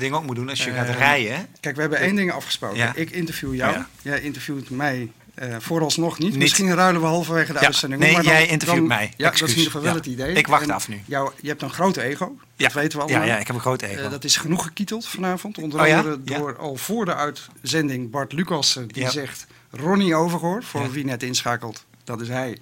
ding 0.00 0.14
ook 0.14 0.24
moet 0.26 0.36
doen 0.36 0.48
als 0.48 0.64
je 0.64 0.70
gaat 0.70 0.88
rijden? 0.96 1.46
Kijk, 1.60 1.74
we 1.74 1.80
hebben 1.80 1.98
één 1.98 2.14
ding 2.14 2.32
afgesproken. 2.32 2.76
Ja. 2.76 2.92
Ik 2.94 3.10
interview 3.10 3.54
jou. 3.54 3.72
Ja. 3.72 3.88
Jij 4.02 4.20
interviewt 4.20 4.70
mij 4.70 5.12
eh, 5.34 5.56
vooralsnog 5.58 6.18
niet. 6.18 6.28
Niet. 6.30 6.38
Misschien 6.38 6.74
ruilen 6.74 7.00
we 7.00 7.06
halverwege 7.06 7.52
de 7.52 7.58
Ja. 7.58 7.64
uitzending. 7.64 8.02
Nee, 8.02 8.12
maar 8.12 8.22
dan- 8.22 8.32
jij 8.32 8.46
interviewt 8.46 8.78
dan- 8.78 8.86
mij. 8.86 9.12
Ja, 9.16 9.24
dat 9.30 9.34
is 9.34 9.40
in 9.40 9.48
ieder 9.48 9.64
geval 9.64 9.80
wel 9.80 9.90
Ja. 9.90 9.96
het 9.96 10.06
idee. 10.06 10.32
Ik 10.34 10.46
wacht 10.46 10.62
En 10.62 10.70
af 10.70 10.88
nu. 10.88 11.00
Jou, 11.06 11.30
je 11.40 11.48
hebt 11.48 11.62
een 11.62 11.70
grote 11.70 12.02
ego. 12.02 12.36
Ja. 12.56 12.64
Dat 12.64 12.72
weten 12.72 12.98
we 12.98 13.04
Ja, 13.04 13.10
allemaal. 13.10 13.28
ja, 13.28 13.38
ik 13.38 13.46
heb 13.46 13.56
een 13.56 13.62
grote 13.62 13.86
ego. 13.86 14.02
Eh, 14.02 14.10
dat 14.10 14.24
is 14.24 14.36
genoeg 14.36 14.64
gekieteld 14.64 15.06
vanavond. 15.06 15.58
Onder 15.58 15.80
Oh 15.80 15.86
ja? 15.86 15.96
andere 15.98 16.20
Ja. 16.24 16.38
door 16.38 16.56
al 16.58 16.76
voor 16.76 17.04
de 17.04 17.14
uitzending 17.14 18.10
Bart 18.10 18.32
Lucas. 18.32 18.78
Die 18.86 19.02
Ja. 19.02 19.10
zegt 19.10 19.46
Ronnie 19.70 20.14
Overgoor, 20.14 20.62
voor 20.62 20.80
Ja. 20.82 20.90
wie 20.90 21.04
net 21.04 21.22
inschakelt. 21.22 21.84
Dat 22.04 22.20
is 22.20 22.28
hij. 22.28 22.58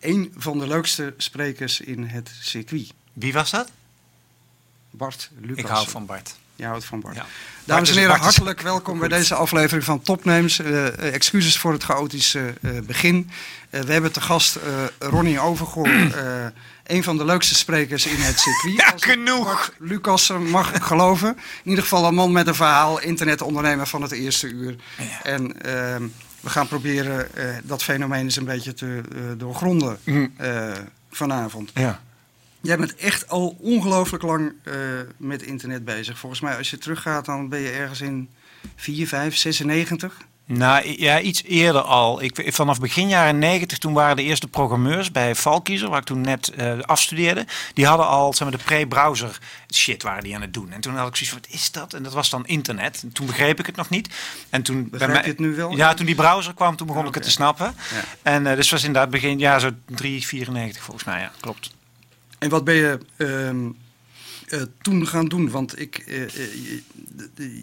Een 0.00 0.32
van 0.36 0.58
de 0.58 0.66
leukste 0.66 1.14
sprekers 1.16 1.80
in 1.80 2.02
het 2.04 2.30
circuit. 2.40 2.92
Wie 3.12 3.32
was 3.32 3.50
dat? 3.50 3.70
Bart 4.90 5.30
Lucas. 5.40 5.56
Ik 5.58 5.66
hou 5.66 5.88
van 5.88 6.06
Bart. 6.06 6.36
Je 6.58 6.64
houdt 6.66 6.84
van 6.84 7.00
Bart. 7.00 7.14
Ja. 7.16 7.26
Dames 7.64 7.88
en 7.88 7.94
heren, 7.94 8.08
Bart 8.08 8.20
is- 8.20 8.26
hartelijk 8.26 8.60
welkom 8.60 8.98
bij 8.98 9.08
deze 9.08 9.34
aflevering 9.34 9.84
van 9.84 10.00
Topnames. 10.02 10.58
Eh, 10.58 10.86
eh, 10.86 11.14
excuses 11.14 11.58
voor 11.58 11.72
het 11.72 11.82
chaotische 11.84 12.54
eh, 12.62 12.70
begin. 12.86 13.30
Eh, 13.70 13.80
we 13.80 13.92
hebben 13.92 14.12
te 14.12 14.20
gast 14.20 14.56
eh, 14.56 14.62
Ronnie 14.98 15.40
Overgoor, 15.40 15.88
eh, 16.14 16.46
een 16.86 17.02
van 17.02 17.16
de 17.16 17.24
leukste 17.24 17.54
sprekers 17.54 18.06
in 18.06 18.16
het 18.20 18.38
circuit. 18.40 18.74
Ja, 18.76 18.90
Als 18.92 19.04
genoeg. 19.04 19.72
Lucas 19.78 20.32
mag 20.50 20.86
geloven. 20.86 21.28
In 21.64 21.70
ieder 21.70 21.82
geval 21.84 22.04
een 22.06 22.14
man 22.14 22.32
met 22.32 22.46
een 22.46 22.54
verhaal, 22.54 23.00
internetondernemer 23.00 23.86
van 23.86 24.02
het 24.02 24.12
eerste 24.12 24.46
uur. 24.48 24.76
En 25.22 25.62
ehm, 25.62 26.02
we 26.40 26.50
gaan 26.50 26.68
proberen 26.68 27.34
eh, 27.36 27.44
dat 27.62 27.82
fenomeen 27.82 28.24
eens 28.24 28.36
een 28.36 28.44
beetje 28.44 28.74
te 28.74 29.00
eh, 29.12 29.18
doorgronden 29.36 29.98
Mm. 30.04 30.32
eh, 30.36 30.70
vanavond. 31.10 31.70
Ja. 31.74 32.00
Jij 32.60 32.76
bent 32.76 32.94
echt 32.94 33.28
al 33.28 33.56
ongelooflijk 33.60 34.22
lang 34.22 34.52
eh, 34.62 34.74
met 35.16 35.42
internet 35.42 35.84
bezig. 35.84 36.18
Volgens 36.18 36.40
mij, 36.40 36.56
als 36.56 36.70
je 36.70 36.78
teruggaat, 36.78 37.24
dan 37.24 37.48
ben 37.48 37.60
je 37.60 37.70
ergens 37.70 38.00
in 38.00 38.28
4, 38.76 39.08
5, 39.08 39.36
96. 39.36 40.26
Nou 40.48 41.00
ja, 41.00 41.20
iets 41.20 41.42
eerder 41.42 41.80
al. 41.80 42.22
Ik, 42.22 42.52
vanaf 42.54 42.80
begin 42.80 43.08
jaren 43.08 43.38
90, 43.38 43.78
toen 43.78 43.92
waren 43.92 44.16
de 44.16 44.22
eerste 44.22 44.48
programmeurs 44.48 45.10
bij 45.10 45.34
Valkiezer, 45.34 45.88
waar 45.88 45.98
ik 45.98 46.04
toen 46.04 46.20
net 46.20 46.48
eh, 46.48 46.78
afstudeerde. 46.80 47.46
Die 47.74 47.86
hadden 47.86 48.06
al 48.06 48.34
zeg 48.34 48.48
maar, 48.48 48.58
de 48.58 48.64
pre-browser 48.64 49.38
shit 49.74 50.02
waren 50.02 50.22
die 50.22 50.34
aan 50.34 50.40
het 50.40 50.54
doen. 50.54 50.72
En 50.72 50.80
toen 50.80 50.96
had 50.96 51.08
ik 51.08 51.16
zoiets 51.16 51.32
van, 51.32 51.40
wat 51.42 51.60
is 51.60 51.70
dat? 51.70 51.94
En 51.94 52.02
dat 52.02 52.12
was 52.12 52.30
dan 52.30 52.46
internet. 52.46 53.00
En 53.02 53.12
toen 53.12 53.26
begreep 53.26 53.58
ik 53.58 53.66
het 53.66 53.76
nog 53.76 53.88
niet. 53.88 54.08
En 54.50 54.62
toen 54.62 54.88
Begrijp 54.90 55.24
je 55.24 55.30
het 55.30 55.38
nu 55.38 55.54
wel? 55.54 55.76
Ja, 55.76 55.94
toen 55.94 56.06
die 56.06 56.14
browser 56.14 56.54
kwam, 56.54 56.76
toen 56.76 56.86
begon 56.86 57.06
ik 57.06 57.14
het 57.14 57.22
te 57.22 57.30
snappen. 57.30 57.74
Ja. 57.94 58.04
En 58.22 58.46
eh, 58.46 58.56
dus 58.56 58.70
was 58.70 58.84
inderdaad 58.84 59.10
begin, 59.10 59.38
ja, 59.38 59.58
zo 59.58 59.70
3, 59.86 60.26
94 60.26 60.82
volgens 60.82 61.04
mij, 61.04 61.20
ja, 61.20 61.32
klopt. 61.40 61.76
En 62.38 62.48
wat 62.48 62.64
ben 62.64 62.74
je 62.74 62.98
ehm, 63.16 63.70
eh, 64.50 64.60
toen 64.82 65.06
gaan 65.06 65.26
doen? 65.26 65.50
Want 65.50 65.80
ik, 65.80 65.96
eh, 65.96 66.22
eh, 66.22 66.30
je, 66.34 66.82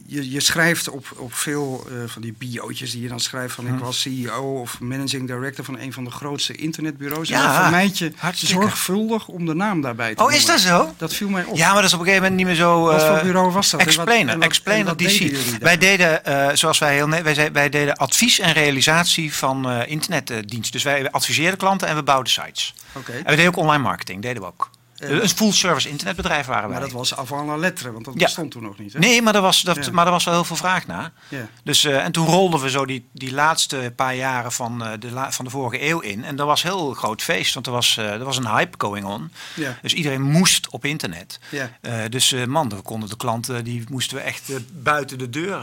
je, 0.05 0.31
je 0.31 0.39
schrijft 0.39 0.89
op, 0.89 1.05
op 1.15 1.33
veel 1.33 1.87
van 2.05 2.21
die 2.21 2.33
biootjes 2.37 2.91
die 2.91 3.01
je 3.01 3.07
dan 3.07 3.19
schrijft 3.19 3.53
van 3.55 3.67
Hm. 3.67 3.73
ik 3.73 3.79
was 3.79 4.01
CEO 4.01 4.59
of 4.61 4.79
managing 4.79 5.27
director 5.27 5.65
van 5.65 5.79
een 5.79 5.93
van 5.93 6.03
de 6.03 6.11
grootste 6.11 6.55
internetbureaus. 6.55 7.27
Ja, 7.27 7.47
en 7.55 7.61
vermijd 7.61 7.97
je 7.97 8.11
hartstikke. 8.15 8.53
zorgvuldig 8.53 9.27
om 9.27 9.45
de 9.45 9.53
naam 9.53 9.81
daarbij 9.81 10.15
te 10.15 10.23
Oh, 10.23 10.31
is 10.31 10.45
dat 10.45 10.59
zo? 10.59 10.93
Dat 10.97 11.13
viel 11.13 11.29
mij 11.29 11.43
op. 11.43 11.55
Ja, 11.57 11.65
maar 11.67 11.75
dat 11.75 11.83
is 11.85 11.93
op 11.93 11.99
een 11.99 12.05
gegeven 12.05 12.29
moment 12.29 12.47
niet 12.47 12.57
meer 12.57 12.65
zo... 12.65 12.83
Wat 12.83 13.03
voor 13.03 13.21
bureau 13.23 13.51
was 13.51 13.69
dat? 13.69 13.79
Explainer, 13.79 14.39
Explainer 14.39 14.97
DC. 14.97 15.37
wij 15.59 15.77
deden, 15.77 16.21
zoals 16.57 16.79
wij 16.79 16.93
heel 16.93 17.09
wij, 17.09 17.33
zei- 17.33 17.49
wij 17.51 17.69
deden 17.69 17.95
advies 17.95 18.39
en 18.39 18.53
realisatie 18.53 19.33
van 19.33 19.71
internetdiensten. 19.71 20.71
Dus 20.71 20.83
wij 20.83 21.11
adviseerden 21.11 21.57
klanten 21.57 21.87
en 21.87 21.95
we 21.95 22.03
bouwden 22.03 22.31
sites. 22.31 22.73
Oké. 22.93 23.11
En 23.11 23.23
we 23.23 23.35
deden 23.35 23.47
ook 23.47 23.57
online 23.57 23.83
marketing, 23.83 24.21
deden 24.21 24.41
we 24.41 24.47
ook. 24.47 24.69
Eh, 24.95 25.09
een 25.09 25.29
full 25.29 25.51
service 25.51 25.89
internetbedrijf 25.89 26.45
waren 26.45 26.69
wij. 26.69 26.77
Maar 26.79 26.87
dat 26.87 26.97
was 26.97 27.15
avant 27.15 27.47
la 27.47 27.55
lettre, 27.57 27.91
want 27.91 28.05
dat 28.05 28.13
Ja. 28.13 28.23
bestond 28.23 28.51
toen 28.51 28.63
nog 28.63 28.77
niet. 28.77 28.93
Hè? 28.93 28.99
Nee, 28.99 29.21
maar 29.21 29.35
er 29.35 29.41
was, 29.41 29.61
dat, 29.61 29.85
Ja. 29.85 29.91
maar 29.91 30.05
er 30.05 30.11
was 30.11 30.23
wel 30.23 30.33
heel 30.33 30.43
veel 30.43 30.55
vraag 30.55 30.87
naar. 30.87 31.11
Ja. 31.27 31.47
Dus, 31.63 31.83
eh, 31.83 32.03
en 32.03 32.11
toen 32.11 32.25
rolden 32.27 32.61
we 32.61 32.69
zo 32.69 32.85
die, 32.85 33.09
die 33.13 33.33
laatste 33.33 33.93
paar 33.95 34.15
jaren 34.15 34.51
van, 34.51 34.83
eh, 34.85 34.91
de, 34.99 35.11
la- 35.11 35.31
van 35.31 35.45
de 35.45 35.51
vorige 35.51 35.87
eeuw 35.89 35.99
in. 35.99 36.23
En 36.23 36.35
dat 36.35 36.47
was 36.47 36.63
heel 36.63 36.93
groot 36.93 37.21
feest, 37.21 37.53
want 37.53 37.65
er 37.65 37.71
was, 37.71 37.97
er 37.97 38.23
was 38.23 38.37
een 38.37 38.47
hype 38.47 38.75
going 38.77 39.05
on. 39.05 39.31
Ja. 39.55 39.77
Dus 39.81 39.93
iedereen 39.93 40.21
moest 40.21 40.69
op 40.69 40.85
internet. 40.85 41.39
Ja. 41.49 42.07
Dus 42.07 42.35
man, 42.47 42.69
we 42.69 42.75
konden 42.81 43.09
de 43.09 43.17
klanten, 43.17 43.63
die 43.63 43.83
moesten 43.89 44.17
we 44.17 44.23
echt 44.23 44.51
buiten 44.83 45.17
de 45.17 45.29
deur 45.29 45.61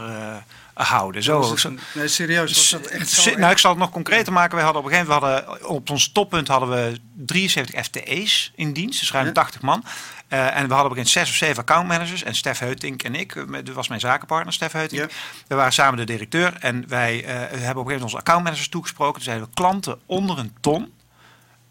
houden. 0.73 1.23
Zo, 1.23 1.51
het 1.51 1.67
nee, 1.93 2.07
serieus, 2.07 2.53
was 2.53 2.69
dat 2.69 2.85
echt 2.85 3.09
zo? 3.09 3.37
Nou, 3.37 3.51
ik 3.51 3.57
zal 3.57 3.69
het 3.69 3.79
nog 3.79 3.89
concreter 3.89 4.33
maken. 4.33 4.55
Wij 4.55 4.63
hadden 4.63 4.83
op 4.83 4.87
een 4.87 4.93
gegeven 4.93 5.13
moment, 5.13 5.45
we 5.45 5.51
hadden, 5.51 5.69
op 5.69 5.89
ons 5.89 6.11
toppunt 6.11 6.47
hadden 6.47 6.69
we 6.69 6.99
73 7.15 7.83
FTE's 7.83 8.51
in 8.55 8.73
dienst, 8.73 8.99
dus 8.99 9.11
ruim 9.11 9.25
Ja. 9.25 9.31
80 9.31 9.61
man. 9.61 9.83
Eh, 10.27 10.57
en 10.57 10.67
we 10.67 10.73
hadden 10.73 10.91
op 10.91 10.97
een 10.97 11.05
zes 11.05 11.29
of 11.29 11.35
zeven 11.35 11.57
accountmanagers. 11.57 12.23
En 12.23 12.35
Stef 12.35 12.59
Heutink 12.59 13.03
en 13.03 13.15
ik, 13.15 13.35
eh, 13.35 13.43
dat 13.63 13.75
was 13.75 13.87
mijn 13.87 13.99
zakenpartner, 13.99 14.53
Stef 14.53 14.71
Heutink. 14.71 15.01
Ja. 15.01 15.17
We 15.47 15.55
waren 15.55 15.73
samen 15.73 15.97
de 15.97 16.05
directeur. 16.05 16.55
En 16.59 16.87
wij 16.87 17.23
eh, 17.23 17.25
hebben 17.25 17.47
op 17.47 17.59
een 17.59 17.63
gegeven 17.63 17.83
moment 17.83 18.03
onze 18.03 18.17
accountmanagers 18.17 18.69
toegesproken. 18.69 19.13
Toen 19.13 19.23
zeiden 19.23 19.47
we, 19.47 19.53
klanten 19.53 19.99
onder 20.05 20.37
een 20.37 20.55
ton, 20.61 20.93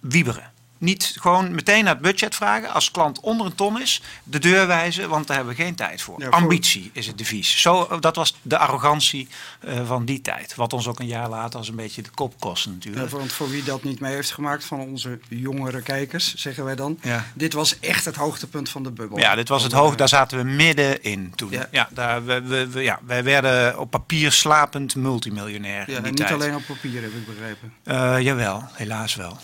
wieberen. 0.01 0.52
Niet 0.83 1.15
gewoon 1.21 1.55
meteen 1.55 1.85
naar 1.85 1.93
het 1.93 2.03
budget 2.03 2.35
vragen. 2.35 2.71
Als 2.73 2.91
klant 2.91 3.21
onder 3.21 3.47
een 3.47 3.55
ton 3.55 3.81
is, 3.81 4.03
de 4.25 4.39
deur 4.39 4.67
wijzen, 4.67 5.09
want 5.09 5.27
daar 5.27 5.37
hebben 5.37 5.57
we 5.57 5.63
geen 5.63 5.75
tijd 5.75 6.03
voor. 6.03 6.15
Ja, 6.21 6.25
voor- 6.25 6.35
Ambitie 6.35 6.91
is 6.93 7.07
het 7.07 7.19
devies. 7.19 7.61
Zo, 7.61 7.99
dat 8.01 8.17
was 8.17 8.35
de 8.43 8.59
arrogantie 8.59 9.29
eh, 9.61 9.87
van 9.87 10.05
die 10.05 10.21
tijd. 10.21 10.55
Wat 10.55 10.73
ons 10.73 10.87
ook 10.89 11.01
een 11.01 11.07
jaar 11.07 11.29
later 11.29 11.59
als 11.59 11.69
een 11.69 11.77
beetje 11.77 12.03
de 12.03 12.11
kop 12.11 12.41
kostte 12.41 12.71
natuurlijk. 12.71 13.11
Ja, 13.11 13.17
want 13.19 13.33
voor 13.33 13.51
wie 13.51 13.63
dat 13.63 13.83
niet 13.83 14.01
mee 14.01 14.15
heeft 14.15 14.31
gemaakt 14.33 14.65
van 14.65 14.81
onze 14.81 15.19
jongere 15.29 15.83
kijkers, 15.83 16.35
zeggen 16.35 16.65
wij 16.65 16.75
dan. 16.75 16.99
Ja. 17.03 17.25
Dit 17.35 17.53
was 17.53 17.79
echt 17.81 18.05
het 18.05 18.17
hoogtepunt 18.17 18.69
van 18.69 18.83
de 18.83 18.91
bubbel. 18.91 19.19
Ja, 19.19 19.35
dit 19.35 19.49
was 19.49 19.63
het 19.63 19.73
hoog. 19.73 19.95
Daar 19.97 20.09
zaten 20.09 20.39
we 20.39 20.45
middenin 20.45 21.33
toen. 21.35 21.51
Ja. 21.71 21.89
Daar, 21.91 22.25
we, 22.25 22.43
we, 22.43 22.69
we- 22.69 22.81
ja, 22.83 22.99
wij 23.07 23.25
werden 23.25 23.79
op 23.79 23.91
papier 23.91 24.33
slapend 24.33 24.95
multimiljonair 24.95 25.91
Ja, 25.91 25.97
in 25.97 25.97
en 25.97 26.03
niet 26.03 26.17
tijd. 26.17 26.33
alleen 26.33 26.55
op 26.55 26.63
papier, 26.67 27.03
heb 27.03 27.13
ik 27.13 27.27
begrepen. 27.27 27.73
Eh, 27.85 28.17
jawel, 28.21 28.65
helaas 28.73 29.15
wel. 29.15 29.39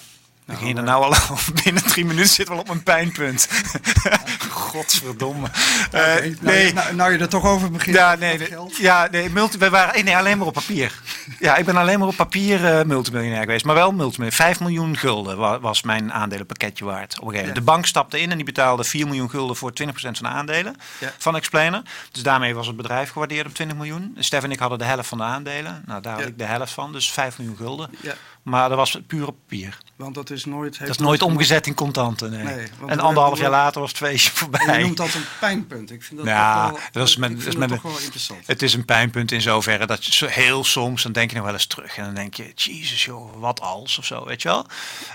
We 0.48 0.54
Nou, 0.54 0.66
gingen 0.66 0.76
er 0.84 0.84
maar- 0.84 1.00
nou 1.00 1.14
al. 1.28 1.36
Binnen 1.64 1.82
drie 1.82 2.04
minuten 2.04 2.28
zit 2.30 2.48
wel 2.48 2.58
op 2.58 2.66
mijn 2.66 2.82
pijnpunt. 2.82 3.48
Godverdomme. 4.50 5.48
Eh, 5.90 6.00
nou, 6.14 6.36
nee. 6.40 6.72
nou, 6.72 6.94
nou 6.94 7.12
je 7.12 7.18
er 7.18 7.28
toch 7.28 7.44
over 7.44 7.70
begint. 7.70 7.96
Ja, 7.96 8.14
nee, 8.14 8.38
geld. 8.38 8.76
ja, 8.76 9.08
nee, 9.10 9.30
multi, 9.30 9.58
wij 9.58 9.70
waren 9.70 10.04
nee, 10.04 10.16
alleen 10.16 10.38
maar 10.38 10.46
op 10.46 10.52
papier. 10.52 10.92
Ja, 11.40 11.56
ik 11.56 11.64
ben 11.64 11.76
alleen 11.76 11.98
maar 11.98 12.08
op 12.08 12.16
papier 12.16 12.78
eh, 12.78 12.84
multimiljonair 12.84 13.40
geweest. 13.40 13.64
Maar 13.64 13.74
wel 13.74 13.92
multimiljonair. 13.92 14.32
5 14.32 14.60
miljoen 14.60 14.96
gulden 14.96 15.36
wa- 15.36 15.60
was 15.60 15.82
mijn 15.82 16.12
aandelenpakketje 16.12 16.84
waard. 16.84 17.20
Op 17.20 17.28
een. 17.28 17.46
Ja. 17.46 17.52
De 17.52 17.60
bank 17.60 17.86
stapte 17.86 18.20
in 18.20 18.30
en 18.30 18.36
die 18.36 18.44
betaalde 18.46 18.84
4 18.84 19.06
miljoen 19.06 19.30
gulden 19.30 19.56
voor 19.56 19.72
20% 19.72 19.84
van 19.92 20.12
de 20.12 20.28
aandelen 20.28 20.76
Ja. 21.00 21.12
van 21.18 21.36
Explainer. 21.36 21.82
Dus 22.12 22.22
daarmee 22.22 22.54
was 22.54 22.66
het 22.66 22.76
bedrijf 22.76 23.10
gewaardeerd 23.10 23.46
op 23.46 23.54
20 23.54 23.76
miljoen. 23.76 24.16
Stef 24.18 24.42
en 24.42 24.50
ik 24.50 24.58
hadden 24.58 24.78
de 24.78 24.84
helft 24.84 25.08
van 25.08 25.18
de 25.18 25.24
aandelen. 25.24 25.82
Nou, 25.86 26.02
daar 26.02 26.12
had 26.12 26.22
Ja. 26.22 26.28
ik 26.28 26.38
de 26.38 26.44
helft 26.44 26.72
van. 26.72 26.92
Dus 26.92 27.10
5 27.12 27.38
miljoen 27.38 27.56
gulden. 27.56 27.90
Ja, 28.00 28.14
Maar 28.42 28.68
dat 28.68 28.78
was 28.78 28.98
puur 29.06 29.26
op 29.26 29.36
papier. 29.48 29.78
Want 29.98 30.14
dat 30.14 30.30
is 30.30 30.44
nooit... 30.44 30.78
Dat 30.78 30.88
is 30.88 30.98
nooit 30.98 31.22
omgezet 31.22 31.66
in 31.66 31.74
contanten. 31.74 32.30
Nee. 32.30 32.66
En 32.86 33.00
anderhalf 33.00 33.34
we- 33.36 33.40
jaar 33.42 33.50
later 33.50 33.80
was 33.80 33.90
het 33.90 33.98
feestje 33.98 34.30
voorbij. 34.30 34.66
En 34.66 34.78
je 34.78 34.84
noemt 34.84 34.96
dat 34.96 35.14
een 35.14 35.24
pijnpunt. 35.40 35.90
Ik 35.90 36.02
vind 36.02 36.18
dat 36.18 36.28
Ja, 36.28 36.62
toch 36.62 36.70
wel, 36.70 36.80
dat 36.92 37.08
is 37.08 37.16
ik 37.16 37.22
dat 37.22 37.46
is 37.46 37.54
toch 37.68 37.82
wel 37.82 37.98
interessant. 38.00 38.46
Het 38.46 38.62
is 38.62 38.74
een 38.74 38.84
pijnpunt 38.84 39.32
in 39.32 39.40
zoverre 39.40 39.86
dat 39.86 40.04
je 40.04 40.26
heel 40.26 40.64
soms, 40.64 41.02
dan 41.02 41.12
denk 41.12 41.30
je 41.30 41.36
nog 41.36 41.44
wel 41.44 41.54
eens 41.54 41.66
terug. 41.66 41.96
En 41.96 42.04
dan 42.04 42.14
denk 42.14 42.34
je, 42.34 42.52
jezus 42.54 43.04
joh, 43.04 43.40
wat 43.40 43.60
als 43.60 43.98
of 43.98 44.04
zo, 44.04 44.24
weet 44.24 44.42
je 44.42 44.48
wel. 44.48 44.66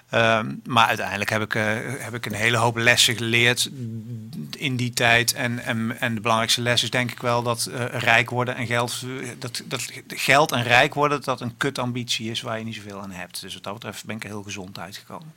Ehm, 0.10 0.56
maar 0.66 0.88
uiteindelijk 0.88 1.30
heb 1.30 1.42
ik, 1.42 1.56
eh, 1.56 1.64
heb 1.98 2.14
ik 2.14 2.26
een 2.26 2.34
hele 2.34 2.58
hoop 2.58 2.78
lessen 2.78 3.16
geleerd 3.16 3.70
in 4.58 4.76
die 4.76 4.94
tijd. 4.94 5.34
En, 5.34 5.60
en, 5.60 6.00
en 6.00 6.16
de 6.16 6.22
belangrijkste 6.22 6.62
les 6.62 6.84
is 6.84 6.90
denk 6.90 7.12
ik 7.12 7.20
wel 7.20 7.44
dat 7.44 7.66
eh, 7.66 7.86
rijk 7.92 8.30
worden 8.30 8.56
en 8.56 8.66
geld, 8.66 9.04
eh, 9.22 9.28
dat, 9.40 9.62
dat 9.66 9.86
geld 10.08 10.52
en 10.52 10.64
rijk 10.64 10.94
worden, 10.94 11.22
dat 11.22 11.42
een 11.42 11.58
kutambitie 11.58 12.32
is 12.32 12.42
waar 12.42 12.58
je 12.58 12.66
niet 12.66 12.76
zoveel 12.76 13.02
aan 13.02 13.12
hebt. 13.12 13.42
Dus 13.42 13.54
wat 13.54 13.64
dat 13.64 13.74
betreft 13.74 14.06
ben 14.06 14.16
ik 14.16 14.24
heel 14.24 14.44
gezond 14.44 14.73
uitgekomen. 14.80 15.34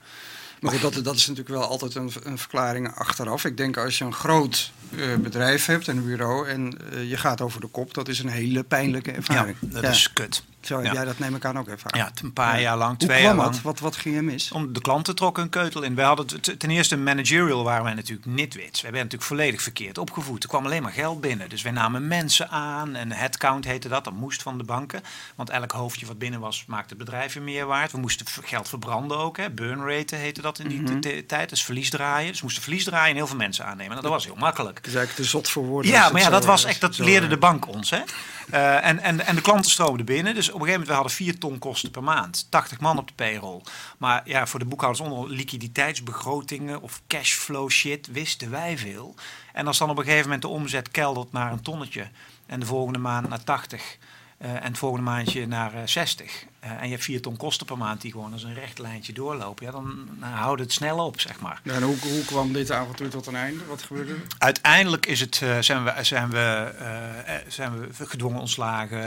Maar 0.60 0.72
goed, 0.72 0.80
dat, 0.80 1.04
dat 1.04 1.14
is 1.16 1.26
natuurlijk 1.26 1.56
wel 1.58 1.68
altijd 1.68 1.94
een, 1.94 2.12
een 2.22 2.38
verklaring 2.38 2.94
achteraf. 2.94 3.44
Ik 3.44 3.56
denk 3.56 3.76
als 3.76 3.98
je 3.98 4.04
een 4.04 4.12
groot 4.12 4.72
eh, 4.96 5.14
bedrijf 5.14 5.66
hebt, 5.66 5.88
en 5.88 5.96
een 5.96 6.04
bureau, 6.06 6.48
en 6.48 6.78
eh, 6.92 7.10
je 7.10 7.16
gaat 7.16 7.40
over 7.40 7.60
de 7.60 7.66
kop, 7.66 7.94
dat 7.94 8.08
is 8.08 8.18
een 8.18 8.28
hele 8.28 8.62
pijnlijke 8.62 9.10
Ja, 9.10 9.16
ervaring. 9.16 9.56
dat 9.60 9.82
Ja. 9.82 9.88
is 9.88 10.12
kut. 10.12 10.42
Zo 10.66 10.76
heb 10.76 10.84
ja. 10.84 10.92
jij 10.92 11.04
dat 11.04 11.18
neem 11.18 11.34
ik 11.34 11.44
aan 11.44 11.58
ook 11.58 11.68
ervaren. 11.68 11.98
Ja, 11.98 12.10
een 12.22 12.32
paar 12.32 12.54
Ja. 12.54 12.60
jaar 12.60 12.76
lang, 12.76 12.88
Hoe 12.90 12.98
twee 12.98 13.20
kwam 13.22 13.28
jaar 13.36 13.36
lang. 13.44 13.54
het? 13.54 13.62
Wat, 13.64 13.78
wat 13.80 13.96
ging 13.96 14.16
er 14.16 14.24
mis? 14.24 14.52
Om 14.52 14.72
de 14.72 14.80
klanten 14.80 15.14
trokken 15.14 15.42
een 15.42 15.48
keutel 15.48 15.82
in. 15.82 15.94
Wij 15.94 16.04
hadden 16.04 16.40
ten 16.58 16.70
eerste 16.70 16.96
managerial 16.96 17.64
waren 17.64 17.84
wij 17.84 17.94
natuurlijk 17.94 18.26
nitwits. 18.26 18.80
Wij 18.82 18.90
werden 18.92 19.10
natuurlijk 19.10 19.22
volledig 19.22 19.62
verkeerd 19.62 19.98
opgevoed. 19.98 20.42
Er 20.42 20.48
kwam 20.48 20.64
alleen 20.64 20.82
maar 20.82 20.92
geld 20.92 21.20
binnen. 21.20 21.48
Dus 21.48 21.62
wij 21.62 21.72
namen 21.72 22.08
mensen 22.08 22.50
aan 22.50 22.94
en 22.94 23.12
headcount 23.12 23.64
heette 23.64 23.88
dat. 23.88 24.04
Dat 24.04 24.12
moest 24.14 24.42
van 24.42 24.58
de 24.58 24.64
banken. 24.64 25.02
Want 25.34 25.50
elk 25.50 25.72
hoofdje 25.72 26.06
wat 26.06 26.18
binnen 26.18 26.40
was 26.40 26.64
maakte 26.66 26.88
het 26.88 26.98
bedrijf 26.98 27.38
meer 27.38 27.66
waard. 27.66 27.92
We 27.92 27.98
moesten 27.98 28.26
geld 28.44 28.68
verbranden 28.68 29.18
ook. 29.18 29.36
Hè. 29.36 29.50
Burn 29.50 29.80
rate 29.88 30.14
heette 30.16 30.40
dat 30.42 30.58
in 30.58 30.68
die 30.68 30.80
Mhm. 30.80 31.26
tijd. 31.26 31.48
Dus 31.48 31.64
verlies 31.64 31.90
draaien. 31.90 32.28
Dus 32.28 32.36
we 32.38 32.44
moesten 32.44 32.62
verlies 32.62 32.84
draaien 32.84 33.10
en 33.10 33.16
heel 33.16 33.26
veel 33.26 33.36
mensen 33.36 33.64
aannemen. 33.64 33.90
Nou, 33.90 34.02
dat 34.02 34.10
was 34.10 34.24
heel 34.24 34.36
makkelijk. 34.36 34.76
Het 34.76 34.86
is 34.86 34.94
eigenlijk 34.94 35.24
te 35.28 35.30
zot 35.36 35.48
voor 35.48 35.64
woorden. 35.64 35.90
Ja, 35.90 36.10
maar 36.10 36.20
ja, 36.20 36.30
dat 36.30 36.44
was 36.44 36.64
echt, 36.64 36.80
dat 36.80 36.98
leerde 36.98 37.26
de 37.28 37.36
bank 37.38 37.66
ons. 37.68 37.90
Hè? 37.90 38.00
Eh, 38.50 38.86
en, 38.86 38.98
en, 39.00 39.26
en 39.26 39.34
de 39.34 39.40
klanten 39.40 39.70
stroomden 39.70 40.06
binnen. 40.06 40.34
Dus 40.34 40.50
een 40.60 40.66
gegeven 40.66 40.86
moment, 40.86 40.88
we 40.88 40.94
hadden 40.94 41.12
4 41.12 41.38
ton 41.38 41.58
kosten 41.58 41.90
per 41.90 42.02
maand. 42.02 42.46
80 42.50 42.80
man 42.80 42.98
op 42.98 43.08
de 43.08 43.14
payroll. 43.14 43.60
Maar 43.98 44.22
ja, 44.24 44.46
voor 44.46 44.58
de 44.58 44.64
boekhouders 44.64 45.08
onder 45.08 45.30
liquiditeitsbegrotingen 45.30 46.82
of 46.82 47.02
cashflow 47.06 47.70
shit 47.70 48.06
wisten 48.06 48.50
wij 48.50 48.78
veel. 48.78 49.14
En 49.52 49.66
als 49.66 49.78
dan 49.78 49.90
op 49.90 49.98
een 49.98 50.04
gegeven 50.04 50.24
moment 50.24 50.42
de 50.42 50.48
omzet 50.48 50.90
keldert 50.90 51.32
naar 51.32 51.52
een 51.52 51.62
tonnetje. 51.62 52.08
En 52.46 52.60
de 52.60 52.66
volgende 52.66 52.98
maand 52.98 53.28
naar 53.28 53.44
80. 53.44 53.98
eh, 54.38 54.54
en 54.54 54.62
het 54.62 54.78
volgende 54.78 55.04
maandje 55.04 55.46
naar 55.46 55.74
eh, 55.74 55.86
60. 55.86 56.46
Eh, 56.66 56.72
en 56.72 56.84
je 56.84 56.90
hebt 56.90 57.04
4 57.04 57.22
ton 57.22 57.36
kosten 57.36 57.66
per 57.66 57.78
maand 57.78 58.00
die 58.00 58.10
gewoon 58.10 58.32
als 58.32 58.42
een 58.42 58.54
recht 58.54 58.78
lijntje 58.78 59.12
doorlopen. 59.12 59.66
Ja, 59.66 59.72
dan 59.72 60.08
houdt 60.20 60.60
het 60.60 60.72
snel 60.72 61.06
op, 61.06 61.20
zeg 61.20 61.40
maar. 61.40 61.60
Ja, 61.62 61.72
en 61.72 61.82
hoe, 61.82 61.96
hoe 61.98 62.24
kwam 62.24 62.52
dit 62.52 62.70
avontuur 62.70 63.10
tot 63.10 63.26
een 63.26 63.36
einde? 63.36 63.64
Wat 63.64 63.82
gebeurde 63.82 64.12
er? 64.12 64.22
Uiteindelijk 64.38 65.06
is 65.06 65.20
het, 65.20 65.40
eh, 65.42 65.58
zijn, 65.60 65.84
we, 65.84 65.92
zijn, 66.02 66.30
we, 66.30 66.72
eh, 66.78 67.34
zijn 67.48 67.80
we 67.80 68.06
gedwongen 68.06 68.40
ontslagen. 68.40 69.04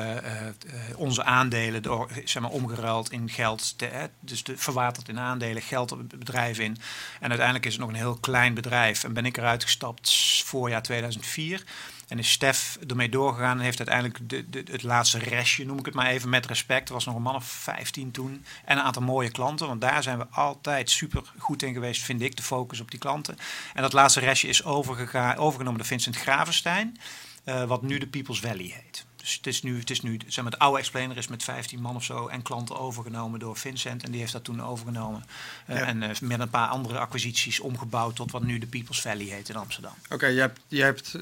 onze 0.95 1.23
aandelen 1.23 1.81
door, 1.81 2.09
zijn 2.25 2.43
maar 2.43 2.51
omgeruild 2.51 3.11
in 3.11 3.29
geld. 3.29 3.75
dus 4.19 4.43
de, 4.43 4.57
verwaterd 4.57 5.09
in 5.09 5.19
aandelen, 5.19 5.61
geld 5.61 5.91
op 5.91 5.97
het 5.97 6.19
bedrijf 6.19 6.59
in. 6.59 6.77
En 7.19 7.29
uiteindelijk 7.29 7.65
is 7.65 7.71
het 7.71 7.81
nog 7.81 7.89
een 7.89 7.95
heel 7.95 8.17
klein 8.17 8.53
bedrijf. 8.53 9.03
En 9.03 9.13
ben 9.13 9.25
ik 9.25 9.37
eruit 9.37 9.63
gestapt 9.63 10.13
voorjaar 10.45 10.81
2004. 10.81 11.63
En 12.09 12.19
is 12.19 12.31
Stef 12.31 12.77
ermee 12.87 13.09
doorgegaan 13.09 13.57
en 13.57 13.63
heeft 13.63 13.77
uiteindelijk 13.77 14.29
de, 14.29 14.49
de, 14.49 14.63
het 14.71 14.83
laatste 14.83 15.19
restje, 15.19 15.65
noem 15.65 15.79
ik 15.79 15.85
het 15.85 15.93
maar 15.93 16.05
even, 16.05 16.29
met 16.29 16.45
respect. 16.45 16.87
Er 16.87 16.93
was 16.93 17.05
nog 17.05 17.15
een 17.15 17.21
man 17.21 17.35
of 17.35 17.45
15 17.45 18.11
toen. 18.11 18.45
En 18.65 18.77
een 18.77 18.83
aantal 18.83 19.01
mooie 19.01 19.29
klanten, 19.31 19.67
want 19.67 19.81
daar 19.81 20.03
zijn 20.03 20.17
we 20.17 20.27
altijd 20.29 20.89
super 20.89 21.21
goed 21.37 21.63
in 21.63 21.73
geweest, 21.73 22.01
vind 22.01 22.21
ik, 22.21 22.35
de 22.35 22.43
focus 22.43 22.79
op 22.79 22.91
die 22.91 22.99
klanten. 22.99 23.37
En 23.73 23.81
dat 23.81 23.93
laatste 23.93 24.19
restje 24.19 24.47
is 24.47 24.63
overgega- 24.63 25.35
overgenomen 25.35 25.77
door 25.79 25.87
Vincent 25.87 26.15
Gravenstein, 26.15 26.97
eh, 27.43 27.63
wat 27.63 27.81
nu 27.81 27.97
de 27.97 28.07
People's 28.07 28.39
Valley 28.39 28.81
heet. 28.83 29.05
Dus 29.29 29.37
het 29.37 29.47
is 29.47 29.61
nu, 29.61 29.79
het 29.79 29.89
is 29.89 30.01
nu 30.01 30.19
zeg 30.27 30.43
maar, 30.43 30.53
het 30.53 30.61
oude 30.61 30.79
Explainer 30.79 31.17
is 31.17 31.27
met 31.27 31.43
15 31.43 31.81
man 31.81 31.95
of 31.95 32.03
zo 32.03 32.27
en 32.27 32.41
klanten 32.41 32.79
overgenomen 32.79 33.39
door 33.39 33.57
Vincent. 33.57 34.03
En 34.03 34.11
die 34.11 34.19
heeft 34.19 34.31
dat 34.31 34.43
toen 34.43 34.63
overgenomen. 34.63 35.23
Eh. 35.65 35.87
En 35.87 36.03
eh, 36.03 36.19
met 36.21 36.39
een 36.39 36.49
paar 36.49 36.67
andere 36.67 36.99
acquisities 36.99 37.59
omgebouwd 37.59 38.15
tot 38.15 38.31
wat 38.31 38.43
nu 38.43 38.57
de 38.57 38.67
People's 38.67 39.01
Valley 39.01 39.25
heet 39.25 39.49
in 39.49 39.55
Amsterdam. 39.55 39.91
Oké, 40.09 40.27
je, 40.27 40.39
hebt, 40.39 40.59
je, 40.67 40.81
hebt, 40.81 41.15
eh, 41.15 41.21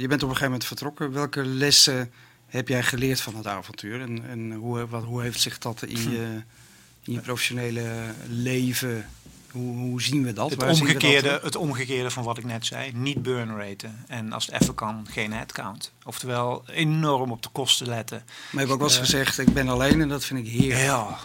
je 0.00 0.06
bent 0.08 0.22
op 0.22 0.28
een 0.28 0.36
gegeven 0.36 0.44
moment 0.44 0.64
vertrokken. 0.64 1.12
Welke 1.12 1.44
lessen 1.44 2.12
heb 2.46 2.68
jij 2.68 2.82
geleerd 2.82 3.20
van 3.20 3.36
het 3.36 3.46
avontuur? 3.46 4.00
En, 4.00 4.28
en 4.28 4.52
hoe, 4.52 4.86
wat, 4.86 5.04
hoe 5.04 5.22
heeft 5.22 5.40
zich 5.40 5.58
dat 5.58 5.82
in 5.82 6.10
je, 6.10 6.42
in 7.04 7.12
je 7.12 7.20
professionele 7.20 8.14
leven... 8.28 9.08
Hoe, 9.56 9.76
hoe 9.76 10.02
zien 10.02 10.22
we 10.24 10.32
dat? 10.32 10.50
Het 10.50 10.58
Waar 10.58 10.68
dat 10.68 10.80
omgekeerde, 10.80 11.40
het 11.42 11.56
omgekeerde 11.56 12.10
van 12.10 12.24
wat 12.24 12.38
ik 12.38 12.44
net 12.44 12.66
zei. 12.66 12.92
Niet 12.94 13.22
burn 13.22 13.56
raten. 13.58 14.04
En 14.06 14.32
als 14.32 14.46
het 14.46 14.62
even 14.62 14.74
kan, 14.74 15.06
geen 15.10 15.32
headcount. 15.32 15.92
Oftewel, 16.04 16.64
enorm 16.68 17.30
op 17.30 17.42
de 17.42 17.48
kosten 17.52 17.86
letten. 17.86 18.22
Maar 18.26 18.36
je 18.50 18.58
hebt 18.58 18.70
ook 18.70 18.78
wel 18.78 18.88
eens 18.88 18.96
eh, 18.96 19.02
gezegd, 19.04 19.38
ik 19.38 19.52
ben 19.54 19.68
alleen 19.68 20.00
en 20.00 20.08
dat 20.08 20.24
vind 20.24 20.46
ik 20.46 20.52
heerlijk. 20.52 20.80
Ja, 20.80 21.18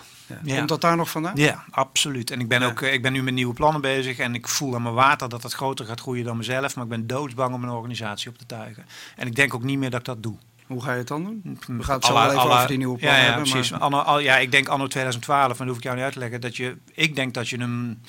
Ja. 0.43 0.55
Komt 0.57 0.69
dat 0.69 0.81
daar 0.81 0.95
nog 0.95 1.09
vandaan? 1.09 1.35
ja 1.35 1.63
absoluut. 1.69 2.31
En 2.31 2.39
ik 2.39 2.47
ben, 2.47 2.61
Ja. 2.61 2.67
ook, 2.67 2.81
eh, 2.81 2.93
ik 2.93 3.01
ben 3.01 3.13
nu 3.13 3.23
met 3.23 3.33
nieuwe 3.33 3.53
plannen 3.53 3.81
bezig. 3.81 4.17
En 4.17 4.35
ik 4.35 4.47
voel 4.47 4.75
aan 4.75 4.81
mijn 4.81 4.95
water 4.95 5.29
dat 5.29 5.43
het 5.43 5.53
groter 5.53 5.85
gaat 5.85 5.99
groeien 5.99 6.25
dan 6.25 6.37
mezelf. 6.37 6.75
Maar 6.75 6.83
ik 6.83 6.89
ben 6.89 7.07
doodsbang 7.07 7.53
om 7.53 7.63
een 7.63 7.69
organisatie 7.69 8.29
op 8.29 8.37
te 8.37 8.45
tuigen. 8.45 8.85
En 9.15 9.27
ik 9.27 9.35
denk 9.35 9.53
ook 9.53 9.63
niet 9.63 9.77
meer 9.77 9.89
dat 9.89 9.99
ik 9.99 10.05
dat 10.05 10.23
doe. 10.23 10.35
Hoe 10.71 10.83
ga 10.83 10.91
je 10.91 10.97
het 10.97 11.07
dan 11.07 11.23
doen? 11.23 11.59
We 11.68 11.83
gaan 11.83 11.95
het 11.95 12.06
zo 12.06 12.13
wel 12.13 12.29
even 12.29 12.41
over 12.41 12.68
die 12.68 12.77
nieuwe 12.77 12.97
plannen 12.97 13.19
ja, 13.19 13.25
ja, 13.25 13.31
hebben. 13.31 13.51
precies. 13.51 13.71
Maar, 13.71 13.79
Anno, 13.79 13.97
al, 13.97 14.19
ja, 14.19 14.38
ik 14.38 14.51
denk 14.51 14.68
anno 14.68 14.88
2012, 14.88 15.47
maar 15.47 15.57
dat 15.57 15.68
hoef 15.68 15.77
ik 15.77 15.83
jou 15.83 15.95
niet 15.95 16.03
uit 16.03 16.13
te 16.13 16.19
leggen. 16.19 16.41
Dat 16.41 16.56
je, 16.56 16.77
ik 16.94 17.15
denk 17.15 17.33
dat 17.33 17.50
je 17.50 17.59
een, 17.59 18.03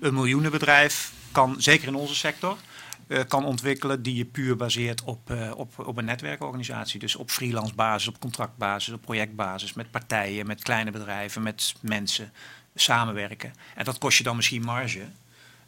een 0.00 0.14
miljoenenbedrijf 0.14 1.12
kan, 1.32 1.54
zeker 1.58 1.88
in 1.88 1.94
onze 1.94 2.14
sector, 2.14 2.56
eh, 3.06 3.20
kan 3.28 3.44
ontwikkelen 3.44 4.02
die 4.02 4.14
je 4.14 4.24
puur 4.24 4.56
baseert 4.56 5.02
op, 5.02 5.30
eh, 5.30 5.50
op, 5.56 5.86
op 5.86 5.96
een 5.96 6.04
netwerkorganisatie. 6.04 7.00
Dus 7.00 7.16
op 7.16 7.30
freelance 7.30 7.74
basis, 7.74 8.08
op 8.08 8.20
contractbasis, 8.20 8.94
op 8.94 9.02
projectbasis, 9.02 9.72
met 9.72 9.90
partijen, 9.90 10.46
met 10.46 10.62
kleine 10.62 10.90
bedrijven, 10.90 11.42
met 11.42 11.74
mensen 11.80 12.32
samenwerken. 12.74 13.52
En 13.74 13.84
dat 13.84 13.98
kost 13.98 14.18
je 14.18 14.24
dan 14.24 14.36
misschien 14.36 14.62
marge. 14.62 15.04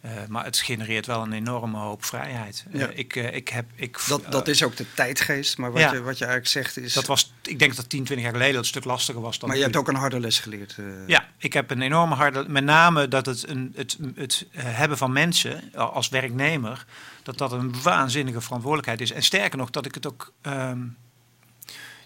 Eh, 0.00 0.10
maar 0.28 0.44
het 0.44 0.58
genereert 0.58 1.06
wel 1.06 1.22
een 1.22 1.32
enorme 1.32 1.78
hoop 1.78 2.04
vrijheid. 2.04 2.64
Eh, 2.72 2.98
ik, 2.98 3.16
eh, 3.16 3.34
ik 3.34 3.48
heb, 3.48 3.64
ik, 3.74 3.98
dat, 4.08 4.22
dat 4.32 4.48
is 4.48 4.62
ook 4.62 4.76
de 4.76 4.86
tijdgeest. 4.94 5.58
Maar 5.58 5.72
wat, 5.72 5.80
Ja. 5.80 5.92
je, 5.92 6.02
wat 6.02 6.18
je 6.18 6.24
eigenlijk 6.24 6.52
zegt 6.52 6.76
is... 6.76 6.92
dat 6.92 7.06
was, 7.06 7.32
ik 7.42 7.58
denk 7.58 7.76
dat 7.76 7.88
10, 7.88 8.04
20 8.04 8.24
jaar 8.24 8.32
geleden 8.34 8.54
dat 8.54 8.62
een 8.62 8.68
stuk 8.68 8.84
lastiger 8.84 9.20
was 9.20 9.38
dan 9.38 9.48
maar 9.48 9.58
je 9.58 9.64
hebt 9.64 9.76
ook 9.76 9.88
een 9.88 9.94
harde 9.94 10.20
les 10.20 10.38
geleerd. 10.38 10.76
Ja, 11.06 11.28
ik 11.38 11.52
heb 11.52 11.70
een 11.70 11.82
enorme 11.82 12.14
harde. 12.14 12.44
Met 12.48 12.64
name 12.64 13.08
dat 13.08 13.26
het, 13.26 13.48
een, 13.48 13.72
het, 13.76 13.98
het 14.14 14.46
hebben 14.56 14.98
van 14.98 15.12
mensen 15.12 15.72
als 15.74 16.08
werknemer. 16.08 16.84
dat 17.22 17.38
dat 17.38 17.52
een 17.52 17.82
waanzinnige 17.82 18.40
verantwoordelijkheid 18.40 19.00
is. 19.00 19.10
En 19.12 19.22
sterker 19.22 19.58
nog, 19.58 19.70
dat 19.70 19.86
ik 19.86 19.94
het 19.94 20.06
ook. 20.06 20.32
ehm, 20.42 20.80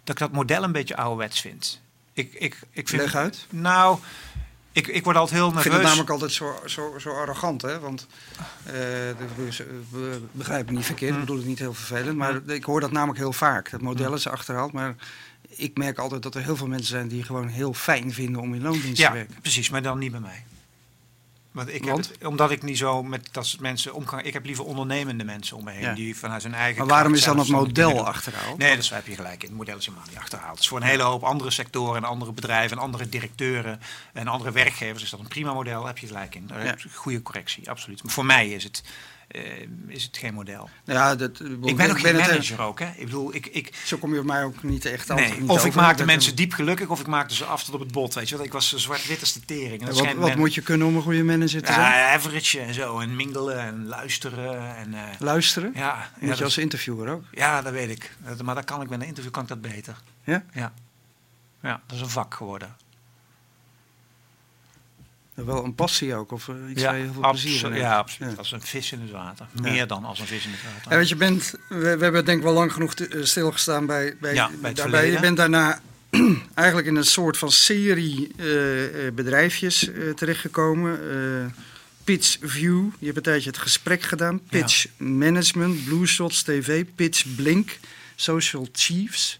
dat 0.04 0.14
ik 0.14 0.18
dat 0.18 0.32
model 0.32 0.62
een 0.62 0.72
beetje 0.72 0.96
ouderwets 0.96 1.40
vind. 1.40 1.80
Ik, 2.12 2.34
ik, 2.34 2.58
ik 2.70 2.88
vind 2.88 3.02
Leg 3.02 3.14
uit. 3.14 3.46
Nou, 3.50 3.98
ik, 4.74 4.86
ik 4.86 5.04
word 5.04 5.16
altijd 5.16 5.38
heel 5.38 5.48
Ik 5.48 5.54
nerveus. 5.54 5.72
vind 5.72 5.74
het 5.74 5.84
namelijk 5.84 6.10
altijd 6.10 6.32
zo, 6.32 6.54
zo, 6.66 6.94
zo 6.98 7.10
arrogant, 7.10 7.62
hè? 7.62 7.78
Want 7.80 8.06
eh, 8.64 8.74
dat 9.18 9.46
is- 9.46 9.60
eh, 9.60 9.66
be- 9.90 10.20
begrijp 10.32 10.66
me 10.70 10.76
niet 10.76 10.84
verkeerd, 10.84 11.10
ik 11.10 11.16
Hm. 11.16 11.20
bedoel 11.24 11.36
het 11.36 11.46
niet 11.46 11.58
heel 11.58 11.74
vervelend, 11.74 12.16
maar 12.16 12.40
ik 12.46 12.64
hoor 12.64 12.80
dat 12.80 12.92
namelijk 12.92 13.18
heel 13.18 13.32
vaak. 13.32 13.70
Dat 13.70 13.80
model 13.80 14.14
is 14.14 14.26
achterhaald, 14.28 14.72
maar 14.72 14.94
ik 15.48 15.76
merk 15.76 15.98
altijd 15.98 16.22
dat 16.22 16.34
er 16.34 16.42
heel 16.42 16.56
veel 16.56 16.66
mensen 16.66 16.88
zijn 16.88 17.08
die 17.08 17.22
gewoon 17.22 17.48
heel 17.48 17.74
fijn 17.74 18.12
vinden 18.12 18.40
om 18.42 18.54
in 18.54 18.62
loondienst 18.62 18.98
Ja, 19.00 19.08
te 19.08 19.14
werken. 19.14 19.34
precies, 19.40 19.70
maar 19.70 19.82
dan 19.82 19.98
niet 19.98 20.10
bij 20.10 20.20
mij. 20.20 20.44
Want 21.54 21.74
ik 21.74 21.84
Want? 21.84 22.06
Heb 22.06 22.14
het, 22.18 22.28
omdat 22.28 22.50
ik 22.50 22.62
niet 22.62 22.78
zo 22.78 23.02
met 23.02 23.28
dat 23.32 23.46
soort 23.46 23.62
mensen 23.62 23.94
omga. 23.94 24.20
Ik 24.20 24.32
heb 24.32 24.44
liever 24.44 24.64
ondernemende 24.64 25.24
mensen 25.24 25.56
om 25.56 25.64
me 25.64 25.70
heen. 25.70 25.80
Ja. 25.80 25.94
Die 25.94 26.16
vanuit 26.16 26.42
hun 26.42 26.54
eigen. 26.54 26.78
Maar 26.78 26.94
waarom 26.94 27.14
is 27.14 27.24
dan 27.24 27.38
het 27.38 27.48
model 27.48 28.06
achterhaald? 28.06 28.58
Nee, 28.58 28.76
dat 28.76 28.88
heb 28.88 29.06
je 29.06 29.14
gelijk 29.14 29.42
in. 29.42 29.48
Het 29.48 29.58
model 29.58 29.76
is 29.76 29.86
helemaal 29.86 30.08
niet 30.08 30.18
achterhaald. 30.18 30.50
Het 30.50 30.60
is 30.60 30.68
voor 30.68 30.80
een 30.80 30.86
hele 30.86 31.02
hoop 31.02 31.22
andere 31.22 31.50
sectoren 31.50 31.96
en 31.96 32.08
andere 32.08 32.32
bedrijven 32.32 32.76
en 32.76 32.82
andere 32.82 33.08
directeuren 33.08 33.80
en 34.12 34.28
andere 34.28 34.52
werkgevers 34.52 35.02
is 35.02 35.10
dat 35.10 35.20
een 35.20 35.28
prima 35.28 35.52
model. 35.52 35.78
Daar 35.78 35.88
heb 35.88 35.98
je 35.98 36.06
gelijk 36.06 36.34
in. 36.34 36.44
Ja. 36.48 36.54
heb 36.54 36.80
je 36.80 36.88
Goede 36.92 37.22
correctie, 37.22 37.70
absoluut. 37.70 38.02
Maar 38.02 38.12
voor 38.12 38.26
mij 38.26 38.48
is 38.48 38.64
het, 38.64 38.82
is 39.88 40.02
het 40.04 40.16
geen 40.16 40.34
model. 40.34 40.68
Nou 40.84 40.98
Ja, 40.98 41.14
dat, 41.14 41.40
Ik 41.62 41.76
ben 41.76 41.90
ook 41.90 42.00
geen 42.00 42.16
manager 42.16 42.60
ook. 42.60 42.78
Hè? 42.80 42.90
Ik 42.96 43.04
bedoel, 43.04 43.34
ik, 43.34 43.46
ik, 43.46 43.74
Zo 43.84 43.96
kom 43.96 44.12
je 44.14 44.18
op 44.20 44.26
mij 44.26 44.44
ook 44.44 44.62
niet 44.62 44.84
echt 44.84 45.10
altijd 45.10 45.28
nee. 45.30 45.40
niet 45.40 45.48
Of 45.50 45.64
ik 45.64 45.74
maakte 45.74 46.04
mensen 46.04 46.34
diep 46.36 46.52
gelukkig 46.52 46.88
of 46.88 47.00
ik 47.00 47.06
maakte 47.06 47.34
ze 47.34 47.44
af 47.44 47.64
tot 47.64 47.74
op 47.74 47.80
het 47.80 47.92
bot. 47.92 48.14
Weet 48.14 48.28
je 48.28 48.36
wel? 48.36 48.44
Ik 48.44 48.52
was 48.52 48.72
zwart-wit 48.74 49.20
als 49.20 49.32
de 49.32 49.44
tering. 49.44 49.80
En 49.80 49.86
dat 49.86 49.98
Wat, 49.98 50.14
wat 50.14 50.34
moet 50.36 50.54
je 50.54 50.60
kunnen 50.62 50.86
om 50.86 50.96
een 50.96 51.02
goede 51.02 51.24
manager 51.24 51.62
te 51.62 51.72
zijn? 51.72 51.80
ja, 51.80 52.12
average 52.14 52.60
en 52.60 52.74
zo. 52.74 52.98
En 52.98 53.16
mingelen 53.16 53.60
en 53.60 53.86
luisteren. 53.86 54.76
En, 54.76 54.94
eh, 54.94 55.00
Luisteren? 55.18 55.70
ja, 55.74 55.80
ja, 55.80 56.08
Moet 56.14 56.20
je 56.20 56.26
dat, 56.36 56.42
als 56.42 56.58
interviewer 56.58 57.08
ook? 57.08 57.24
ja, 57.32 57.62
dat 57.62 57.72
weet 57.72 57.90
ik. 57.90 58.16
Dat- 58.18 58.42
maar 58.42 58.54
dat 58.54 58.64
kan 58.64 58.82
ik 58.82 58.88
met 58.88 59.00
een 59.00 59.06
interview 59.06 59.32
kan 59.32 59.42
ik 59.42 59.48
dat 59.48 59.60
beter. 59.60 59.96
Ja? 60.24 60.44
Ja. 60.52 60.72
Ja, 61.62 61.80
dat 61.86 61.96
is 61.96 62.02
een 62.02 62.08
vak 62.10 62.34
geworden. 62.34 62.76
Wel 65.34 65.64
een 65.64 65.74
passie 65.74 66.14
ook, 66.14 66.32
of 66.32 66.48
eh, 66.48 66.54
iets 66.70 66.82
waar 66.82 66.96
je 66.96 67.02
heel 67.02 67.12
veel 67.12 67.30
plezier 67.30 67.64
in 67.64 67.70
hebt? 67.70 67.76
Ja, 67.82 67.96
absoluut. 67.98 68.30
Ja. 68.32 68.38
Als 68.38 68.52
een 68.52 68.60
vis 68.62 68.92
in 68.92 69.00
het 69.00 69.10
water. 69.10 69.46
Ja. 69.54 69.60
Meer 69.70 69.86
dan 69.86 70.04
als 70.04 70.18
een 70.20 70.26
vis 70.26 70.44
in 70.44 70.50
het 70.50 70.60
water. 70.74 70.90
Ja, 70.92 70.96
weet 70.96 71.08
je, 71.08 71.16
bent, 71.16 71.54
we, 71.68 71.76
we 71.96 72.02
hebben 72.02 72.24
denk 72.24 72.38
ik 72.38 72.44
wel 72.44 72.52
lang 72.52 72.72
genoeg 72.72 72.94
te- 72.94 73.08
eh, 73.08 73.24
stilgestaan 73.24 73.86
bij, 73.86 74.16
bij, 74.20 74.34
Ja, 74.34 74.50
bij 74.60 74.70
het 74.70 74.78
daarbij. 74.78 75.10
Je 75.10 75.20
bent 75.20 75.36
daarna 75.36 75.80
eigenlijk 76.54 76.86
in 76.86 76.96
een 76.96 77.04
soort 77.04 77.36
van 77.38 77.50
serie 77.52 78.28
eh, 78.36 79.12
bedrijfjes 79.12 79.90
terechtgekomen. 80.14 81.54
Pitch 82.04 82.36
View, 82.40 82.84
je 82.98 83.04
hebt 83.04 83.16
een 83.16 83.22
tijdje 83.22 83.50
het 83.50 83.58
gesprek 83.58 84.02
gedaan. 84.02 84.40
Pitch 84.48 84.86
Management, 84.96 85.84
Blue 85.84 86.06
Shots 86.06 86.42
TV, 86.42 86.84
Pitch 86.94 87.24
Blink, 87.36 87.78
Social 88.14 88.68
Chiefs. 88.72 89.38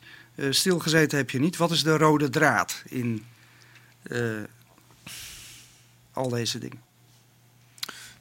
Stilgezeten 0.51 1.19
heb 1.19 1.31
je 1.31 1.39
niet. 1.41 1.57
Wat 1.57 1.71
is 1.71 1.83
de 1.83 1.97
rode 1.97 2.31
draad 2.31 2.83
in 2.89 3.25
al 6.15 6.29
deze 6.29 6.59
dingen? 6.59 6.83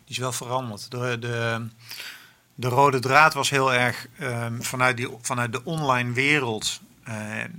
Die 0.05 0.15
is 0.15 0.17
wel 0.17 0.31
veranderd. 0.31 0.91
De, 0.91 1.17
de, 1.19 1.67
de 2.55 2.67
rode 2.67 2.99
draad 2.99 3.33
was 3.33 3.49
heel 3.49 3.73
erg 3.73 4.07
ehm, 4.19 4.61
vanuit, 4.61 4.97
die, 4.97 5.07
vanuit 5.21 5.51
de 5.51 5.63
online 5.63 6.11
wereld 6.11 6.79
eh, 7.03 7.43
eh, 7.43 7.49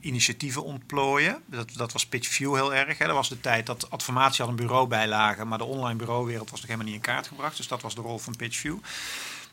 initiatieven 0.00 0.64
ontplooien. 0.64 1.42
Dat, 1.46 1.70
dat 1.76 1.92
was 1.92 2.06
PitchView 2.06 2.54
heel 2.54 2.74
erg. 2.74 2.98
Hè. 2.98 3.06
Dat 3.06 3.14
was 3.14 3.28
de 3.28 3.40
tijd 3.40 3.66
dat 3.66 3.90
adformatie 3.90 4.40
had 4.44 4.48
een 4.48 4.66
bureau 4.66 4.88
bijlagen, 4.88 5.48
maar 5.48 5.58
de 5.58 5.64
online 5.64 5.98
bureauwereld 5.98 6.50
was 6.50 6.60
nog 6.60 6.68
helemaal 6.68 6.92
niet 6.92 6.96
in 7.04 7.10
kaart 7.12 7.26
gebracht. 7.26 7.56
Dus 7.56 7.68
dat 7.68 7.82
was 7.82 7.94
de 7.94 8.00
rol 8.00 8.18
van 8.18 8.36
PitchView. 8.36 8.76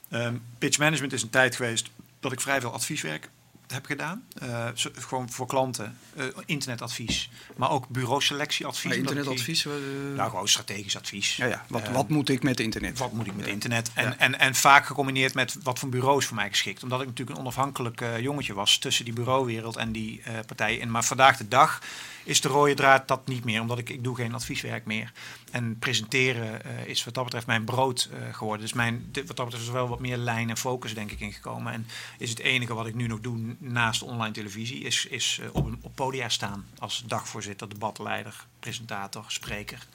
Ehm 0.10 0.36
pitch 0.58 0.77
management 0.77 1.13
is 1.13 1.22
een 1.22 1.30
tijd 1.30 1.56
geweest 1.56 1.89
dat 2.20 2.32
ik 2.32 2.41
vrij 2.41 2.62
veel 2.62 2.74
advieswerk 2.74 3.30
heb 3.72 3.86
gedaan. 3.86 4.24
Eh, 4.34 4.68
gewoon 4.75 5.30
voor 5.32 5.48
klanten. 5.48 5.98
Eh, 6.16 6.25
internetadvies. 6.46 7.30
Maar 7.56 7.70
ook 7.70 7.88
bureauselectieadvies. 7.88 8.84
Omdat 8.84 8.98
ik 9.00 9.08
die- 9.08 9.16
internetadvies? 9.18 9.66
eh, 9.66 9.72
Nou, 10.16 10.30
gewoon 10.30 10.48
strategisch 10.48 10.98
advies. 10.98 11.36
ja, 11.36 11.46
ja. 11.46 11.66
Wat, 11.68 11.90
wat 11.90 12.10
moet 12.10 12.30
ik 12.30 12.44
met 12.44 12.60
internet? 12.60 12.98
wat 13.00 13.12
moet 13.12 13.28
ik 13.28 13.36
met 13.36 13.48
internet? 13.48 13.92
En, 13.94 14.20
en, 14.20 14.40
en 14.40 14.56
vaak 14.56 14.86
gecombineerd 14.86 15.34
met 15.34 15.56
wat 15.63 15.80
voor 15.80 15.90
bureaus 15.90 16.25
voor 16.25 16.36
mij 16.36 16.50
geschikt. 16.50 16.84
Omdat 16.84 17.01
ik 17.01 17.08
natuurlijk 17.08 17.38
een 17.38 17.44
onafhankelijk 17.46 18.04
jongetje 18.20 18.54
was 18.54 18.78
tussen 18.78 19.06
die 19.06 19.13
bureauwereld 19.13 19.75
en 19.78 19.92
die 19.92 20.22
partijen. 20.46 20.82
En, 20.82 20.92
maar 20.92 21.04
vandaag 21.04 21.38
de 21.38 21.48
dag 21.48 21.82
is 22.24 22.42
de 22.42 22.48
rode 22.48 22.74
draad 22.74 23.08
dat 23.08 23.28
niet 23.28 23.46
meer. 23.46 23.62
Omdat 23.62 23.78
ik, 23.78 23.90
ik 23.90 24.04
doe 24.04 24.16
geen 24.16 24.34
advieswerk 24.34 24.86
meer. 24.86 25.12
En 25.51 25.80
presenteren 25.80 26.62
uh, 26.66 26.86
is 26.86 27.04
wat 27.04 27.13
dat 27.13 27.24
betreft 27.24 27.46
mijn 27.46 27.63
brood 27.63 28.10
uh, 28.12 28.34
geworden. 28.34 28.62
Dus 28.62 28.74
mijn, 28.74 29.10
wat 29.13 29.13
dat 29.13 29.46
betreft 29.46 29.62
is 29.62 29.68
er 29.68 29.74
wel 29.74 29.88
wat 29.88 30.00
meer 30.00 30.18
lijn 30.18 30.50
en 30.50 30.58
focus 30.58 30.94
denk 30.94 31.12
ik 31.12 31.20
ingekomen. 31.20 31.74
En 31.74 31.88
is 32.18 32.30
het 32.30 32.40
enige 32.40 32.74
wat 32.74 32.88
ik 32.88 32.96
nu 32.96 33.08
nog 33.08 33.20
doe 33.20 33.56
naast 33.58 34.01
online 34.01 34.34
televisie... 34.34 34.84
is, 34.84 35.06
is 35.06 35.40
uh, 35.42 35.50
op, 35.51 35.66
een, 35.66 35.80
op 35.82 35.96
podia 35.96 36.30
staan 36.30 36.66
als 36.78 37.04
dagvoorzitter, 37.08 37.70
debatleider, 37.70 38.46
presentator, 38.60 39.25
spreker. 39.28 39.88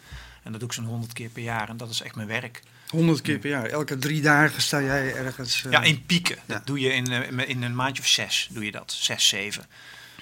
En 0.43 0.51
dat 0.51 0.61
doe 0.61 0.69
ik 0.69 0.75
zo'n 0.75 0.85
honderd 0.85 1.13
keer 1.13 1.29
per 1.29 1.43
jaar 1.43 1.69
en 1.69 1.77
dat 1.77 1.91
is 1.91 2.03
echt 2.03 2.15
mijn 2.15 2.29
werk. 2.29 2.63
100 2.89 3.21
keer 3.21 3.39
per 3.39 3.51
jaar. 3.51 3.65
Elke 3.65 3.99
drie 3.99 4.21
dagen 4.23 4.63
sta 4.63 4.83
jij 4.83 5.15
ergens. 5.15 5.63
Uh... 5.63 5.73
Ja, 5.73 5.83
in 5.83 6.07
pieken. 6.07 6.37
Ja. 6.47 6.55
Dat 6.55 6.67
doe 6.67 6.81
je 6.81 6.93
in, 6.93 7.07
in 7.49 7.63
een 7.63 7.75
maandje 7.75 8.03
of 8.03 8.09
zes. 8.09 8.49
Doe 8.53 8.65
je 8.65 8.71
dat. 8.71 8.93
Zes, 8.93 9.29
zeven. 9.29 9.67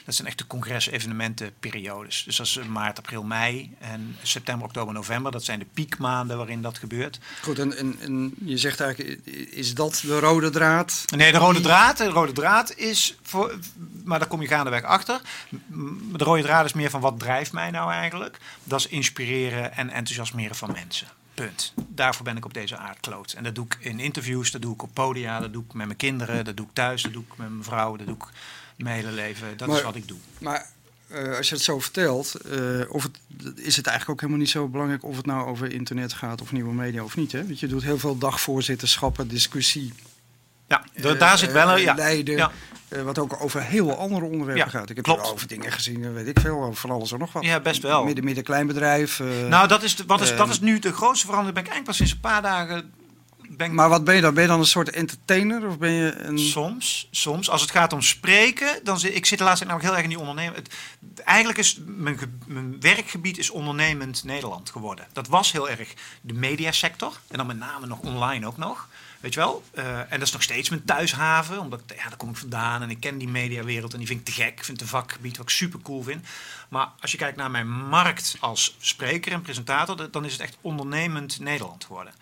Dat 0.04 0.14
zijn 0.14 0.28
echt 0.28 0.38
de 0.38 0.46
congres-evenementenperiodes. 0.46 2.22
Dus 2.24 2.36
dat 2.36 2.46
is 2.46 2.58
maart, 2.68 2.98
april, 2.98 3.22
mei 3.22 3.76
en 3.78 4.16
september, 4.22 4.66
oktober, 4.66 4.94
november. 4.94 5.32
Dat 5.32 5.44
zijn 5.44 5.58
de 5.58 5.66
piekmaanden 5.74 6.36
waarin 6.36 6.62
dat 6.62 6.78
gebeurt. 6.78 7.18
Goed, 7.42 7.58
en, 7.58 7.76
en, 7.76 7.96
en 8.00 8.34
je 8.44 8.58
zegt 8.58 8.80
eigenlijk, 8.80 9.26
is 9.50 9.74
dat 9.74 10.02
de 10.06 10.18
rode 10.18 10.50
draad? 10.50 11.04
Nee, 11.16 11.32
de 11.32 11.38
rode 11.38 11.60
draad, 11.60 11.96
de 11.96 12.08
rode 12.08 12.32
draad 12.32 12.74
is, 12.76 13.16
voor, 13.22 13.58
maar 14.04 14.18
daar 14.18 14.28
kom 14.28 14.40
je 14.40 14.48
gaandeweg 14.48 14.82
achter. 14.82 15.20
De 16.12 16.24
rode 16.24 16.42
draad 16.42 16.64
is 16.64 16.72
meer 16.72 16.90
van 16.90 17.00
wat 17.00 17.18
drijft 17.18 17.52
mij 17.52 17.70
nou 17.70 17.92
eigenlijk? 17.92 18.38
Dat 18.64 18.78
is 18.78 18.86
inspireren 18.86 19.72
en 19.72 19.90
enthousiasmeren 19.90 20.56
van 20.56 20.72
mensen. 20.72 21.08
Punt. 21.34 21.72
Daarvoor 21.88 22.24
ben 22.24 22.36
ik 22.36 22.44
op 22.44 22.54
deze 22.54 22.76
aardkloot. 22.76 23.32
En 23.32 23.44
dat 23.44 23.54
doe 23.54 23.64
ik 23.64 23.76
in 23.80 24.00
interviews, 24.00 24.50
dat 24.50 24.62
doe 24.62 24.74
ik 24.74 24.82
op 24.82 24.90
podia, 24.92 25.40
dat 25.40 25.52
doe 25.52 25.64
ik 25.64 25.72
met 25.72 25.86
mijn 25.86 25.98
kinderen, 25.98 26.44
dat 26.44 26.56
doe 26.56 26.66
ik 26.66 26.72
thuis, 26.72 27.02
dat 27.02 27.12
doe 27.12 27.22
ik 27.22 27.36
met 27.36 27.48
mijn 27.48 27.64
vrouw, 27.64 27.96
dat 27.96 28.06
doe 28.06 28.16
ik 28.16 28.24
mijn 28.76 28.96
hele 28.96 29.10
leven. 29.10 29.56
Dat 29.56 29.68
maar, 29.68 29.76
is 29.76 29.82
wat 29.82 29.96
ik 29.96 30.08
doe. 30.08 30.18
Maar 30.38 30.66
uh, 31.12 31.36
als 31.36 31.48
je 31.48 31.54
het 31.54 31.64
zo 31.64 31.80
vertelt, 31.80 32.34
uh, 32.46 32.80
of 32.88 33.02
het, 33.02 33.18
is 33.54 33.76
het 33.76 33.86
eigenlijk 33.86 34.10
ook 34.10 34.20
helemaal 34.20 34.40
niet 34.40 34.50
zo 34.50 34.68
belangrijk 34.68 35.04
of 35.04 35.16
het 35.16 35.26
nou 35.26 35.46
over 35.46 35.72
internet 35.72 36.12
gaat 36.12 36.40
of 36.40 36.52
nieuwe 36.52 36.72
media 36.72 37.04
of 37.04 37.16
niet. 37.16 37.32
Hè? 37.32 37.46
Want 37.46 37.60
je 37.60 37.66
doet 37.66 37.82
heel 37.82 37.98
veel 37.98 38.18
dagvoorzitterschappen, 38.18 39.28
discussie. 39.28 39.92
Ja, 40.68 40.84
uh, 40.94 41.18
daar 41.18 41.38
zit 41.38 41.52
wel 41.52 41.70
een 41.70 41.80
ja. 41.80 41.94
leiden. 41.94 42.36
Ja. 42.36 42.50
wat 43.04 43.18
ook 43.18 43.42
over 43.42 43.62
heel 43.62 43.96
andere 43.96 44.24
onderwerpen 44.24 44.64
Ja, 44.64 44.70
gaat. 44.70 44.90
Ik 44.90 44.96
heb 44.96 45.04
klopt. 45.04 45.32
over 45.32 45.48
dingen 45.48 45.72
gezien, 45.72 46.12
weet 46.12 46.26
ik 46.28 46.40
veel, 46.40 46.62
over 46.62 46.76
van 46.76 46.90
alles 46.90 47.12
en 47.12 47.18
nog 47.18 47.32
wat. 47.32 47.44
Ja, 47.44 47.60
best 47.60 47.82
wel. 47.82 48.04
Midden, 48.04 48.24
midden 48.24 48.44
kleinbedrijf. 48.44 49.18
nou, 49.48 49.68
dat 49.68 49.82
is, 49.82 49.96
de, 49.96 50.04
wat 50.06 50.20
is, 50.20 50.36
dat 50.36 50.48
is 50.48 50.60
nu 50.60 50.78
de 50.78 50.92
grootste 50.92 51.26
verandering. 51.26 51.54
Ben 51.54 51.64
ik 51.64 51.70
eigenlijk 51.70 51.84
pas 51.84 51.96
sinds 51.96 52.12
een 52.12 52.20
paar 52.20 52.42
dagen. 52.42 52.92
Ben 53.56 53.74
Maar 53.74 53.88
wat 53.88 54.04
ben 54.04 54.14
je 54.14 54.20
dan? 54.20 54.34
Ben 54.34 54.42
je 54.42 54.48
dan 54.48 54.58
een 54.58 54.66
soort 54.66 54.90
entertainer 54.90 55.66
of 55.66 55.78
ben 55.78 55.92
je 55.92 56.14
een... 56.14 56.38
Soms, 56.38 57.08
soms. 57.10 57.50
Als 57.50 57.60
het 57.60 57.70
gaat 57.70 57.92
om 57.92 58.02
spreken, 58.02 58.80
dan 58.82 59.00
zit 59.00 59.14
ik 59.14 59.26
zit 59.26 59.38
de 59.38 59.44
laatste 59.44 59.66
tijd 59.66 59.76
namelijk 59.76 59.82
heel 59.82 59.92
erg 59.94 60.02
in 60.02 60.18
die 60.18 60.28
ondernemen. 60.28 60.54
Het, 60.54 61.20
eigenlijk 61.24 61.58
is 61.58 61.80
mijn, 61.86 62.40
mijn 62.46 62.80
werkgebied 62.80 63.38
is 63.38 63.50
ondernemend 63.50 64.24
Nederland 64.24 64.70
geworden. 64.70 65.06
Dat 65.12 65.28
was 65.28 65.52
heel 65.52 65.68
erg 65.68 65.94
de 66.20 66.34
mediasector 66.34 67.20
en 67.28 67.36
dan 67.36 67.46
met 67.46 67.58
name 67.58 67.86
nog 67.86 67.98
online 67.98 68.46
ook 68.46 68.56
nog. 68.56 68.88
Weet 69.24 69.34
je 69.34 69.40
wel? 69.40 69.62
Eh, 69.74 69.98
en 69.98 70.06
dat 70.10 70.22
is 70.22 70.32
nog 70.32 70.42
steeds 70.42 70.68
mijn 70.68 70.84
thuishaven, 70.84 71.58
omdat 71.58 71.80
ja, 71.96 72.08
daar 72.08 72.16
kom 72.16 72.30
ik 72.30 72.36
vandaan 72.36 72.82
en 72.82 72.90
ik 72.90 73.00
ken 73.00 73.18
die 73.18 73.28
mediawereld 73.28 73.92
en 73.92 73.98
die 73.98 74.06
vind 74.06 74.20
ik 74.20 74.26
te 74.26 74.32
gek. 74.32 74.58
Ik 74.58 74.64
vind 74.64 74.80
het 74.80 74.80
een 74.80 74.98
vakgebied 74.98 75.36
wat 75.36 75.46
ik 75.46 75.52
super 75.52 75.80
cool 75.82 76.02
vind. 76.02 76.26
Maar 76.68 76.88
als 77.00 77.10
je 77.10 77.16
kijkt 77.16 77.36
naar 77.36 77.50
mijn 77.50 77.70
markt 77.70 78.36
als 78.40 78.76
spreker 78.78 79.32
en 79.32 79.42
presentator, 79.42 80.10
dan 80.10 80.24
is 80.24 80.32
het 80.32 80.40
echt 80.40 80.56
ondernemend 80.60 81.40
Nederland 81.40 81.84
geworden. 81.84 82.12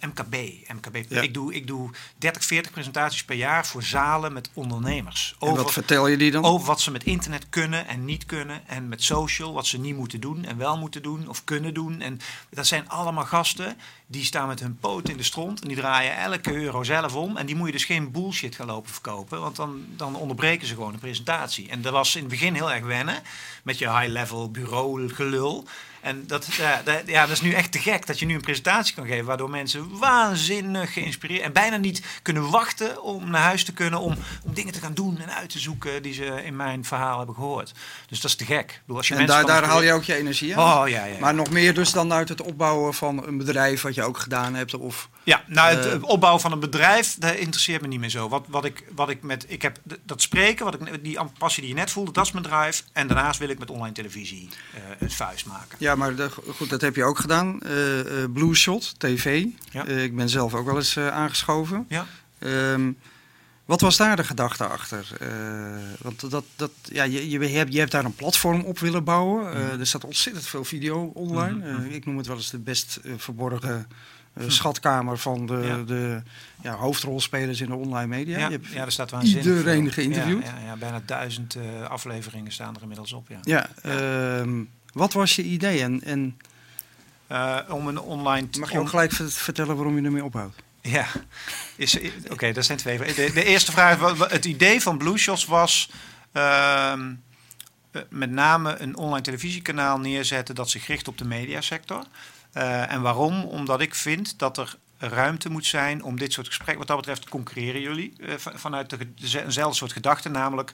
MKB, 0.00 0.36
MKB. 0.72 0.96
Ja. 1.08 1.20
Ik, 1.20 1.34
doe, 1.34 1.54
ik 1.54 1.66
doe 1.66 1.90
30, 2.18 2.44
40 2.44 2.72
presentaties 2.72 3.24
per 3.24 3.36
jaar 3.36 3.66
voor 3.66 3.82
zalen 3.82 4.32
met 4.32 4.50
ondernemers. 4.54 5.36
En 5.40 5.54
wat 5.54 5.72
vertel 5.72 6.06
je 6.06 6.16
die 6.16 6.30
dan? 6.30 6.44
over 6.44 6.66
wat 6.66 6.80
ze 6.80 6.90
met 6.90 7.04
internet 7.04 7.48
kunnen 7.48 7.86
en 7.86 8.04
niet 8.04 8.26
kunnen. 8.26 8.68
En 8.68 8.88
met 8.88 9.02
social, 9.02 9.52
wat 9.52 9.66
ze 9.66 9.78
niet 9.78 9.96
moeten 9.96 10.20
doen 10.20 10.44
en 10.44 10.56
wel 10.56 10.78
moeten 10.78 11.02
doen 11.02 11.28
of 11.28 11.44
kunnen 11.44 11.74
doen. 11.74 12.00
En 12.00 12.20
dat 12.50 12.66
zijn 12.66 12.88
allemaal 12.88 13.24
gasten 13.24 13.76
die 14.06 14.24
staan 14.24 14.48
met 14.48 14.60
hun 14.60 14.76
poot 14.76 15.08
in 15.08 15.16
de 15.16 15.22
stront. 15.22 15.62
En 15.62 15.68
die 15.68 15.76
draaien 15.76 16.16
elke 16.16 16.54
euro 16.54 16.82
zelf 16.82 17.14
om. 17.14 17.36
En 17.36 17.46
die 17.46 17.54
moet 17.54 17.66
je 17.66 17.72
dus 17.72 17.84
geen 17.84 18.10
bullshit 18.10 18.54
gaan 18.54 18.66
lopen 18.66 18.92
verkopen. 18.92 19.40
Want 19.40 19.56
dan, 19.56 19.84
dan 19.96 20.16
onderbreken 20.16 20.66
ze 20.66 20.74
gewoon 20.74 20.92
de 20.92 20.98
presentatie. 20.98 21.68
En 21.68 21.82
dat 21.82 21.92
was 21.92 22.14
in 22.14 22.20
het 22.20 22.30
begin 22.30 22.54
heel 22.54 22.72
erg 22.72 22.84
wennen. 22.84 23.22
Met 23.62 23.78
je 23.78 23.90
high-level 23.90 24.50
bureau 24.50 25.08
gelul. 25.08 25.66
En 26.00 26.26
dat, 26.26 26.46
ja, 26.54 26.80
dat, 26.84 27.02
ja, 27.06 27.20
dat 27.20 27.30
is 27.30 27.40
nu 27.40 27.52
echt 27.52 27.72
te 27.72 27.78
gek 27.78 28.06
dat 28.06 28.18
je 28.18 28.26
nu 28.26 28.34
een 28.34 28.40
presentatie 28.40 28.94
kan 28.94 29.06
geven. 29.06 29.24
Waardoor 29.24 29.50
mensen 29.50 29.98
waanzinnig 29.98 30.92
geïnspireerd 30.92 31.42
en 31.42 31.52
bijna 31.52 31.76
niet 31.76 32.02
kunnen 32.22 32.50
wachten 32.50 33.02
om 33.02 33.30
naar 33.30 33.42
huis 33.42 33.64
te 33.64 33.72
kunnen. 33.72 34.00
Om, 34.00 34.16
om 34.44 34.54
dingen 34.54 34.72
te 34.72 34.80
gaan 34.80 34.94
doen 34.94 35.18
en 35.18 35.34
uit 35.34 35.50
te 35.50 35.58
zoeken 35.58 36.02
die 36.02 36.12
ze 36.12 36.44
in 36.44 36.56
mijn 36.56 36.84
verhaal 36.84 37.16
hebben 37.16 37.34
gehoord. 37.34 37.72
Dus 38.08 38.20
dat 38.20 38.30
is 38.30 38.36
te 38.36 38.44
gek. 38.44 38.70
Ik 38.70 38.80
bedoel, 38.80 38.96
als 38.96 39.08
je 39.08 39.14
En 39.14 39.26
daar, 39.26 39.46
daar 39.46 39.64
haal 39.64 39.82
je 39.82 39.92
ook 39.92 40.02
je 40.02 40.14
energie 40.14 40.56
uit? 40.56 40.82
Oh 40.82 40.88
ja, 40.88 41.04
ja. 41.04 41.18
Maar 41.18 41.34
nog 41.34 41.50
meer 41.50 41.74
dus 41.74 41.92
dan 41.92 42.12
uit 42.12 42.28
het 42.28 42.42
opbouwen 42.42 42.94
van 42.94 43.26
een 43.26 43.38
bedrijf 43.38 43.82
wat 43.82 43.94
je 43.94 44.02
ook 44.02 44.18
gedaan 44.18 44.54
hebt? 44.54 44.74
Of... 44.74 45.08
Ja, 45.22 45.44
nou, 45.46 45.74
het 45.76 45.86
Eh, 45.86 46.02
opbouwen 46.02 46.40
van 46.40 46.52
een 46.52 46.60
bedrijf, 46.60 47.16
dat 47.18 47.34
interesseert 47.34 47.82
me 47.82 47.88
niet 47.88 48.00
meer 48.00 48.08
zo. 48.08 48.28
Wat, 48.28 48.44
wat, 48.48 48.64
ik, 48.64 48.84
wat 48.94 49.08
ik 49.08 49.22
met, 49.22 49.44
ik 49.48 49.62
heb 49.62 49.78
dat 50.02 50.22
spreken, 50.22 50.64
wat 50.64 50.74
ik, 50.74 51.04
die 51.04 51.18
passie 51.38 51.62
die 51.62 51.72
je 51.72 51.78
net 51.78 51.90
voelde, 51.90 52.12
dat 52.12 52.26
is 52.26 52.32
mijn 52.32 52.44
drive. 52.44 52.82
En 52.92 53.06
daarnaast 53.06 53.38
wil 53.38 53.48
ik 53.48 53.58
met 53.58 53.70
online 53.70 53.94
televisie 53.94 54.48
eh, 54.74 54.80
een 54.98 55.10
vuist 55.10 55.46
maken. 55.46 55.76
Ja, 55.78 55.89
maar 55.94 56.14
de- 56.14 56.30
goed, 56.56 56.70
dat 56.70 56.80
heb 56.80 56.96
je 56.96 57.04
ook 57.04 57.18
gedaan. 57.18 57.60
Eh, 57.62 57.72
Blue 58.32 58.54
Shot, 58.54 58.94
tv. 59.00 59.44
Ja. 59.70 59.86
Eh, 59.86 60.02
ik 60.02 60.16
ben 60.16 60.28
zelf 60.28 60.54
ook 60.54 60.66
wel 60.66 60.76
eens 60.76 60.98
aangeschoven. 60.98 61.86
Ja. 61.88 62.06
Ehm, 62.38 62.92
wat 63.64 63.80
was 63.80 63.96
daar 63.96 64.16
de 64.16 64.24
gedachte 64.24 64.64
achter? 64.66 65.08
Want 66.02 66.30
dat, 66.30 66.44
dat, 66.56 66.70
ja, 66.82 67.02
je, 67.04 67.30
je, 67.30 67.38
hebt, 67.48 67.72
je 67.72 67.78
hebt 67.78 67.90
daar 67.92 68.04
een 68.04 68.14
platform 68.14 68.60
op 68.60 68.78
willen 68.78 69.04
bouwen. 69.04 69.44
Mhm. 69.66 69.80
Er 69.80 69.86
staat 69.86 70.04
ontzettend 70.04 70.46
veel 70.46 70.64
video 70.64 71.10
online. 71.14 71.56
Mhm, 71.72 71.82
mhm. 71.82 71.90
Ik 71.94 72.06
noem 72.06 72.16
het 72.16 72.26
wel 72.26 72.36
eens 72.36 72.50
de 72.50 72.58
best 72.58 73.00
verborgen 73.16 73.86
eh, 74.34 74.44
schatkamer 74.48 75.18
van 75.18 75.46
de, 75.46 75.60
Ja. 75.64 75.82
de 75.82 76.22
ja, 76.62 76.74
hoofdrolspelers 76.74 77.60
in 77.60 77.66
de 77.68 77.74
online 77.74 78.06
media. 78.06 78.38
Ja, 78.38 78.44
Je 78.46 78.50
hebt 78.52 78.66
ja, 78.66 78.84
er 78.84 78.92
staat 78.92 79.10
waanzinnig 79.10 79.44
iedereen 79.44 79.92
geïnterviewd. 79.92 80.44
Ja, 80.44 80.54
ja, 80.60 80.64
ja, 80.66 80.76
bijna 80.76 81.02
duizend 81.06 81.56
afleveringen 81.88 82.52
staan 82.52 82.74
er 82.76 82.82
inmiddels 82.82 83.12
op. 83.12 83.28
Ja. 83.28 83.38
Ja, 83.42 83.68
ehm, 83.82 84.62
wat 84.92 85.12
was 85.12 85.36
je 85.36 85.42
idee? 85.42 85.82
En, 85.82 86.02
en 86.04 86.38
Eh, 87.26 87.58
om 87.68 87.88
een 87.88 87.98
online... 88.00 88.48
mag 88.58 88.72
je 88.72 88.78
ook 88.78 88.88
gelijk 88.88 89.12
ver- 89.12 89.30
vertellen 89.30 89.76
waarom 89.76 89.96
je 89.98 90.02
ermee 90.04 90.24
ophoudt? 90.24 90.56
Ja, 90.80 91.06
is, 91.76 91.98
oké, 92.30 92.52
dat 92.52 92.64
zijn 92.64 92.78
twee. 92.78 92.98
De, 92.98 93.30
de 93.34 93.44
eerste 93.44 93.72
vraag, 93.72 94.18
het 94.30 94.44
idee 94.44 94.80
van 94.80 94.98
Blue 94.98 95.18
Shots 95.18 95.44
was 95.44 95.90
ehm, 96.32 97.12
eh, 97.90 98.02
met 98.08 98.30
name 98.30 98.78
een 98.78 98.96
online 98.96 99.20
televisiekanaal 99.22 99.98
neerzetten 99.98 100.54
dat 100.54 100.70
zich 100.70 100.86
richt 100.86 101.08
op 101.08 101.18
de 101.18 101.24
mediasector. 101.24 102.04
Eh, 102.52 102.92
en 102.92 103.00
waarom? 103.02 103.44
Omdat 103.44 103.80
ik 103.80 103.94
vind 103.94 104.38
dat 104.38 104.58
er 104.58 104.76
ruimte 104.98 105.50
moet 105.50 105.66
zijn 105.66 106.02
om 106.02 106.18
dit 106.18 106.32
soort 106.32 106.46
gesprekken, 106.46 106.78
wat 106.78 106.86
dat 106.88 106.96
betreft 106.96 107.28
concurreren 107.28 107.80
jullie 107.80 108.12
van- 108.36 108.58
vanuit 108.58 108.90
de, 108.90 108.96
ge- 108.96 109.14
deze- 109.14 109.42
eenzelfde 109.44 109.76
soort 109.76 109.92
gedachten, 109.92 110.32
namelijk 110.32 110.72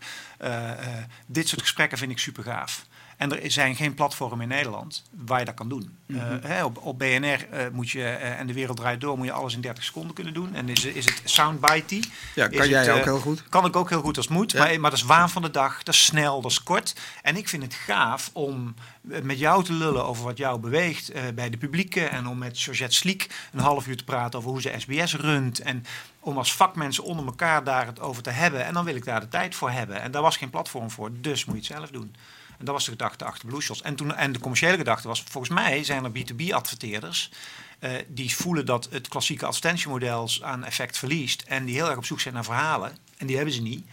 dit 1.27 1.49
soort 1.49 1.61
gesprekken 1.61 1.99
vind 1.99 2.11
ik 2.11 2.19
super 2.19 2.43
gaaf. 2.43 2.87
En 3.17 3.43
er 3.43 3.51
zijn 3.51 3.77
geen 3.77 3.95
platformen 3.95 4.41
in 4.41 4.49
Nederland 4.49 5.03
waar 5.11 5.39
je 5.39 5.45
dat 5.45 5.55
kan 5.55 5.69
doen. 5.69 5.97
Mhm. 6.07 6.19
Eh, 6.19 6.51
hè, 6.51 6.65
op, 6.65 6.79
op 6.85 6.99
BNR 6.99 7.49
eh, 7.51 7.67
moet 7.73 7.91
je, 7.91 8.03
eh, 8.03 8.39
en 8.39 8.47
de 8.47 8.53
wereld 8.53 8.77
draait 8.77 9.01
door, 9.01 9.17
moet 9.17 9.27
je 9.27 9.33
alles 9.33 9.55
in 9.55 9.61
30 9.61 9.85
seconden 9.85 10.15
kunnen 10.15 10.35
doen. 10.35 10.55
En 10.55 10.69
is, 10.69 10.85
is 10.85 11.05
het 11.05 11.21
soundbitey. 11.25 12.03
Ja, 12.35 12.49
Is 12.49 12.59
kan 12.59 12.69
jij 12.69 12.87
het, 12.87 12.99
ook 12.99 13.05
heel 13.05 13.19
goed. 13.19 13.43
Kan 13.49 13.65
ik 13.65 13.77
ook 13.77 13.91
heel 13.91 14.01
goed 14.01 14.17
als 14.17 14.29
moet. 14.29 14.53
Ja. 14.53 14.59
Maar, 14.59 14.81
maar 14.81 14.91
dat 14.91 14.99
is 14.99 15.05
waan 15.05 15.31
van 15.31 15.43
de 15.43 15.51
dag. 15.51 15.83
Dat 15.83 15.95
is 15.95 16.05
snel, 16.05 16.41
dat 16.41 16.51
is 16.51 16.63
kort. 16.63 16.95
En 17.23 17.37
ik 17.37 17.49
vind 17.49 17.63
het 17.63 17.75
gaaf 17.75 18.31
om 18.33 18.75
met 19.01 19.39
jou 19.39 19.65
te 19.65 19.73
lullen 19.73 20.05
over 20.05 20.25
wat 20.25 20.39
jou 20.39 20.59
beweegt 20.59 21.13
bij 21.35 21.51
de 21.51 21.57
publieke. 21.57 22.05
En 22.05 22.27
om 22.27 22.39
met 22.39 22.59
Georgette 22.59 22.97
Sliek 22.97 23.31
een 23.53 23.61
half 23.61 23.87
uur 23.87 23.97
te 23.97 24.05
praten 24.05 24.39
over 24.39 24.51
hoe 24.51 24.61
ze 24.61 24.75
SBS 24.77 25.15
runt. 25.15 25.61
En 25.61 25.85
om 26.21 26.39
als 26.39 26.55
vakmensen 26.55 27.05
onder 27.05 27.27
elkaar 27.27 27.65
daar 27.65 27.87
het 27.87 28.01
over 28.01 28.23
te 28.23 28.31
hebben. 28.31 28.65
En 28.65 28.75
dan 28.75 28.85
wil 28.85 28.95
ik 28.95 29.05
daar 29.05 29.21
de 29.21 29.29
tijd 29.29 29.55
voor 29.55 29.71
hebben. 29.71 30.01
En 30.01 30.11
daar 30.11 30.23
was 30.23 30.37
geen 30.37 30.51
platform 30.51 30.91
voor. 30.91 31.11
Dus 31.21 31.45
moet 31.45 31.67
je 31.67 31.73
het 31.73 31.81
zelf 31.81 31.91
doen. 31.91 32.15
En 32.59 32.65
dat 32.65 32.75
was 32.75 32.85
de 32.85 32.91
gedachte 32.91 33.25
achter 33.25 33.49
Blue 33.49 33.61
Shots. 33.61 33.83
En, 33.83 33.97
toen, 33.97 34.15
en 34.15 34.33
de 34.33 34.39
commerciële 34.39 34.77
gedachte 34.77 35.09
was, 35.09 35.23
volgens 35.29 35.55
mij 35.55 35.85
zijn 35.85 36.05
er 36.05 36.11
B2B-adverteerders... 36.11 37.31
eh, 37.79 37.91
die 38.09 38.35
voelen 38.37 38.67
dat 38.67 38.89
het 38.91 39.09
klassieke 39.09 39.47
advertentiemodel 39.47 40.31
aan 40.43 40.65
effect 40.65 40.99
verliest... 40.99 41.43
en 41.47 41.65
die 41.65 41.75
heel 41.75 41.89
erg 41.89 41.97
op 41.97 42.05
zoek 42.05 42.21
zijn 42.21 42.35
naar 42.35 42.45
verhalen. 42.45 42.97
En 43.17 43.27
die 43.27 43.37
hebben 43.37 43.55
ze 43.55 43.63
niet. 43.63 43.87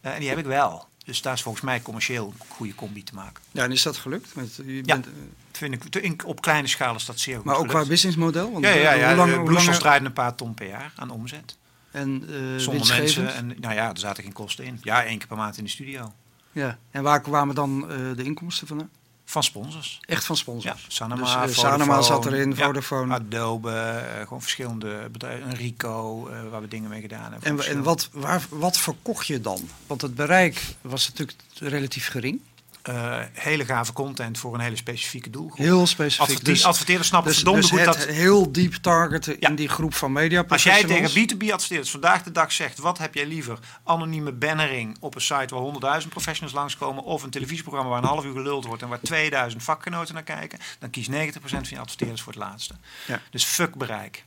Eh, 0.00 0.12
en 0.14 0.20
die 0.20 0.28
heb 0.28 0.38
ik 0.38 0.44
wel. 0.44 0.88
Dus 1.04 1.22
daar 1.22 1.32
is 1.34 1.42
volgens 1.42 1.64
mij 1.64 1.82
commercieel 1.82 2.26
een 2.38 2.46
goede 2.48 2.74
combi 2.74 3.02
te 3.04 3.14
maken. 3.14 3.42
Ja, 3.50 3.64
en 3.64 3.72
is 3.72 3.82
dat 3.82 3.96
gelukt? 3.96 4.32
Je 4.56 4.74
Ja. 4.74 4.82
bent, 4.82 5.06
eh, 5.06 5.12
Vind 5.52 5.94
ik, 5.96 6.26
op 6.26 6.40
kleine 6.40 6.68
schaal 6.68 6.94
is 6.94 7.04
dat 7.04 7.18
zeer 7.18 7.36
goed 7.36 7.44
maar 7.44 7.56
ook 7.56 7.68
qua 7.68 7.84
businessmodel? 7.86 8.52
Want, 8.52 8.64
Ja, 8.64 8.70
ja, 8.70 8.92
ja. 8.92 9.06
Hoe 9.08 9.16
lang, 9.52 9.66
hoe 9.66 9.78
draaien 9.78 10.04
een 10.04 10.12
paar 10.12 10.34
ton 10.34 10.54
per 10.54 10.68
jaar 10.68 10.92
aan 10.96 11.10
omzet. 11.10 11.56
en 11.90 12.24
Zonder 12.56 12.86
mensen. 12.86 13.34
En 13.34 13.46
nou 13.60 13.74
ja, 13.74 13.90
er 13.90 13.98
zaten 13.98 14.22
geen 14.22 14.32
kosten 14.32 14.64
in. 14.64 14.78
Ja, 14.82 15.04
één 15.04 15.18
keer 15.18 15.26
per 15.26 15.36
maand 15.36 15.58
in 15.58 15.64
de 15.64 15.70
studio. 15.70 16.12
Ja. 16.52 16.78
En 16.90 17.02
waar 17.02 17.20
kwamen 17.20 17.54
dan 17.54 17.90
eh, 17.90 17.96
de 18.16 18.22
inkomsten 18.22 18.66
vandaan? 18.66 18.90
Van 19.30 19.42
sponsors. 19.42 20.00
Echt 20.06 20.24
van 20.24 20.36
Ja, 20.36 20.42
sponsors? 20.42 20.84
Sanoma, 20.88 21.20
Dus, 21.22 21.30
eh, 21.30 21.40
Vodafone, 21.40 21.78
Sanoma 21.78 22.02
zat 22.02 22.26
erin, 22.26 22.54
ja, 22.56 22.66
Vodafone. 22.66 23.14
Adobe, 23.14 23.70
eh, 23.70 24.22
gewoon 24.22 24.40
verschillende 24.40 25.08
bedrijven. 25.12 25.54
Rico, 25.54 26.28
eh, 26.28 26.50
waar 26.50 26.60
we 26.60 26.68
dingen 26.68 26.90
mee 26.90 27.00
gedaan 27.00 27.32
hebben. 27.32 27.64
En, 27.66 27.76
en 27.76 27.82
wat, 27.82 28.08
waar, 28.12 28.46
wat 28.48 28.76
verkocht 28.78 29.26
je 29.26 29.40
dan? 29.40 29.68
Want 29.86 30.02
het 30.02 30.14
bereik 30.14 30.74
was 30.80 31.08
natuurlijk 31.08 31.38
relatief 31.54 32.08
gering. 32.08 32.40
Eh, 32.82 33.18
hele 33.32 33.64
gave 33.64 33.92
content 33.92 34.38
voor 34.38 34.54
een 34.54 34.60
hele 34.60 34.76
specifieke 34.76 35.30
doelgroep. 35.30 35.58
Heel 35.58 35.86
specifiek. 35.86 36.44
Dus, 36.44 36.64
adverteerders 36.64 37.08
snappen 37.08 37.30
dus, 37.30 37.40
verdomde 37.40 37.60
dus 37.68 37.70
goed 37.70 37.80
het 37.80 37.94
dat... 37.94 38.04
heel 38.06 38.52
diep 38.52 38.74
targeten 38.74 39.36
Ja. 39.40 39.48
in 39.48 39.54
die 39.54 39.68
groep 39.68 39.94
van 39.94 40.12
media 40.12 40.44
Als 40.48 40.62
jij 40.62 40.84
tegen 40.84 41.10
B2B 41.10 41.52
adverteerders 41.52 41.90
vandaag 41.90 42.22
de 42.22 42.32
dag 42.32 42.52
zegt... 42.52 42.78
wat 42.78 42.98
heb 42.98 43.14
jij 43.14 43.26
liever? 43.26 43.58
Anonieme 43.84 44.32
bannering 44.32 44.96
op 45.00 45.14
een 45.14 45.20
site 45.20 45.54
waar 45.80 46.00
100.000 46.02 46.08
professionals 46.08 46.54
langskomen... 46.54 47.04
of 47.04 47.22
een 47.22 47.30
televisieprogramma 47.30 47.90
waar 47.90 48.02
een 48.02 48.08
half 48.08 48.24
uur 48.24 48.32
geluld 48.32 48.64
wordt... 48.64 48.82
en 48.82 48.88
waar 48.88 49.00
2000 49.00 49.62
vakgenoten 49.62 50.14
naar 50.14 50.22
kijken... 50.22 50.58
dan 50.78 50.90
kiest 50.90 51.10
90% 51.10 51.12
van 51.42 51.62
je 51.68 51.78
adverteerders 51.78 52.22
voor 52.22 52.32
het 52.32 52.42
laatste. 52.42 52.74
Ja. 53.06 53.20
Dus 53.30 53.44
fuck 53.44 53.74
bereik. 53.74 54.24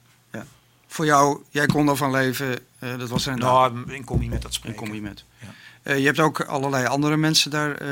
Voor 0.88 1.06
jou, 1.06 1.44
jij 1.50 1.66
kon 1.66 1.86
daarvan 1.86 2.12
leven. 2.12 2.60
eh, 2.80 2.98
dat 2.98 3.10
was 3.10 3.26
een 3.26 3.38
Nou, 3.38 3.94
ik 3.94 4.06
kom 4.06 4.20
niet 4.20 4.30
met 4.30 4.42
dat 4.42 4.54
spreken. 4.54 4.78
kom 4.80 4.94
je 4.94 5.02
met. 5.02 5.24
Ja. 5.40 5.48
Eh, 5.84 5.98
je 6.00 6.06
hebt 6.06 6.20
ook 6.20 6.42
allerlei 6.42 6.86
andere 6.86 7.18
mensen 7.18 7.52
daar 7.52 7.76
eh, 7.76 7.88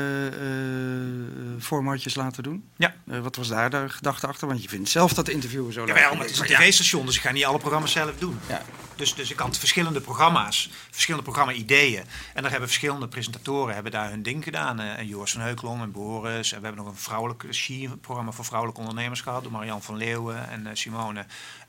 formatjes 1.60 2.14
laten 2.14 2.42
doen. 2.42 2.64
Ja. 2.76 2.94
Wat 3.04 3.36
was 3.36 3.48
daar 3.48 3.70
de 3.70 3.88
gedachte 3.88 4.26
achter? 4.26 4.48
Want 4.48 4.62
je 4.62 4.68
vindt 4.68 4.88
zelf 4.88 5.12
dat 5.12 5.28
interviewen 5.28 5.72
zo. 5.72 5.86
Jawel, 5.86 6.12
maar 6.14 6.22
het 6.22 6.30
is 6.30 6.38
een 6.38 6.48
Ja. 6.48 6.58
tv-station, 6.58 7.06
dus 7.06 7.16
ik 7.16 7.22
ga 7.22 7.32
niet 7.32 7.44
alle 7.44 7.58
programma's 7.58 7.92
zelf 7.92 8.12
doen. 8.18 8.38
Ja. 8.48 8.62
Dus, 8.96 9.14
dus 9.14 9.30
ik 9.30 9.38
had 9.38 9.58
verschillende 9.58 10.00
programma's, 10.00 10.70
verschillende 10.90 11.24
programma-ideeën. 11.30 12.02
En 12.34 12.42
daar 12.42 12.50
hebben 12.50 12.68
verschillende 12.68 13.08
presentatoren 13.08 13.74
hebben 13.74 13.92
daar 13.92 14.10
hun 14.10 14.22
ding 14.22 14.44
gedaan. 14.44 14.80
En 14.80 15.06
Joris 15.06 15.32
van 15.32 15.40
Heukelom 15.40 15.82
en 15.82 15.92
Boris. 15.92 16.52
En 16.52 16.58
we 16.60 16.66
hebben 16.66 16.84
nog 16.84 16.92
een 16.94 17.00
vrouwelijk 17.00 17.44
SHE-programma 17.50 18.30
voor 18.32 18.44
vrouwelijke 18.44 18.80
ondernemers 18.80 19.20
gehad. 19.20 19.42
Door 19.42 19.52
Marian 19.52 19.82
van 19.82 19.96
Leeuwen 19.96 20.48
en 20.50 20.76
Simone 20.76 21.26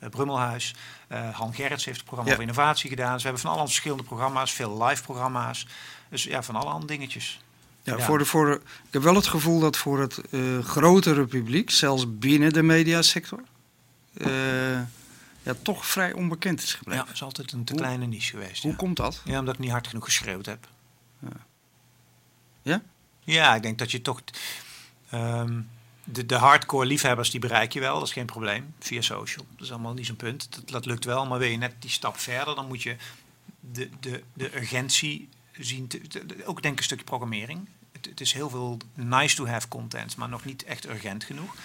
Brummelhuis. 0.10 0.76
Han 1.34 1.54
Gerrits 1.54 1.86
heeft 1.86 1.98
het 1.98 2.06
programma 2.06 2.32
Ja. 2.32 2.38
over 2.38 2.50
innovatie 2.50 2.90
gedaan. 2.90 3.14
Dus 3.14 3.22
we 3.24 3.28
hebben 3.30 3.48
van 3.48 3.56
alle 3.58 3.66
verschillende 3.68 4.04
programma's, 4.04 4.52
veel 4.52 4.84
live-programma's. 4.84 5.68
Dus 6.14 6.24
ja, 6.24 6.44
van 6.44 6.56
alle 6.56 6.86
dingetjes. 6.86 7.40
Ja, 7.84 7.98
Ja. 7.98 8.04
Voor 8.06 8.18
de, 8.18 8.26
voor 8.26 8.46
de- 8.46 8.62
ik 8.88 8.94
heb 8.94 9.02
wel 9.02 9.16
het 9.16 9.28
gevoel 9.28 9.60
dat 9.60 9.78
voor 9.78 10.00
het 10.00 10.18
eh, 10.32 10.60
grotere 10.60 11.26
publiek, 11.26 11.70
zelfs 11.70 12.06
binnen 12.18 12.54
de 12.54 12.62
mediasector, 12.64 13.44
eh, 14.14 14.28
ja, 15.44 15.54
toch 15.62 15.86
vrij 15.86 16.14
onbekend 16.14 16.62
is 16.64 16.72
Ja, 16.72 16.78
gebleven. 16.78 17.06
het 17.06 17.14
is 17.14 17.24
altijd 17.24 17.52
een 17.52 17.64
te 17.64 17.74
Hoe- 17.74 17.82
kleine 17.82 18.06
niche 18.06 18.30
geweest. 18.30 18.62
Hoe 18.62 18.72
ja. 18.72 18.78
komt 18.78 18.98
dat? 18.98 19.22
Ja, 19.26 19.40
omdat 19.40 19.54
ik 19.54 19.60
niet 19.60 19.72
hard 19.72 19.88
genoeg 19.88 20.06
geschreeuwd 20.06 20.46
heb. 20.46 20.68
Ja? 22.62 22.82
Ja, 23.24 23.56
ik 23.56 23.62
denk 23.62 23.78
dat 23.80 23.92
je 23.92 24.02
toch... 24.02 24.22
ehm, 25.10 25.62
de, 26.04 26.26
de 26.26 26.36
hardcore 26.36 26.86
liefhebbers 26.86 27.30
die 27.32 27.40
bereik 27.40 27.74
je 27.74 27.80
wel, 27.80 28.00
dat 28.00 28.08
is 28.08 28.14
geen 28.14 28.26
probleem. 28.26 28.74
Via 28.80 29.02
social. 29.02 29.46
Dat 29.56 29.62
is 29.66 29.72
allemaal 29.72 29.94
niet 29.94 30.06
zo'n 30.06 30.16
punt. 30.16 30.48
Dat, 30.56 30.70
dat 30.70 30.86
lukt 30.86 31.06
wel, 31.06 31.26
maar 31.26 31.40
wil 31.40 31.50
je 31.50 31.58
net 31.58 31.74
die 31.80 31.90
stap 31.90 32.18
verder, 32.18 32.56
dan 32.56 32.68
moet 32.68 32.82
je 32.82 32.96
de, 33.60 33.90
de, 34.00 34.24
de 34.34 34.56
urgentie 34.58 35.30
zien. 35.60 35.88
Te, 35.88 36.02
te- 36.08 36.26
ook 36.46 36.62
denk 36.62 36.78
een 36.78 36.84
stukje 36.84 37.06
programmering. 37.06 37.68
Het, 37.92 38.06
het 38.06 38.22
is 38.22 38.34
heel 38.34 38.50
veel 38.50 38.78
nice 38.94 39.36
to 39.36 39.48
have 39.48 39.68
content, 39.68 40.16
maar 40.16 40.30
nog 40.30 40.46
niet 40.46 40.64
echt 40.64 40.88
urgent 40.90 41.24
genoeg. 41.24 41.56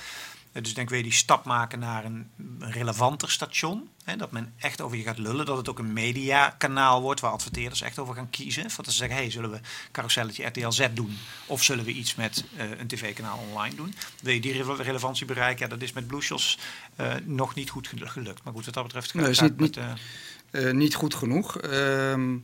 Eh, 0.52 0.62
Dus 0.62 0.74
denk, 0.74 0.90
je 0.90 1.02
die 1.02 1.12
stap 1.12 1.44
maken 1.44 1.78
naar 1.78 2.04
een, 2.04 2.30
een 2.38 2.70
relevanter 2.72 3.30
station? 3.30 3.88
Hè, 4.04 4.16
dat 4.16 4.30
men 4.30 4.52
echt 4.58 4.80
over 4.80 4.96
je 4.96 5.02
gaat 5.02 5.18
lullen. 5.18 5.46
Dat 5.46 5.56
het 5.56 5.68
ook 5.68 5.78
een 5.78 5.92
mediakanaal 5.92 7.00
wordt 7.02 7.20
waar 7.20 7.30
adverteerders 7.30 7.80
echt 7.82 7.98
over 7.98 8.14
gaan 8.14 8.30
kiezen. 8.30 8.64
Of 8.66 8.76
dat 8.76 8.84
ze 8.86 8.92
zeggen, 8.92 9.16
hey, 9.16 9.30
zullen 9.30 9.50
we 9.50 9.60
carouselletje 9.92 10.44
RTL 10.46 10.70
Z 10.70 10.86
doen? 10.94 11.16
Of 11.46 11.62
zullen 11.64 11.84
we 11.84 11.92
iets 11.92 12.14
met 12.14 12.44
eh, 12.56 12.78
een 12.78 12.86
tv-kanaal 12.86 13.38
online 13.50 13.74
doen? 13.74 13.94
Wil 14.22 14.34
je 14.34 14.40
die 14.40 14.52
rele- 14.52 14.82
relevantie 14.82 15.26
bereiken? 15.26 15.64
Ja, 15.64 15.70
dat 15.70 15.82
is 15.82 15.92
met 15.92 16.06
Blue 16.06 16.20
Shots 16.20 16.58
eh, 16.96 17.14
nog 17.24 17.54
niet 17.54 17.70
goed 17.70 17.88
gelu- 17.88 18.06
gelukt. 18.08 18.42
Maar 18.44 18.52
goed, 18.52 18.64
wat 18.64 18.74
dat 18.74 18.82
betreft 18.84 19.14
Nee, 19.14 19.28
is 19.30 19.40
niet- 19.40 19.56
met, 19.60 19.76
niet- 19.76 20.72
niet 20.72 20.94
goed 20.94 21.14
genoeg. 21.14 21.56
Ehm, 21.58 22.36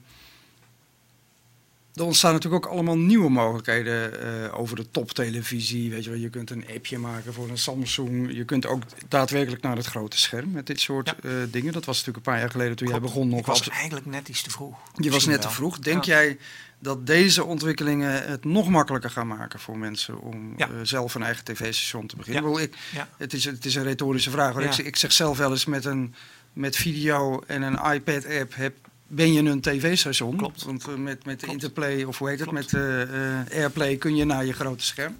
er 1.94 2.04
ontstaan 2.04 2.32
natuurlijk 2.32 2.64
ook 2.66 2.72
allemaal 2.72 2.98
nieuwe 2.98 3.30
mogelijkheden 3.30 4.20
eh, 4.44 4.58
over 4.60 4.76
de 4.76 4.90
toptelevisie. 4.90 5.90
Weet 5.90 6.04
je, 6.04 6.10
wel. 6.10 6.18
je 6.18 6.28
kunt 6.30 6.50
een 6.50 6.64
appje 6.74 6.98
maken 6.98 7.32
voor 7.34 7.48
een 7.48 7.58
Samsung. 7.58 8.32
Je 8.36 8.44
kunt 8.44 8.66
ook 8.66 8.82
daadwerkelijk 9.08 9.62
naar 9.62 9.76
het 9.76 9.86
grote 9.86 10.18
scherm 10.18 10.50
met 10.50 10.66
dit 10.66 10.80
soort 10.80 11.06
Ja. 11.06 11.28
eh, 11.28 11.30
dingen. 11.50 11.72
Dat 11.72 11.84
was 11.84 11.96
natuurlijk 11.96 12.26
een 12.26 12.32
paar 12.32 12.40
jaar 12.40 12.50
geleden 12.50 12.76
toen 12.76 12.88
jij 12.88 13.00
begon 13.00 13.28
nog. 13.28 13.38
Ik 13.38 13.46
was 13.46 13.68
eigenlijk 13.68 14.06
net 14.06 14.28
iets 14.28 14.42
te 14.42 14.50
vroeg. 14.50 14.76
je 14.96 15.10
was 15.10 15.26
net 15.26 15.42
te 15.42 15.50
vroeg. 15.50 15.78
Denk 15.78 16.04
Ja. 16.04 16.14
jij 16.16 16.38
dat 16.78 17.06
deze 17.06 17.44
ontwikkelingen 17.44 18.24
het 18.28 18.44
nog 18.44 18.68
makkelijker 18.68 19.10
gaan 19.10 19.26
maken 19.26 19.60
voor 19.60 19.78
mensen 19.78 20.20
om 20.20 20.54
Ja. 20.56 20.68
eh, 20.68 20.74
zelf 20.82 21.14
een 21.14 21.22
eigen 21.22 21.44
tv-station 21.44 22.06
te 22.06 22.16
beginnen? 22.16 22.52
Ja. 22.52 22.58
Ik 22.60 22.74
Ja. 22.92 23.08
het, 23.16 23.32
is, 23.32 23.44
het 23.44 23.64
is 23.64 23.74
een 23.74 23.82
retorische 23.84 24.30
vraag. 24.30 24.52
hoor. 24.52 24.62
Ik, 24.62 24.72
zeg- 24.72 24.86
ik 24.86 24.96
zeg 24.96 25.12
zelf 25.12 25.38
wel 25.38 25.50
eens 25.50 25.64
met, 25.64 25.84
een, 25.84 26.14
met 26.52 26.76
video 26.76 27.42
en 27.46 27.62
een 27.62 27.92
iPad-app 27.92 28.54
heb, 28.54 28.74
ben 29.06 29.32
je 29.32 29.40
een 29.40 29.60
tv-station. 29.60 30.36
Klopt. 30.36 30.62
Want 30.62 30.88
eh, 30.88 30.94
met, 30.94 31.24
met 31.24 31.38
Klopt. 31.38 31.52
Interplay 31.52 32.02
of 32.02 32.18
hoe 32.18 32.28
heet 32.28 32.38
het, 32.38 32.48
Klopt. 32.48 32.72
met 32.72 32.82
eh, 32.82 33.40
eh, 33.40 33.46
Airplay 33.50 33.96
kun 33.96 34.16
je 34.16 34.24
naar 34.24 34.44
je 34.44 34.52
grote 34.52 34.84
scherm. 34.84 35.18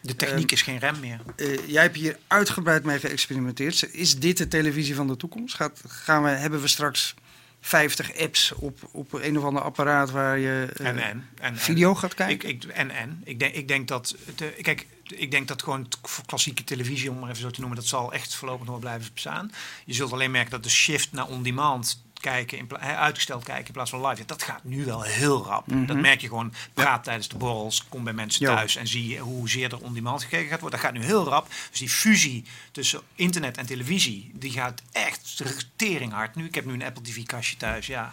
De 0.00 0.16
techniek 0.16 0.52
is 0.52 0.62
geen 0.62 0.78
rem 0.78 1.00
meer. 1.00 1.20
Jij 1.66 1.82
hebt 1.82 1.96
hier 1.96 2.18
uitgebreid 2.26 2.84
mee 2.84 2.98
geëxperimenteerd. 2.98 3.92
Is 3.92 4.18
dit 4.18 4.36
de 4.36 4.48
televisie 4.48 4.94
van 4.94 5.06
de 5.06 5.16
toekomst? 5.16 5.54
Gaat, 5.54 5.82
gaan 5.86 6.22
we, 6.22 6.28
hebben 6.28 6.60
we 6.60 6.68
straks 6.68 7.14
50 7.60 8.16
apps 8.16 8.52
op, 8.52 8.88
op 8.92 9.12
een 9.12 9.38
of 9.38 9.44
ander 9.44 9.62
apparaat 9.62 10.10
waar 10.10 10.38
je 10.38 10.68
En, 10.76 11.28
en, 11.40 11.56
video 11.56 11.94
gaat 11.94 12.10
Ik, 12.10 12.16
kijken? 12.16 12.48
ik, 12.48 12.64
en 12.64 12.90
en. 12.90 13.22
Ik 13.24 13.38
denk, 13.38 13.54
ik 13.54 13.68
denk 13.68 13.88
dat. 13.88 14.16
De, 14.36 14.46
kijk, 14.62 14.86
ik 15.04 15.30
denk 15.30 15.48
dat 15.48 15.62
gewoon 15.62 15.88
klassieke 16.26 16.64
televisie, 16.64 17.10
om 17.10 17.18
maar 17.18 17.30
even 17.30 17.42
zo 17.42 17.50
te 17.50 17.60
noemen, 17.60 17.78
dat 17.78 17.86
zal 17.86 18.12
echt 18.12 18.34
voorlopig 18.34 18.66
nog 18.66 18.70
wel 18.70 18.80
blijven 18.80 19.10
bestaan. 19.14 19.52
Je 19.84 19.94
zult 19.94 20.12
alleen 20.12 20.30
merken 20.30 20.50
dat 20.50 20.62
de 20.62 20.70
shift 20.70 21.12
naar 21.12 21.26
on-demand 21.26 22.02
kijken, 22.20 22.58
in 22.58 22.78
uitgesteld 22.78 23.44
kijken 23.44 23.66
in 23.66 23.72
plaats 23.72 23.90
van 23.90 24.06
live, 24.06 24.20
ja, 24.20 24.26
dat 24.26 24.42
gaat 24.42 24.64
nu 24.64 24.84
wel 24.84 25.02
heel 25.02 25.44
rap. 25.44 25.66
Mhm. 25.66 25.86
Dat 25.86 25.96
merk 25.96 26.20
je 26.20 26.28
gewoon. 26.28 26.52
Praat 26.74 27.04
tijdens 27.04 27.28
de 27.28 27.36
borrels, 27.36 27.84
kom 27.88 28.04
bij 28.04 28.12
mensen 28.12 28.46
thuis 28.46 28.76
en 28.76 28.86
zie 28.86 29.08
je 29.08 29.18
hoezeer 29.18 29.72
er 29.72 29.82
on-demand 29.82 30.22
gekeken 30.22 30.48
gaat 30.48 30.60
worden. 30.60 30.80
Dat 30.80 30.88
gaat 30.88 30.98
nu 30.98 31.04
heel 31.04 31.24
rap. 31.24 31.48
Dus 31.70 31.78
die 31.78 31.88
fusie 31.88 32.44
tussen 32.72 33.00
internet 33.14 33.56
en 33.56 33.66
televisie, 33.66 34.30
die 34.34 34.50
gaat 34.50 34.82
echt 34.92 35.42
teringhard 35.76 36.34
nu. 36.34 36.44
Ik 36.44 36.54
heb 36.54 36.64
nu 36.64 36.72
een 36.72 36.84
Apple 36.84 37.02
TV 37.02 37.22
kastje 37.26 37.56
thuis, 37.56 37.86
ja. 37.86 38.12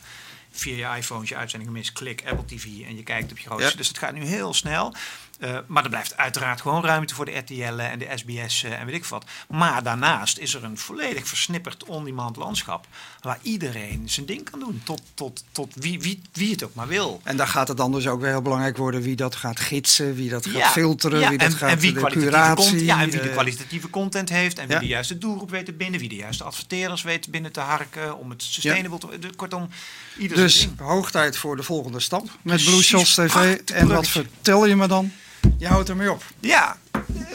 Via 0.51 0.91
je 0.91 0.97
iPhone, 0.97 1.25
je 1.25 1.35
uitzending 1.35 1.71
gemist, 1.71 1.91
klik 1.91 2.23
Apple 2.25 2.45
TV 2.45 2.65
en 2.65 2.95
je 2.95 3.03
kijkt 3.03 3.31
op 3.31 3.37
je 3.37 3.45
grootste. 3.45 3.71
Ja. 3.71 3.77
Dus 3.77 3.87
het 3.87 3.97
gaat 3.97 4.13
nu 4.13 4.25
heel 4.25 4.53
snel. 4.53 4.93
Eh, 5.39 5.57
maar 5.67 5.83
er 5.83 5.89
blijft 5.89 6.17
uiteraard 6.17 6.61
gewoon 6.61 6.83
ruimte 6.85 7.15
voor 7.15 7.25
de 7.25 7.37
RTL 7.37 7.79
en 7.79 7.99
de 7.99 8.07
SBS 8.15 8.63
eh, 8.63 8.79
en 8.79 8.85
weet 8.85 8.95
ik 8.95 9.05
wat. 9.05 9.25
Maar 9.49 9.83
daarnaast 9.83 10.37
is 10.37 10.53
er 10.53 10.63
een 10.63 10.77
volledig 10.77 11.27
versnipperd 11.27 11.83
on-demand 11.83 12.35
landschap. 12.35 12.87
Waar 13.21 13.39
iedereen 13.41 14.09
zijn 14.09 14.25
ding 14.25 14.49
kan 14.49 14.59
doen. 14.59 14.81
Tot, 14.83 15.01
tot, 15.13 15.43
tot 15.51 15.73
wie, 15.75 15.99
wie, 15.99 16.21
wie 16.33 16.51
het 16.51 16.63
ook 16.63 16.73
maar 16.73 16.87
wil. 16.87 17.21
En 17.23 17.37
daar 17.37 17.47
gaat 17.47 17.67
het 17.67 17.77
dan 17.77 17.91
dus 17.91 18.07
ook 18.07 18.21
weer 18.21 18.29
heel 18.29 18.41
belangrijk 18.41 18.77
worden 18.77 19.01
wie 19.01 19.15
dat 19.15 19.35
gaat 19.35 19.59
gidsen, 19.59 20.15
wie 20.15 20.29
dat 20.29 20.45
gaat 20.45 20.55
Ja, 20.55 20.69
filteren, 20.69 21.19
ja, 21.19 21.29
wie 21.29 21.37
dat 21.37 21.47
en, 21.51 21.57
gaat 21.57 21.69
en 21.69 21.79
wie 21.79 21.93
de 21.93 21.99
kwalitatieve 21.99 22.31
curatie. 22.31 22.63
content, 22.63 22.81
ja, 22.87 23.01
en 23.01 23.09
wie 23.09 23.21
de 23.21 23.27
eh, 23.27 23.33
kwalitatieve 23.33 23.89
content 23.89 24.29
heeft. 24.29 24.59
En 24.59 24.65
wie 24.67 24.75
ja. 24.75 24.81
de 24.81 24.87
juiste 24.87 25.17
doelgroep 25.17 25.49
weet 25.49 25.65
te 25.65 25.73
binnen. 25.73 25.99
Wie 25.99 26.09
de 26.09 26.15
juiste 26.15 26.43
adverteerders 26.43 27.01
weet 27.01 27.29
binnen 27.31 27.51
te 27.51 27.59
harken. 27.59 28.17
Om 28.17 28.29
het 28.29 28.43
sustainable 28.43 28.97
te... 28.97 29.19
de- 29.19 29.35
Kortom, 29.35 29.69
ieder 30.17 30.37
dus 30.37 30.67
hoog 30.77 31.11
tijd 31.11 31.37
voor 31.37 31.55
de 31.55 31.63
volgende 31.63 31.99
stap 31.99 32.23
met 32.23 32.33
Precies. 32.41 32.67
Blue 32.69 32.81
Shots 32.83 33.13
TV. 33.15 33.59
En 33.73 33.87
wat 33.87 34.07
vertel 34.07 34.65
je 34.65 34.75
me 34.75 34.87
dan? 34.87 35.11
Je 35.57 35.67
houdt 35.67 35.89
ermee 35.89 36.11
op. 36.11 36.23
Ja, 36.39 36.77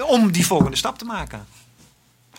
om 0.06 0.32
die 0.32 0.46
volgende 0.46 0.76
stap 0.76 0.98
te 0.98 1.04
maken. 1.04 1.46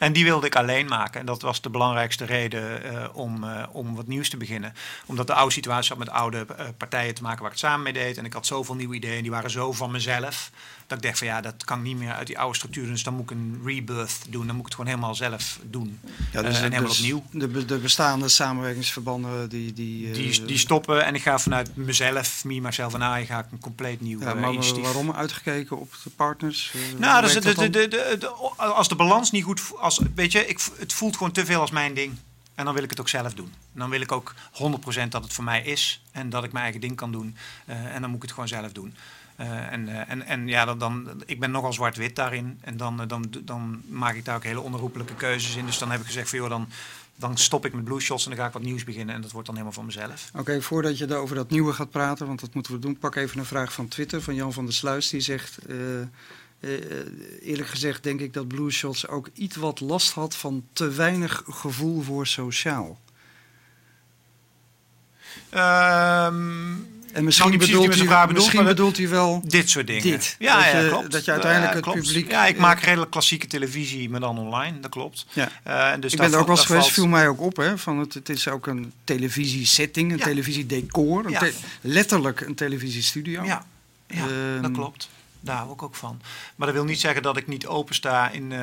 En 0.01 0.13
die 0.13 0.23
wilde 0.23 0.47
ik 0.47 0.55
alleen 0.55 0.88
maken. 0.88 1.19
En 1.19 1.25
dat 1.25 1.41
was 1.41 1.62
de 1.62 1.69
belangrijkste 1.69 2.25
reden 2.25 2.84
eh, 2.84 3.15
om, 3.15 3.43
eh, 3.43 3.63
om 3.71 3.95
wat 3.95 4.07
nieuws 4.07 4.29
te 4.29 4.38
beginnen. 4.38 4.73
Omdat 5.05 5.27
de 5.27 5.34
oude 5.34 5.53
situatie 5.53 5.89
had 5.89 5.97
met 5.97 6.10
oude 6.10 6.45
eh, 6.57 6.65
partijen 6.77 7.13
te 7.13 7.21
maken 7.21 7.41
waar 7.41 7.51
ik 7.51 7.57
het 7.57 7.65
samen 7.65 7.84
mee 7.84 7.93
deed. 7.93 8.17
En 8.17 8.25
ik 8.25 8.34
had 8.34 8.45
zoveel 8.45 8.75
nieuwe 8.75 8.95
ideeën. 8.95 9.21
Die 9.21 9.31
waren 9.31 9.49
zo 9.49 9.71
van 9.71 9.91
mezelf. 9.91 10.51
Dat 10.91 10.99
ik 10.99 11.06
dacht 11.06 11.17
van 11.17 11.27
ja, 11.27 11.41
dat 11.41 11.63
kan 11.65 11.77
ik 11.77 11.84
niet 11.84 11.97
meer 11.97 12.13
uit 12.13 12.27
die 12.27 12.39
oude 12.39 12.56
structuur. 12.58 12.88
Dus 12.88 13.04
dan 13.04 13.13
moet 13.13 13.23
ik 13.23 13.38
een 13.38 13.62
rebirth 13.65 14.19
doen. 14.30 14.47
Dan 14.47 14.56
moet 14.56 14.65
ik 14.65 14.65
het 14.65 14.73
gewoon 14.73 14.89
helemaal 14.89 15.15
zelf 15.15 15.60
doen. 15.69 15.99
Ja, 16.32 16.41
Eh, 16.41 16.47
en 16.47 16.54
helemaal 16.54 16.82
dus 16.82 16.99
opnieuw. 16.99 17.23
De, 17.32 17.65
de 17.65 17.77
bestaande 17.77 18.27
samenwerkingsverbanden 18.27 19.49
die... 19.49 19.73
die, 19.73 20.08
eh, 20.08 20.13
Die, 20.13 20.45
die 20.45 20.58
stoppen 20.58 21.06
en 21.06 21.15
ik 21.15 21.21
ga 21.21 21.39
vanuit 21.39 21.75
mezelf, 21.75 22.43
me, 22.43 22.60
myself 22.60 22.93
en 22.93 23.21
I, 23.21 23.25
ga 23.25 23.39
ik 23.39 23.45
een 23.51 23.60
compleet 23.60 24.01
nieuw 24.01 24.19
ja, 24.19 24.25
eh, 24.25 24.41
maar 24.41 24.82
waarom 24.82 25.12
uitgekeken 25.12 25.80
op 25.80 25.93
de 26.04 26.10
partners? 26.10 26.73
Nou, 26.97 27.21
dus 27.21 27.34
de, 27.34 27.69
de, 27.69 28.27
als 28.58 28.88
de 28.88 28.95
balans 28.95 29.32
niet 29.32 29.43
goed, 29.43 29.62
als, 29.80 30.01
weet 30.15 30.32
je, 30.32 30.47
ik, 30.47 30.60
het 30.77 30.93
voelt 30.93 31.17
gewoon 31.17 31.32
te 31.32 31.45
veel 31.45 31.60
als 31.60 31.71
mijn 31.71 31.93
ding. 31.93 32.17
En 32.56 32.65
dan 32.65 32.73
wil 32.73 32.84
ik 32.84 32.89
het 32.89 32.99
ook 32.99 33.10
zelf 33.10 33.34
doen. 33.34 33.54
Dan 33.73 33.89
wil 33.89 34.01
ik 34.01 34.12
ook 34.12 34.34
100% 35.04 35.08
dat 35.10 35.23
het 35.23 35.34
voor 35.34 35.43
mij 35.43 35.62
is 35.62 36.01
en 36.12 36.30
dat 36.30 36.43
ik 36.43 36.51
mijn 36.51 36.63
eigen 36.63 36.82
ding 36.82 36.95
kan 36.95 37.12
doen. 37.12 37.36
En 37.65 38.01
dan 38.01 38.10
moet 38.10 38.15
ik 38.15 38.21
het 38.21 38.32
gewoon 38.32 38.47
zelf 38.47 38.71
doen. 38.71 38.95
Eh, 39.41 39.71
en, 39.71 39.88
eh, 39.88 40.10
en, 40.10 40.25
en 40.25 40.47
ja, 40.47 40.65
dan, 40.65 40.77
dan, 40.80 41.23
ik 41.25 41.39
ben 41.39 41.51
nogal 41.51 41.73
zwart-wit 41.73 42.15
daarin. 42.15 42.60
En 42.62 42.77
dan, 42.77 43.01
eh, 43.01 43.08
dan, 43.08 43.34
dan 43.43 43.82
maak 43.88 44.15
ik 44.15 44.25
daar 44.25 44.36
ook 44.36 44.43
hele 44.43 44.60
onherroepelijke 44.60 45.15
keuzes 45.15 45.56
in. 45.56 45.65
Dus 45.65 45.77
dan 45.77 45.91
heb 45.91 45.99
ik 45.99 46.06
gezegd 46.06 46.30
van 46.30 46.39
joh, 46.39 46.49
dan, 46.49 46.67
dan 47.15 47.38
stop 47.38 47.65
ik 47.65 47.73
met 47.73 47.84
Blue 47.84 47.99
Shots 47.99 48.23
en 48.23 48.30
dan 48.30 48.39
ga 48.39 48.47
ik 48.47 48.54
wat 48.54 48.62
nieuws 48.62 48.84
beginnen. 48.84 49.15
En 49.15 49.21
dat 49.21 49.32
wordt 49.32 49.47
dan 49.47 49.56
helemaal 49.56 49.77
van 49.77 49.86
mezelf. 49.86 50.30
Oké, 50.38 50.62
voordat 50.62 50.97
je 50.97 51.15
over 51.15 51.36
dat 51.36 51.49
nieuwe 51.49 51.73
gaat 51.73 51.89
praten, 51.89 52.27
want 52.27 52.39
dat 52.39 52.54
moeten 52.54 52.73
we 52.73 52.80
doen, 52.80 52.97
pak 52.97 53.15
even 53.15 53.39
een 53.39 53.45
vraag 53.45 53.73
van 53.73 53.88
Twitter 53.88 54.21
van 54.21 54.36
Jan 54.36 54.54
van 54.54 54.65
der 54.65 54.73
Sluis. 54.73 55.10
Die 55.10 55.21
zegt, 55.21 55.58
eerlijk 57.41 57.69
gezegd 57.69 58.04
denk 58.04 58.19
ik 58.19 58.34
dat 58.34 58.47
Blue 58.47 58.71
Shots 58.71 59.08
ook 59.08 59.30
iets 59.34 59.56
wat 59.56 59.80
last 59.80 60.13
had 60.13 60.36
van 60.36 60.63
te 60.73 60.89
weinig 60.89 61.43
gevoel 61.45 62.01
voor 62.01 62.27
sociaal. 62.27 62.99
Ehm, 65.49 66.73
En 67.13 67.24
misschien, 67.24 67.58
bedoelt, 67.58 67.95
vraag 67.95 68.28
bedoelt, 68.28 68.54
misschien 68.54 69.10
wel 69.10 69.41
Dit 69.47 69.69
soort 69.69 69.88
dingen. 69.88 70.02
dit. 70.04 70.36
Ja, 70.39 70.56
dat, 70.56 70.71
ja, 70.71 70.80
je, 70.80 70.88
klopt. 70.89 71.12
dat 71.12 71.26
je 71.26 71.32
uiteindelijk 71.32 71.86
het 71.86 71.93
publiek... 71.95 72.32
Ja, 72.32 72.45
ik 72.45 72.56
eh, 72.56 72.62
maak 72.62 72.80
redelijk 72.80 73.12
klassieke 73.12 73.47
televisie, 73.47 74.10
maar 74.10 74.19
dan 74.19 74.38
online. 74.39 74.80
Dat 74.80 74.91
klopt. 74.91 75.26
Ja. 75.34 75.50
Eh, 75.63 76.00
dus 76.00 76.12
ik 76.13 76.19
ben 76.19 76.34
er 76.34 76.39
ook 76.39 76.47
wel 76.47 76.56
eens 76.58 76.65
valt- 76.65 76.80
geweest, 76.80 76.91
viel 76.93 77.08
mij 77.08 77.28
ook 77.28 77.41
op. 77.41 77.56
Hè, 77.58 77.78
van 77.78 77.97
het, 78.00 78.13
het 78.13 78.30
is 78.30 78.47
ook 78.47 78.67
een 78.67 78.93
televisiesetting, 79.04 80.12
een 80.12 80.17
Ja. 80.17 80.24
televisiedecor. 80.24 81.26
Een 81.26 81.32
Ja. 81.32 81.39
te- 81.39 81.54
letterlijk 81.82 82.41
een 82.41 82.56
televisiestudio. 82.56 83.43
Ja, 83.43 83.65
ja 84.08 84.21
dat 84.56 84.63
Ehm, 84.63 84.74
klopt. 84.74 85.10
Daar 85.43 85.58
hou 85.58 85.71
ik 85.74 85.82
ook 85.84 85.95
van. 85.95 86.21
Maar 86.56 86.67
dat 86.67 86.76
wil 86.76 86.86
niet 86.86 87.00
zeggen 87.00 87.21
dat 87.24 87.38
ik 87.38 87.47
niet 87.47 87.67
opensta 87.67 88.30
in, 88.30 88.52
eh, 88.52 88.60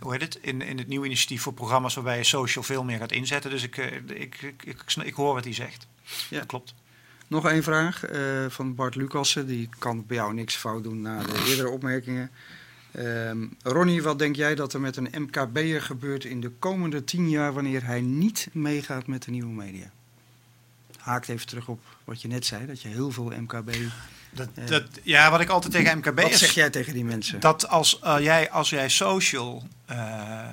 hoe 0.00 0.12
heet 0.12 0.20
het? 0.22 0.38
In, 0.40 0.62
in 0.62 0.78
het 0.78 0.88
nieuwe 0.88 1.06
initiatief 1.06 1.42
voor 1.42 1.52
programma's 1.52 1.94
waarbij 1.94 2.16
je 2.16 2.24
social 2.24 2.64
veel 2.64 2.84
meer 2.84 2.98
gaat 2.98 3.12
inzetten. 3.12 3.50
Dus 3.50 3.62
ik, 3.62 3.76
ik, 3.76 4.42
ik, 4.42 4.62
ik, 4.64 4.84
ik 5.04 5.14
hoor 5.14 5.34
wat 5.34 5.44
hij 5.44 5.54
zegt. 5.54 5.86
Ja. 6.30 6.38
Dat 6.38 6.46
klopt. 6.46 6.74
Nog 7.32 7.48
één 7.48 7.62
vraag 7.62 8.04
eh, 8.04 8.20
van 8.48 8.74
Bart 8.74 8.94
Lucassen. 8.94 9.46
Die 9.46 9.68
kan 9.78 10.04
bij 10.06 10.16
jou 10.16 10.34
niks 10.34 10.56
fout 10.56 10.82
doen 10.82 11.00
na 11.00 11.22
de 11.22 11.44
eerdere 11.48 11.68
opmerkingen. 11.68 12.30
Ehm, 12.90 13.46
Ronnie, 13.62 14.02
wat 14.02 14.18
denk 14.18 14.36
jij 14.36 14.54
dat 14.54 14.72
er 14.72 14.80
met 14.80 14.96
een 14.96 15.08
MKB'er 15.18 15.82
gebeurt 15.82 16.24
in 16.24 16.40
de 16.40 16.50
komende 16.58 17.04
tien 17.04 17.30
jaar 17.30 17.52
wanneer 17.52 17.84
hij 17.84 18.00
niet 18.00 18.48
meegaat 18.52 19.06
met 19.06 19.22
de 19.22 19.30
nieuwe 19.30 19.52
media? 19.52 19.90
Haakt 20.98 21.28
even 21.28 21.46
terug 21.46 21.68
op 21.68 21.80
wat 22.04 22.22
je 22.22 22.28
net 22.28 22.44
zei, 22.44 22.66
dat 22.66 22.82
je 22.82 22.88
heel 22.88 23.10
veel 23.10 23.32
MKB... 23.40 23.70
Dat, 24.34 24.48
Ja. 24.54 24.66
dat, 24.66 24.82
ja, 25.02 25.30
wat 25.30 25.40
ik 25.40 25.48
altijd 25.48 25.72
tegen 25.72 25.98
MKB 25.98 26.20
Wat 26.20 26.30
is... 26.30 26.38
zeg 26.38 26.54
jij 26.54 26.70
tegen 26.70 26.92
die 26.92 27.04
mensen? 27.04 27.40
Dat 27.40 27.68
als, 27.68 27.98
eh, 27.98 28.16
jij, 28.20 28.50
als 28.50 28.70
jij 28.70 28.88
social, 28.88 29.62
eh, 29.86 29.96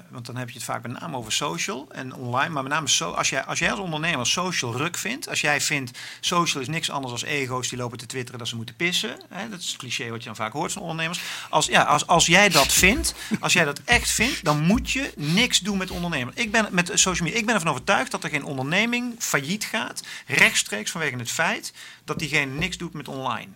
want 0.10 0.26
dan 0.26 0.36
heb 0.36 0.50
je 0.50 0.56
het 0.56 0.64
vaak 0.64 0.82
met 0.82 1.00
name 1.00 1.18
over 1.18 1.32
social 1.32 1.88
en 1.92 2.14
online, 2.14 2.50
maar 2.50 2.64
met 2.64 2.72
name 2.72 2.88
so, 2.88 3.12
als, 3.12 3.30
jij, 3.30 3.44
als 3.44 3.60
jij 3.60 3.72
als 3.72 3.80
ondernemer 3.80 4.28
social 4.28 4.78
ruk 4.78 4.98
vindt, 4.98 5.30
als 5.30 5.42
jij 5.42 5.62
vindt 5.62 5.98
social 6.20 6.62
is 6.62 6.68
niks 6.68 6.90
anders 6.90 7.22
dan 7.22 7.30
ego's 7.30 7.70
die 7.70 7.78
lopen 7.78 7.98
te 7.98 8.06
twitteren 8.06 8.40
dat 8.40 8.48
ze 8.48 8.56
moeten 8.56 8.76
pissen, 8.76 9.22
hè, 9.30 9.50
dat 9.50 9.60
is 9.60 9.68
het 9.68 9.78
cliché 9.78 10.10
wat 10.10 10.20
je 10.20 10.26
dan 10.26 10.36
vaak 10.36 10.54
hoort 10.54 10.72
van 10.72 10.82
ondernemers. 10.82 11.20
Als, 11.50 11.66
ja, 11.66 11.84
als, 11.84 12.08
als 12.08 12.26
jij 12.26 12.50
dat 12.50 12.74
vindt, 12.74 13.14
als 13.40 13.54
jij 13.54 13.66
dat 13.66 13.82
echt 13.86 14.10
vindt, 14.10 14.44
dan 14.44 14.60
moet 14.60 14.92
je 14.92 15.12
niks 15.16 15.60
doen 15.60 15.78
met 15.78 15.92
ondernemers. 15.92 16.36
Ik 16.36 16.52
ben 16.52 16.68
met 16.72 16.92
social 16.94 17.24
media, 17.28 17.40
ik 17.40 17.46
ben 17.46 17.56
ervan 17.56 17.72
overtuigd 17.72 18.12
dat 18.12 18.24
er 18.24 18.30
geen 18.30 18.44
onderneming 18.44 19.16
failliet 19.20 19.66
gaat, 19.66 20.04
rechtstreeks 20.28 20.92
vanwege 20.92 21.18
het 21.18 21.32
feit 21.32 21.74
dat 22.10 22.20
diegene 22.20 22.54
niks 22.54 22.78
doet 22.78 22.94
met 22.94 23.08
online. 23.08 23.52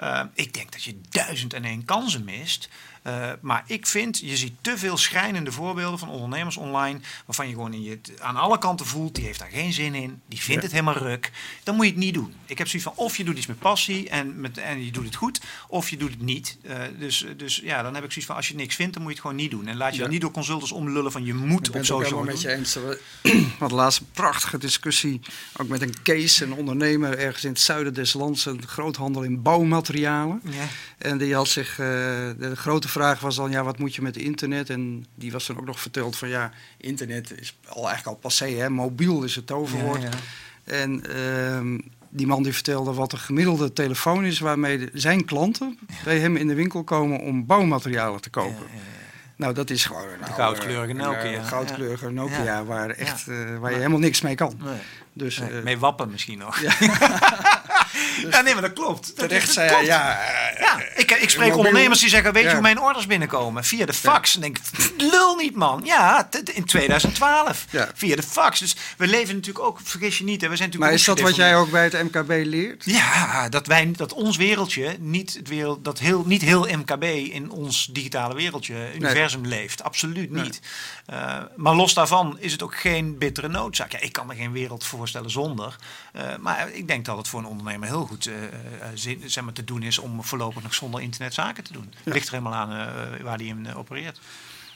Uh, 0.00 0.22
ik 0.34 0.54
denk 0.54 0.72
dat 0.72 0.82
je 0.82 1.00
duizend 1.10 1.52
en 1.52 1.64
één 1.64 1.84
kansen 1.84 2.24
mist. 2.24 2.68
Uh, 3.06 3.30
maar 3.40 3.64
ik 3.66 3.86
vind, 3.86 4.18
je 4.18 4.36
ziet 4.36 4.52
te 4.60 4.78
veel 4.78 4.96
schrijnende 4.96 5.52
voorbeelden 5.52 5.98
van 5.98 6.08
ondernemers 6.08 6.56
online. 6.56 7.00
waarvan 7.26 7.48
je 7.48 7.54
gewoon 7.54 7.72
in 7.72 7.82
je, 7.82 7.98
aan 8.20 8.36
alle 8.36 8.58
kanten 8.58 8.86
voelt. 8.86 9.14
die 9.14 9.24
heeft 9.24 9.38
daar 9.38 9.50
geen 9.52 9.72
zin 9.72 9.94
in. 9.94 10.20
die 10.28 10.40
vindt 10.40 10.62
ja. 10.62 10.68
het 10.68 10.70
helemaal 10.70 11.02
ruk. 11.02 11.30
Dan 11.62 11.74
moet 11.74 11.84
je 11.84 11.90
het 11.90 12.00
niet 12.00 12.14
doen. 12.14 12.34
Ik 12.46 12.58
heb 12.58 12.68
zoiets 12.68 12.88
van: 12.88 13.04
of 13.04 13.16
je 13.16 13.24
doet 13.24 13.36
iets 13.36 13.46
met 13.46 13.58
passie 13.58 14.08
en, 14.08 14.40
met, 14.40 14.58
en 14.58 14.84
je 14.84 14.90
doet 14.90 15.04
het 15.04 15.14
goed. 15.14 15.40
of 15.68 15.90
je 15.90 15.96
doet 15.96 16.10
het 16.10 16.20
niet. 16.20 16.56
Uh, 16.62 16.76
dus, 16.98 17.26
dus 17.36 17.56
ja, 17.56 17.82
dan 17.82 17.94
heb 17.94 18.04
ik 18.04 18.10
zoiets 18.10 18.26
van: 18.26 18.36
als 18.36 18.48
je 18.48 18.54
niks 18.54 18.74
vindt, 18.74 18.92
dan 18.92 19.02
moet 19.02 19.10
je 19.10 19.18
het 19.18 19.26
gewoon 19.26 19.42
niet 19.42 19.50
doen. 19.50 19.66
En 19.66 19.76
laat 19.76 19.90
je 19.90 19.96
ja. 19.96 20.02
dan 20.02 20.10
niet 20.10 20.20
door 20.20 20.30
consultants 20.30 20.72
omlullen 20.72 21.12
van 21.12 21.24
je 21.24 21.34
moet 21.34 21.68
ik 21.68 21.74
op 21.74 21.84
social 21.84 22.18
doen. 22.18 22.26
met 22.26 22.40
je 22.40 22.52
eens. 22.52 22.78
Wat 23.58 23.70
laatst 23.70 24.00
een 24.00 24.06
prachtige 24.12 24.58
discussie. 24.58 25.20
ook 25.56 25.68
met 25.68 25.82
een 25.82 25.94
case, 26.02 26.44
een 26.44 26.52
ondernemer 26.52 27.18
ergens 27.18 27.44
in 27.44 27.50
het 27.50 27.60
zuiden 27.60 27.94
des 27.94 28.12
lands. 28.12 28.46
een 28.46 28.66
groothandel 28.66 29.22
in 29.22 29.42
bouwmaterialen. 29.42 30.40
Ja. 30.44 30.66
En 30.98 31.18
die 31.18 31.34
had 31.34 31.48
zich. 31.48 31.70
Uh, 31.70 31.86
de 32.38 32.52
grote 32.54 32.88
vraag 32.98 33.20
was 33.20 33.36
dan: 33.36 33.50
ja, 33.50 33.64
wat 33.64 33.78
moet 33.78 33.94
je 33.94 34.02
met 34.02 34.16
internet? 34.16 34.70
En 34.70 35.06
die 35.14 35.32
was 35.32 35.46
dan 35.46 35.58
ook 35.58 35.66
nog 35.66 35.80
verteld 35.80 36.16
van: 36.16 36.28
ja, 36.28 36.52
internet 36.76 37.40
is 37.40 37.56
al 37.66 37.86
eigenlijk 37.88 38.06
al 38.06 38.14
passé, 38.14 38.46
hè? 38.46 38.70
mobiel 38.70 39.22
is 39.22 39.34
het 39.34 39.46
toverwoord. 39.46 40.02
Ja, 40.02 40.08
ja. 40.08 40.16
En 40.64 41.02
uh, 41.16 41.80
die 42.08 42.26
man 42.26 42.42
die 42.42 42.52
vertelde 42.52 42.92
wat 42.92 43.10
de 43.10 43.16
gemiddelde 43.16 43.72
telefoon 43.72 44.24
is 44.24 44.38
waarmee 44.38 44.78
de, 44.78 44.90
zijn 44.92 45.24
klanten 45.24 45.78
bij 46.04 46.18
hem 46.18 46.36
in 46.36 46.46
de 46.46 46.54
winkel 46.54 46.84
komen 46.84 47.20
om 47.20 47.46
bouwmaterialen 47.46 48.20
te 48.20 48.30
kopen. 48.30 48.66
Ja, 48.72 48.80
nou, 49.36 49.54
dat 49.54 49.70
is 49.70 49.84
gewoon 49.84 50.08
een 50.08 50.18
de 50.24 50.32
goudkleurige 50.32 50.92
Nokia. 50.92 51.38
Een, 51.38 51.44
goudkleurige 51.44 52.10
Nokia 52.10 52.64
waar, 52.64 52.90
echt, 52.90 53.28
uh, 53.28 53.58
waar 53.58 53.70
je 53.70 53.76
helemaal 53.76 53.98
niks 53.98 54.20
mee 54.20 54.34
kan. 54.34 54.60
Nee. 54.64 54.78
Dus, 55.12 55.38
nee, 55.38 55.62
mee 55.62 55.78
wappen 55.78 56.10
misschien 56.10 56.38
nog. 56.38 56.60
Ja. 56.60 56.72
dus 58.22 58.34
ja, 58.34 58.40
nee, 58.40 58.52
maar 58.52 58.62
dat 58.62 58.72
klopt. 58.72 59.16
Terecht 59.16 59.46
dat, 59.46 59.54
zei 59.54 59.70
hij, 59.70 59.84
ja. 59.84 60.18
ja 60.58 60.78
ik, 60.94 61.10
ik 61.10 61.30
spreek 61.30 61.48
mobiel, 61.48 61.64
ondernemers 61.64 62.00
die 62.00 62.08
zeggen, 62.08 62.32
weet 62.32 62.44
je 62.44 62.52
hoe 62.52 62.60
mijn 62.60 62.80
orders 62.80 63.06
binnenkomen? 63.06 63.64
Via 63.64 63.86
de 63.86 63.92
fax. 63.92 64.34
En 64.34 64.40
denk 64.40 64.56
lul 65.12 65.36
niet 65.36 65.54
man. 65.54 65.80
Ja, 65.84 66.28
in 66.54 66.64
2012. 66.64 67.66
Via 67.94 68.16
de 68.16 68.22
fax. 68.22 68.58
Dus 68.58 68.76
we 68.96 69.06
leven 69.06 69.34
natuurlijk 69.34 69.64
ook, 69.64 69.80
vergis 69.82 70.18
je 70.18 70.24
niet. 70.24 70.40
Hè, 70.40 70.48
we 70.48 70.56
zijn 70.56 70.70
maar 70.78 70.92
is 70.92 71.04
dat 71.04 71.20
wat 71.20 71.36
jij 71.36 71.56
ook 71.56 71.70
bij 71.70 71.84
het 71.84 72.02
MKB 72.02 72.28
leert? 72.28 72.84
Ja, 72.84 73.48
dat, 73.48 73.66
wij, 73.66 73.92
dat 73.96 74.12
ons 74.12 74.36
wereldje, 74.36 74.96
niet, 75.00 75.34
het 75.34 75.48
wereld, 75.48 75.84
dat 75.84 75.98
heel, 75.98 76.24
niet 76.26 76.42
heel 76.42 76.68
MKB 76.76 77.04
in 77.04 77.50
ons 77.50 77.88
digitale 77.92 78.34
wereldje, 78.34 78.94
universum 78.94 79.40
nee. 79.40 79.50
leeft. 79.50 79.82
Absoluut 79.82 80.30
niet. 80.30 80.60
Nee. 81.06 81.20
Uh, 81.20 81.38
maar 81.56 81.74
los 81.74 81.94
daarvan 81.94 82.36
is 82.40 82.52
het 82.52 82.62
ook 82.62 82.76
geen 82.76 83.18
bittere 83.18 83.48
noodzaak. 83.48 83.92
Ja, 83.92 84.00
ik 84.00 84.12
kan 84.12 84.26
me 84.26 84.34
geen 84.34 84.52
wereld 84.52 84.84
voorstellen 84.84 85.30
zonder. 85.30 85.76
Uh, 86.16 86.22
maar 86.40 86.70
ik 86.72 86.88
denk 86.88 87.04
dat 87.04 87.16
het 87.16 87.28
voor 87.28 87.40
een 87.40 87.46
ondernemer 87.46 87.88
heel 87.88 88.05
goed 88.06 88.26
uh, 88.26 88.34
zin, 88.94 89.22
zeg 89.26 89.44
maar, 89.44 89.52
te 89.52 89.64
doen 89.64 89.82
is 89.82 89.98
om 89.98 90.24
voorlopig 90.24 90.62
nog 90.62 90.74
zonder 90.74 91.00
internet 91.00 91.34
zaken 91.34 91.64
te 91.64 91.72
doen. 91.72 91.92
Ja. 92.04 92.12
Ligt 92.12 92.26
er 92.26 92.32
helemaal 92.32 92.54
aan 92.54 93.22
waar 93.22 93.38
die 93.38 93.48
in 93.48 93.74
opereert. 93.74 94.20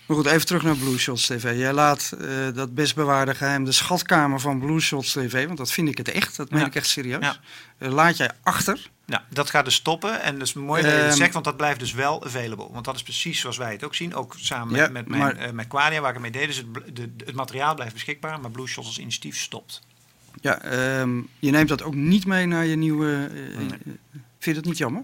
Maar 0.06 0.16
goed, 0.16 0.26
even 0.26 0.46
terug 0.46 0.62
naar 0.62 0.76
Blue 0.76 0.98
Shots 0.98 1.26
TV. 1.26 1.58
Jij 1.58 1.72
laat 1.72 2.16
dat 2.54 2.74
best 2.74 2.94
bewaarde 2.94 3.34
geheim, 3.34 3.64
de 3.64 3.72
schatkamer 3.72 4.40
van 4.40 4.58
Blue 4.58 4.80
Shots 4.80 5.12
TV, 5.12 5.46
want 5.46 5.58
dat 5.58 5.72
vind 5.72 5.88
ik 5.88 5.98
het 5.98 6.08
echt, 6.08 6.36
dat 6.36 6.50
meen 6.50 6.60
ja. 6.60 6.66
ik 6.66 6.74
echt 6.74 6.86
serieus. 6.86 7.38
Ja. 7.78 7.88
laat 7.88 8.16
jij 8.16 8.30
achter. 8.42 8.90
Nou, 9.10 9.22
dat 9.28 9.50
gaat 9.50 9.64
dus 9.64 9.74
stoppen. 9.74 10.22
En 10.22 10.38
dat 10.38 10.46
is 10.46 10.52
mooi 10.52 10.82
dat 10.82 10.90
je 10.90 10.96
het 10.96 11.16
zegt, 11.16 11.32
want 11.32 11.44
dat 11.44 11.56
blijft 11.56 11.80
dus 11.80 11.92
wel 11.92 12.24
available. 12.24 12.68
Want 12.72 12.84
dat 12.84 12.94
is 12.94 13.02
precies 13.02 13.40
zoals 13.40 13.56
wij 13.56 13.72
het 13.72 13.84
ook 13.84 13.94
zien. 13.94 14.14
Ook 14.14 14.34
samen 14.38 14.76
ja, 14.76 14.82
met, 14.82 14.92
met, 14.92 15.08
mijn, 15.08 15.20
maar, 15.22 15.46
uh, 15.46 15.52
met 15.52 15.66
Quadia, 15.66 16.00
waar 16.00 16.14
ik 16.14 16.20
mee 16.20 16.30
deed. 16.30 16.46
Dus 16.46 16.56
het, 16.56 16.96
de, 16.96 17.12
het 17.24 17.34
materiaal 17.34 17.74
blijft 17.74 17.92
beschikbaar, 17.92 18.40
maar 18.40 18.50
Blue 18.50 18.66
Shots 18.66 18.86
als 18.86 18.98
initiatief 18.98 19.38
stopt. 19.38 19.82
Ja, 20.40 20.72
um, 21.00 21.28
je 21.38 21.50
neemt 21.50 21.68
dat 21.68 21.82
ook 21.82 21.94
niet 21.94 22.26
mee 22.26 22.46
naar 22.46 22.66
je 22.66 22.76
nieuwe... 22.76 23.30
Uh, 23.32 23.58
nee. 23.58 23.68
Vind 24.38 24.56
je 24.56 24.62
dat 24.62 24.64
niet 24.64 24.78
jammer? 24.78 25.02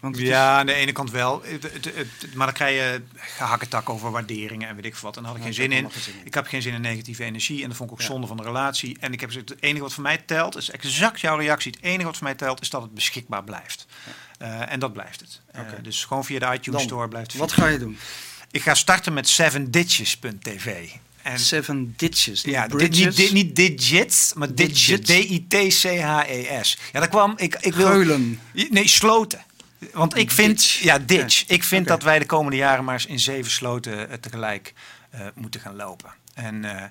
Want 0.00 0.18
ja, 0.18 0.52
is... 0.52 0.58
aan 0.58 0.66
de 0.66 0.74
ene 0.74 0.92
kant 0.92 1.10
wel. 1.10 1.42
Het, 1.44 1.62
het, 1.62 1.84
het, 1.84 2.34
maar 2.34 2.46
dan 2.46 2.54
krijg 2.54 2.76
je 2.76 3.02
gehakketak 3.16 3.88
over 3.88 4.10
waarderingen 4.10 4.68
en 4.68 4.74
weet 4.74 4.84
ik 4.84 4.96
wat. 4.96 5.16
En 5.16 5.22
daar 5.22 5.30
had 5.30 5.40
ik 5.40 5.46
geen 5.46 5.54
zin 5.54 5.72
in. 5.72 5.90
Zin 5.90 6.14
in. 6.14 6.26
Ik 6.26 6.34
heb 6.34 6.46
geen 6.46 6.62
zin 6.62 6.74
in 6.74 6.80
negatieve 6.80 7.24
energie. 7.24 7.62
En 7.62 7.68
dat 7.68 7.76
vond 7.76 7.90
ik 7.90 7.94
ook 7.94 8.02
ja. 8.02 8.06
zonde 8.06 8.26
van 8.26 8.36
de 8.36 8.42
relatie. 8.42 8.96
En 9.00 9.12
ik 9.12 9.20
heb 9.20 9.28
gezegd, 9.28 9.48
het 9.48 9.62
enige 9.62 9.82
wat 9.82 9.92
voor 9.92 10.02
mij 10.02 10.18
telt, 10.18 10.56
is 10.56 10.70
exact 10.70 11.20
jouw 11.20 11.36
reactie. 11.36 11.72
Het 11.72 11.82
enige 11.82 12.04
wat 12.04 12.16
voor 12.16 12.26
mij 12.26 12.34
telt, 12.34 12.60
is 12.60 12.70
dat 12.70 12.82
het 12.82 12.94
beschikbaar 12.94 13.44
blijft. 13.44 13.86
Ja. 14.38 14.46
Uh, 14.46 14.72
en 14.72 14.80
dat 14.80 14.92
blijft 14.92 15.20
het. 15.20 15.40
Okay. 15.48 15.64
Uh, 15.64 15.82
dus 15.82 16.04
gewoon 16.04 16.24
via 16.24 16.38
de 16.38 16.44
iTunes 16.44 16.64
dan, 16.64 16.80
Store 16.80 17.08
blijft 17.08 17.30
het. 17.30 17.40
Wat 17.40 17.52
ga 17.52 17.66
je 17.66 17.78
doen? 17.78 17.98
Ik 18.50 18.62
ga 18.62 18.74
starten 18.74 19.12
met 19.12 19.40
7ditches.tv. 19.42 20.88
En 21.32 21.38
Seven 21.38 21.94
Ditches. 21.96 22.42
Ja, 22.42 22.68
dit, 22.68 22.90
niet, 22.90 23.16
dit, 23.16 23.32
niet 23.32 23.56
digits, 23.56 24.32
maar 24.34 24.54
digits. 24.54 25.06
D-I-T-C-H-E-S. 25.06 26.78
Ja, 26.92 26.98
daar 26.98 27.08
kwam 27.08 27.34
ik. 27.36 27.56
ik 27.60 27.74
wil, 27.74 27.86
Geulen. 27.86 28.40
Nee, 28.70 28.88
sloten. 28.88 29.44
Want 29.92 30.16
ik 30.16 30.30
vind, 30.30 30.48
ditch. 30.48 30.80
ja, 30.80 30.98
ditch. 30.98 31.44
Ik 31.46 31.64
vind 31.64 31.82
okay. 31.82 31.96
dat 31.96 32.04
wij 32.04 32.18
de 32.18 32.26
komende 32.26 32.56
jaren 32.56 32.84
maar 32.84 32.94
eens 32.94 33.06
in 33.06 33.20
zeven 33.20 33.50
sloten 33.50 33.98
uh, 33.98 34.14
tegelijk 34.14 34.74
uh, 35.14 35.20
moeten 35.34 35.60
gaan 35.60 35.76
lopen. 35.76 36.10
En 36.34 36.64
uh, 36.64 36.82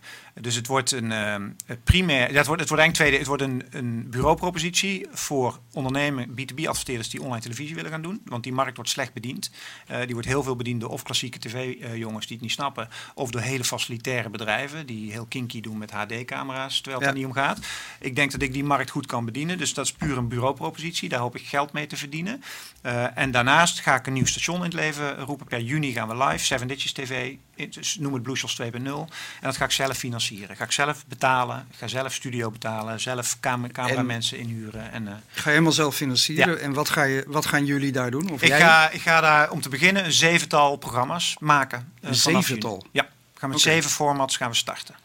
dus 0.41 0.55
het 0.55 0.67
wordt 0.67 0.91
een 0.91 1.11
uh, 1.11 1.35
primair, 1.83 2.35
het 2.35 2.45
wordt, 2.45 2.61
het 2.61 2.69
wordt 2.69 2.83
eigenlijk 2.83 2.93
tweede, 2.93 3.17
het 3.17 3.27
wordt 3.27 3.41
een, 3.41 3.63
een 3.71 4.09
bureaupropositie 4.09 5.07
voor 5.11 5.59
ondernemen, 5.73 6.29
B2B 6.29 6.63
adverteerders 6.65 7.09
die 7.09 7.21
online 7.21 7.41
televisie 7.41 7.75
willen 7.75 7.91
gaan 7.91 8.01
doen. 8.01 8.21
Want 8.25 8.43
die 8.43 8.53
markt 8.53 8.75
wordt 8.75 8.91
slecht 8.91 9.13
bediend. 9.13 9.51
Uh, 9.91 9.97
die 9.97 10.13
wordt 10.13 10.27
heel 10.27 10.43
veel 10.43 10.55
bediend 10.55 10.81
door 10.81 10.89
of 10.89 11.03
klassieke 11.03 11.39
tv-jongens 11.39 12.27
die 12.27 12.35
het 12.35 12.45
niet 12.45 12.55
snappen, 12.55 12.89
of 13.13 13.31
door 13.31 13.41
hele 13.41 13.63
facilitaire 13.63 14.29
bedrijven 14.29 14.85
die 14.85 15.11
heel 15.11 15.25
kinky 15.25 15.61
doen 15.61 15.77
met 15.77 15.91
HD-camera's, 15.91 16.81
terwijl 16.81 16.95
het 16.95 17.05
ja. 17.05 17.13
er 17.13 17.19
niet 17.19 17.25
om 17.25 17.43
gaat. 17.43 17.59
Ik 17.99 18.15
denk 18.15 18.31
dat 18.31 18.41
ik 18.41 18.53
die 18.53 18.63
markt 18.63 18.89
goed 18.89 19.05
kan 19.05 19.25
bedienen, 19.25 19.57
dus 19.57 19.73
dat 19.73 19.85
is 19.85 19.91
puur 19.91 20.17
een 20.17 20.27
bureaupropositie. 20.27 21.09
Daar 21.09 21.19
hoop 21.19 21.35
ik 21.35 21.45
geld 21.45 21.73
mee 21.73 21.87
te 21.87 21.97
verdienen. 21.97 22.43
Uh, 22.83 23.17
en 23.17 23.31
daarnaast 23.31 23.79
ga 23.79 23.95
ik 23.95 24.07
een 24.07 24.13
nieuw 24.13 24.25
station 24.25 24.57
in 24.57 24.63
het 24.63 24.73
leven 24.73 25.19
roepen. 25.19 25.47
Per 25.47 25.61
juni 25.61 25.91
gaan 25.91 26.07
we 26.07 26.17
live, 26.17 26.45
Seven 26.45 26.67
Ditches 26.67 26.91
TV, 26.91 27.35
dus 27.69 27.95
noem 27.95 28.13
het 28.13 28.23
Blue 28.23 28.35
Shots 28.35 28.61
2.0. 28.61 28.67
En 28.71 29.07
dat 29.41 29.57
ga 29.57 29.65
ik 29.65 29.71
zelf 29.71 29.97
financieren. 29.97 30.28
Ga 30.37 30.63
ik 30.63 30.71
zelf 30.71 31.05
betalen. 31.07 31.67
Ga 31.71 31.87
zelf 31.87 32.13
studio 32.13 32.51
betalen. 32.51 32.99
Zelf 32.99 33.39
cam 33.39 33.71
cameramensen 33.71 34.37
inhuren. 34.37 34.91
En, 34.91 35.03
uh, 35.03 35.09
ga 35.09 35.43
je 35.43 35.49
helemaal 35.49 35.71
zelf 35.71 35.95
financieren. 35.95 36.53
Ja. 36.53 36.59
En 36.59 36.73
wat, 36.73 36.89
ga 36.89 37.03
je, 37.03 37.23
wat 37.27 37.45
gaan 37.45 37.65
jullie 37.65 37.91
daar 37.91 38.11
doen? 38.11 38.29
Of 38.29 38.41
ik, 38.41 38.47
jij? 38.47 38.59
Ga, 38.59 38.89
ik 38.89 39.01
ga 39.01 39.21
daar 39.21 39.51
om 39.51 39.61
te 39.61 39.69
beginnen 39.69 40.05
een 40.05 40.11
zevental 40.11 40.75
programma's 40.75 41.35
maken. 41.39 41.93
Uh, 42.01 42.09
een 42.09 42.15
zevental? 42.15 42.85
Ja, 42.91 43.03
we 43.33 43.39
gaan 43.39 43.49
met 43.49 43.59
okay. 43.59 43.73
zeven 43.73 43.89
formats 43.89 44.37
gaan 44.37 44.49
we 44.49 44.55
starten. 44.55 44.95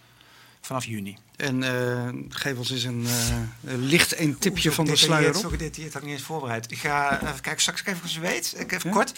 Vanaf 0.60 0.84
juni. 0.84 1.16
En 1.36 1.62
uh, 1.62 2.08
geef 2.28 2.58
ons 2.58 2.70
eens 2.70 2.84
een 2.84 3.06
uh, 3.06 3.74
licht 3.76 4.18
een 4.18 4.38
tipje 4.38 4.72
van 4.72 4.84
de 4.84 4.96
sluier 4.96 5.34
op. 5.34 5.40
Zo 5.40 5.48
gedetailleerd 5.48 5.92
had 5.92 6.02
ik 6.02 6.08
niet 6.08 6.18
eens 6.18 6.26
voorbereid. 6.26 6.70
Ik 6.70 6.78
ga 6.78 7.22
even 7.22 7.40
kijken, 7.40 7.60
straks 7.60 7.84
even 7.84 8.02
als 8.02 8.14
je 8.14 8.20
weet. 8.20 8.54
Ik 8.58 8.72
even 8.72 8.90
kort. 8.90 9.12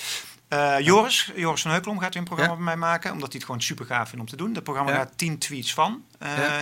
Uh, 0.48 0.81
Joris, 0.81 1.33
Joris 1.37 1.62
van 1.62 1.70
Heukelom 1.70 1.98
gaat 1.98 2.14
een 2.14 2.24
programma 2.24 2.52
ja. 2.52 2.57
bij 2.57 2.64
mij 2.64 2.76
maken, 2.76 3.12
omdat 3.12 3.29
hij 3.29 3.37
het 3.37 3.44
gewoon 3.44 3.62
super 3.62 3.87
gaaf 3.87 4.09
vindt 4.09 4.24
om 4.24 4.31
te 4.31 4.37
doen. 4.37 4.52
Dat 4.52 4.62
programma 4.62 4.94
gaat 4.94 5.12
10 5.16 5.38
tweets 5.38 5.74
van 5.74 6.05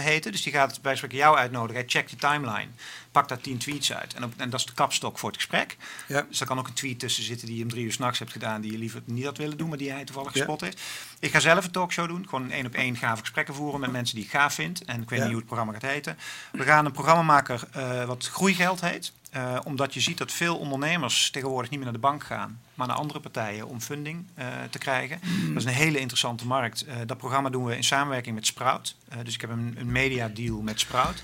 heten. 0.00 0.32
Dus 0.32 0.42
die 0.42 0.52
gaat 0.52 0.82
bij 0.82 0.96
spreken 0.96 1.18
jou 1.18 1.36
uitnodigen. 1.36 1.74
Hij 1.74 1.84
checkt 1.86 2.10
je 2.10 2.16
timeline, 2.16 2.68
pakt 3.10 3.28
daar 3.28 3.40
10 3.40 3.58
tweets 3.58 3.92
uit. 3.92 4.14
En, 4.14 4.24
op, 4.24 4.32
en 4.36 4.50
dat 4.50 4.60
is 4.60 4.66
de 4.66 4.72
kapstok 4.72 5.18
voor 5.18 5.28
het 5.28 5.38
gesprek. 5.38 5.76
Ja. 6.06 6.26
Dus 6.28 6.40
er 6.40 6.46
kan 6.46 6.58
ook 6.58 6.66
een 6.66 6.72
tweet 6.72 6.98
tussen 6.98 7.24
zitten 7.24 7.46
die 7.46 7.56
je 7.56 7.62
om 7.62 7.68
drie 7.68 7.84
uur 7.84 7.92
s'nachts 7.92 8.18
hebt 8.18 8.32
gedaan, 8.32 8.60
die 8.60 8.72
je 8.72 8.78
liever 8.78 9.02
niet 9.04 9.24
had 9.24 9.38
willen 9.38 9.56
doen, 9.56 9.68
maar 9.68 9.78
die 9.78 9.90
hij 9.90 10.04
toevallig 10.04 10.32
gespot 10.32 10.60
heeft. 10.60 10.80
Ik 11.18 11.30
ga 11.30 11.40
zelf 11.40 11.64
een 11.64 11.70
talkshow 11.70 12.08
doen, 12.08 12.28
gewoon 12.28 12.50
één 12.50 12.66
op 12.66 12.74
één 12.74 12.96
gave 12.96 13.20
gesprekken 13.20 13.54
voeren 13.54 13.80
met 13.80 13.92
mensen 13.92 14.14
die 14.14 14.24
ik 14.24 14.30
gaaf 14.30 14.54
vind. 14.54 14.84
En 14.84 15.02
ik 15.02 15.08
weet 15.08 15.22
niet 15.22 15.32
hoe 15.32 15.43
programma 15.44 15.72
gaat 15.72 15.82
heten. 15.82 16.18
We 16.52 16.62
gaan 16.62 16.84
een 16.84 16.92
programmamaker 16.92 17.60
uh, 17.76 18.04
wat 18.04 18.26
groeigeld 18.26 18.80
heet. 18.80 19.12
Uh, 19.36 19.58
omdat 19.64 19.94
je 19.94 20.00
ziet 20.00 20.18
dat 20.18 20.32
veel 20.32 20.56
ondernemers 20.56 21.30
tegenwoordig 21.30 21.70
niet 21.70 21.78
meer 21.78 21.88
naar 21.88 22.00
de 22.00 22.06
bank 22.06 22.24
gaan, 22.24 22.60
maar 22.74 22.86
naar 22.86 22.96
andere 22.96 23.20
partijen 23.20 23.68
om 23.68 23.80
funding 23.80 24.26
uh, 24.38 24.46
te 24.70 24.78
krijgen. 24.78 25.18
Mm. 25.22 25.54
Dat 25.54 25.62
is 25.62 25.68
een 25.68 25.76
hele 25.76 25.98
interessante 25.98 26.46
markt. 26.46 26.86
Uh, 26.88 26.94
dat 27.06 27.18
programma 27.18 27.50
doen 27.50 27.64
we 27.64 27.76
in 27.76 27.84
samenwerking 27.84 28.34
met 28.34 28.46
Sprout. 28.46 28.96
dus 29.22 29.34
ik 29.34 29.40
heb 29.40 29.50
een, 29.50 29.74
een 29.78 29.92
media 29.92 30.28
deal 30.28 30.60
met 30.60 30.80
Sprout. 30.80 31.22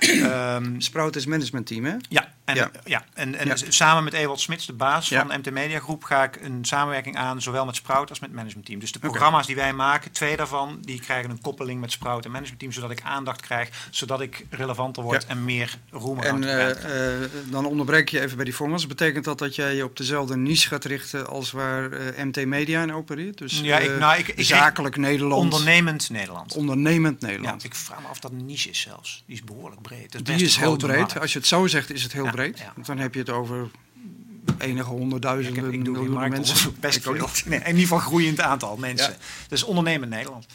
um, 0.00 0.80
Sprout 0.90 1.16
is 1.16 1.26
managementteam, 1.26 1.84
hè? 1.84 1.96
Ja, 2.08 2.28
en, 2.44 2.56
ja. 2.56 2.70
ja. 2.84 3.04
en, 3.14 3.34
en 3.34 3.46
ja. 3.46 3.56
samen 3.68 4.04
met 4.04 4.12
Ewald 4.12 4.40
Smits, 4.40 4.66
de 4.66 4.72
baas 4.72 5.08
ja. 5.08 5.26
van 5.26 5.38
MT 5.38 5.50
Media 5.50 5.78
Groep, 5.78 6.04
ga 6.04 6.24
ik 6.24 6.36
een 6.42 6.64
samenwerking 6.64 7.16
aan, 7.16 7.42
zowel 7.42 7.64
met 7.64 7.76
Sprout 7.76 8.08
als 8.08 8.20
met 8.20 8.32
managementteam. 8.32 8.80
Dus 8.80 8.92
de 8.92 8.98
programma's 8.98 9.42
okay. 9.42 9.54
die 9.54 9.64
wij 9.64 9.72
maken, 9.72 10.12
twee 10.12 10.36
daarvan, 10.36 10.78
die 10.80 11.00
krijgen 11.00 11.30
een 11.30 11.40
koppeling 11.40 11.80
met 11.80 11.92
Sprout 11.92 12.24
en 12.24 12.30
managementteam, 12.30 12.72
zodat 12.72 12.90
ik 12.90 13.02
aandacht 13.02 13.40
krijg, 13.40 13.88
zodat 13.90 14.20
ik 14.20 14.46
relevanter 14.50 15.02
word 15.02 15.26
en 15.26 15.44
meer 15.44 15.78
roem 15.90 16.20
En 16.20 16.40
dan 17.50 17.66
onderbreek 17.66 18.08
je 18.08 18.20
even 18.20 18.36
bij 18.36 18.44
die 18.44 18.54
formats. 18.54 18.86
Betekent 18.86 19.24
dat 19.24 19.38
dat 19.38 19.54
jij 19.54 19.74
je 19.74 19.84
op 19.84 19.96
dezelfde 19.96 20.36
niche 20.36 20.68
gaat 20.68 20.84
richten 20.84 21.26
als 21.26 21.50
waar 21.50 21.92
uh, 21.92 22.24
MT 22.24 22.46
Media 22.46 22.82
in 22.82 22.92
opereert? 22.92 23.38
Dus 23.38 23.60
ja, 23.60 23.78
ik, 23.78 23.98
nou, 23.98 24.18
ik, 24.18 24.28
ik, 24.28 24.44
zakelijk 24.44 24.96
Nederland. 24.96 25.42
Ondernemend 25.42 26.10
Nederland. 26.10 26.54
Ondernemend 26.54 27.20
Nederland. 27.20 27.62
Ja, 27.62 27.68
ik 27.68 27.74
vraag 27.74 28.00
me 28.00 28.04
af 28.04 28.10
of 28.10 28.20
dat 28.20 28.30
een 28.30 28.46
niche 28.46 28.70
is 28.70 28.80
zelfs. 28.80 29.22
Die 29.26 29.34
is 29.34 29.44
behoorlijk 29.44 29.82
breed. 29.82 30.12
Dat 30.12 30.28
is 30.28 30.36
die 30.36 30.46
is 30.46 30.56
heel 30.56 30.76
breed. 30.76 30.96
Markt. 30.96 31.20
Als 31.20 31.32
je 31.32 31.38
het 31.38 31.48
zo 31.48 31.66
zegt, 31.66 31.92
is 31.92 32.02
het 32.02 32.12
heel 32.12 32.24
ja, 32.24 32.30
breed. 32.30 32.64
Want 32.74 32.86
dan 32.86 32.98
heb 32.98 33.14
je 33.14 33.20
het 33.20 33.30
over 33.30 33.70
enige 34.58 34.90
honderdduizenden 34.90 35.64
ik 35.64 35.72
heb, 35.72 35.82
miljoenen 35.82 36.30
mensen. 36.30 36.74
Best 36.80 37.02
veel. 37.02 37.28
Nee, 37.44 37.58
in 37.58 37.66
ieder 37.66 37.80
geval 37.80 37.98
groeiend 37.98 38.40
aantal 38.40 38.76
mensen. 38.76 39.16
Dus 39.48 39.62
ondernemend 39.62 40.10
Nederland. 40.10 40.46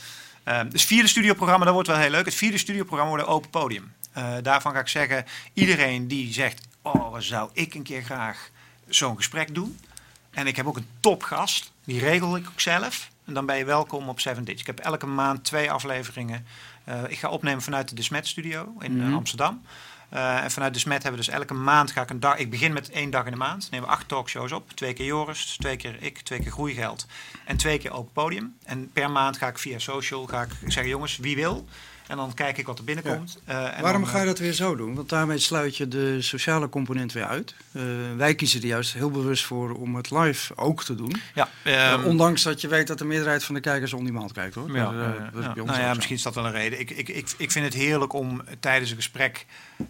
Uh, 0.48 0.60
dus 0.70 0.84
vierde 0.84 1.08
studioprogramma, 1.08 1.66
dat 1.66 1.74
wordt 1.74 1.88
wel 1.90 1.98
heel 1.98 2.10
leuk. 2.10 2.26
Het 2.26 2.34
vierde 2.34 2.58
studioprogramma 2.58 3.12
wordt 3.12 3.28
een 3.28 3.34
open 3.34 3.50
podium. 3.50 3.94
Uh, 4.18 4.34
daarvan 4.42 4.74
ga 4.74 4.80
ik 4.80 4.88
zeggen, 4.88 5.26
iedereen 5.54 6.08
die 6.08 6.34
zegt, 6.34 6.68
oh, 6.86 7.16
zou 7.20 7.50
ik 7.54 7.74
een 7.74 7.84
keer 7.84 8.04
graag 8.04 8.50
zo'n 8.88 9.16
gesprek 9.16 9.56
doen. 9.56 9.80
En 10.32 10.48
ik 10.48 10.56
heb 10.56 10.68
ook 10.68 10.78
een 10.78 10.88
topgast, 11.00 11.72
die 11.84 12.00
regel 12.00 12.36
ik 12.36 12.48
ook 12.48 12.60
zelf. 12.60 13.10
En 13.26 13.34
dan 13.34 13.46
ben 13.46 13.58
je 13.58 13.66
welkom 13.66 14.10
op 14.10 14.20
Seven 14.20 14.44
Ditch. 14.44 14.60
Ik 14.60 14.66
heb 14.66 14.80
elke 14.80 15.06
maand 15.06 15.44
twee 15.44 15.72
afleveringen. 15.72 16.46
Uh, 16.90 17.02
ik 17.08 17.18
ga 17.18 17.30
opnemen 17.30 17.62
vanuit 17.62 17.90
de 17.90 17.96
De 17.96 18.02
Smet 18.02 18.28
Studio 18.28 18.74
in 18.80 18.92
mm 18.96 19.02
-hmm. 19.02 19.16
Amsterdam. 19.16 19.62
Uh, 20.14 20.44
en 20.44 20.52
vanuit 20.52 20.74
De 20.74 20.80
Smet 20.80 21.04
hebben 21.04 21.22
we 21.22 21.26
dus 21.26 21.36
elke 21.36 21.54
maand 21.54 21.92
ga 21.92 22.02
ik 22.02 22.10
een 22.10 22.20
dag. 22.20 22.38
Ik 22.38 22.50
begin 22.50 22.74
met 22.74 22.90
één 22.90 23.10
dag 23.10 23.26
in 23.26 23.32
de 23.32 23.38
maand. 23.38 23.72
Nemen 23.72 23.88
we 23.88 23.96
acht 23.96 24.08
talkshows 24.08 24.52
op. 24.52 24.72
Twee 24.72 24.94
keer 24.94 25.06
Joris, 25.06 25.58
twee 25.60 25.76
keer 25.76 25.96
ik, 26.00 26.18
twee 26.18 26.40
keer 26.40 26.52
groeigeld 26.52 27.08
en 27.46 27.58
twee 27.58 27.78
keer 27.78 27.92
open 27.92 28.12
podium. 28.14 28.58
En 28.64 28.92
per 28.92 29.12
maand 29.12 29.38
ga 29.38 29.48
ik 29.48 29.58
via 29.58 29.80
social 29.80 30.26
ga 30.26 30.42
ik 30.42 30.50
zeggen: 30.62 30.88
jongens, 30.88 31.18
wie 31.18 31.36
wil. 31.36 31.68
En 32.08 32.18
dan 32.18 32.34
kijk 32.34 32.58
ik 32.58 32.66
wat 32.66 32.78
er 32.78 32.84
binnenkomt. 32.84 33.40
Ja. 33.46 33.54
Uh, 33.54 33.78
en 33.78 33.84
Waarom 33.84 34.02
dan, 34.02 34.10
ga 34.10 34.20
je 34.20 34.26
dat 34.26 34.40
weer 34.40 34.54
zo 34.54 34.76
doen? 34.76 34.96
Want 34.96 35.10
daarmee 35.10 35.38
sluit 35.38 35.78
je 35.78 35.88
de 35.88 36.22
sociale 36.22 36.70
component 36.70 37.14
weer 37.14 37.26
uit. 37.26 37.56
Uh, 37.72 37.84
wij 38.18 38.36
kiezen 38.36 38.62
er 38.62 38.68
juist 38.68 38.94
heel 38.94 39.12
bewust 39.12 39.44
voor 39.44 39.74
om 39.76 39.96
het 39.96 40.12
live 40.12 40.56
ook 40.56 40.84
te 40.84 40.96
doen. 40.96 41.22
Ja, 41.34 41.50
uh, 41.64 42.06
ondanks 42.06 42.44
dat 42.44 42.62
je 42.62 42.68
weet 42.68 42.88
dat 42.88 42.98
de 42.98 43.06
meerderheid 43.06 43.44
van 43.44 43.56
de 43.56 43.62
kijkers 43.62 43.94
on 43.94 44.06
demand 44.06 44.32
kijkt 44.32 44.56
hoor. 44.56 44.76
Ja, 44.76 44.92
dat, 45.34 45.44
ja. 45.44 45.64
nou 45.64 45.80
ja, 45.80 45.94
misschien 45.94 46.16
is 46.16 46.24
dat 46.24 46.36
wel 46.36 46.46
een 46.46 46.52
reden. 46.52 46.80
Ik, 46.80 46.90
ik, 46.90 47.10
ik, 47.10 47.34
ik 47.38 47.52
vind 47.52 47.66
het 47.66 47.74
heerlijk 47.74 48.14
om 48.14 48.42
tijdens 48.60 48.90
een 48.90 48.96
gesprek 48.96 49.46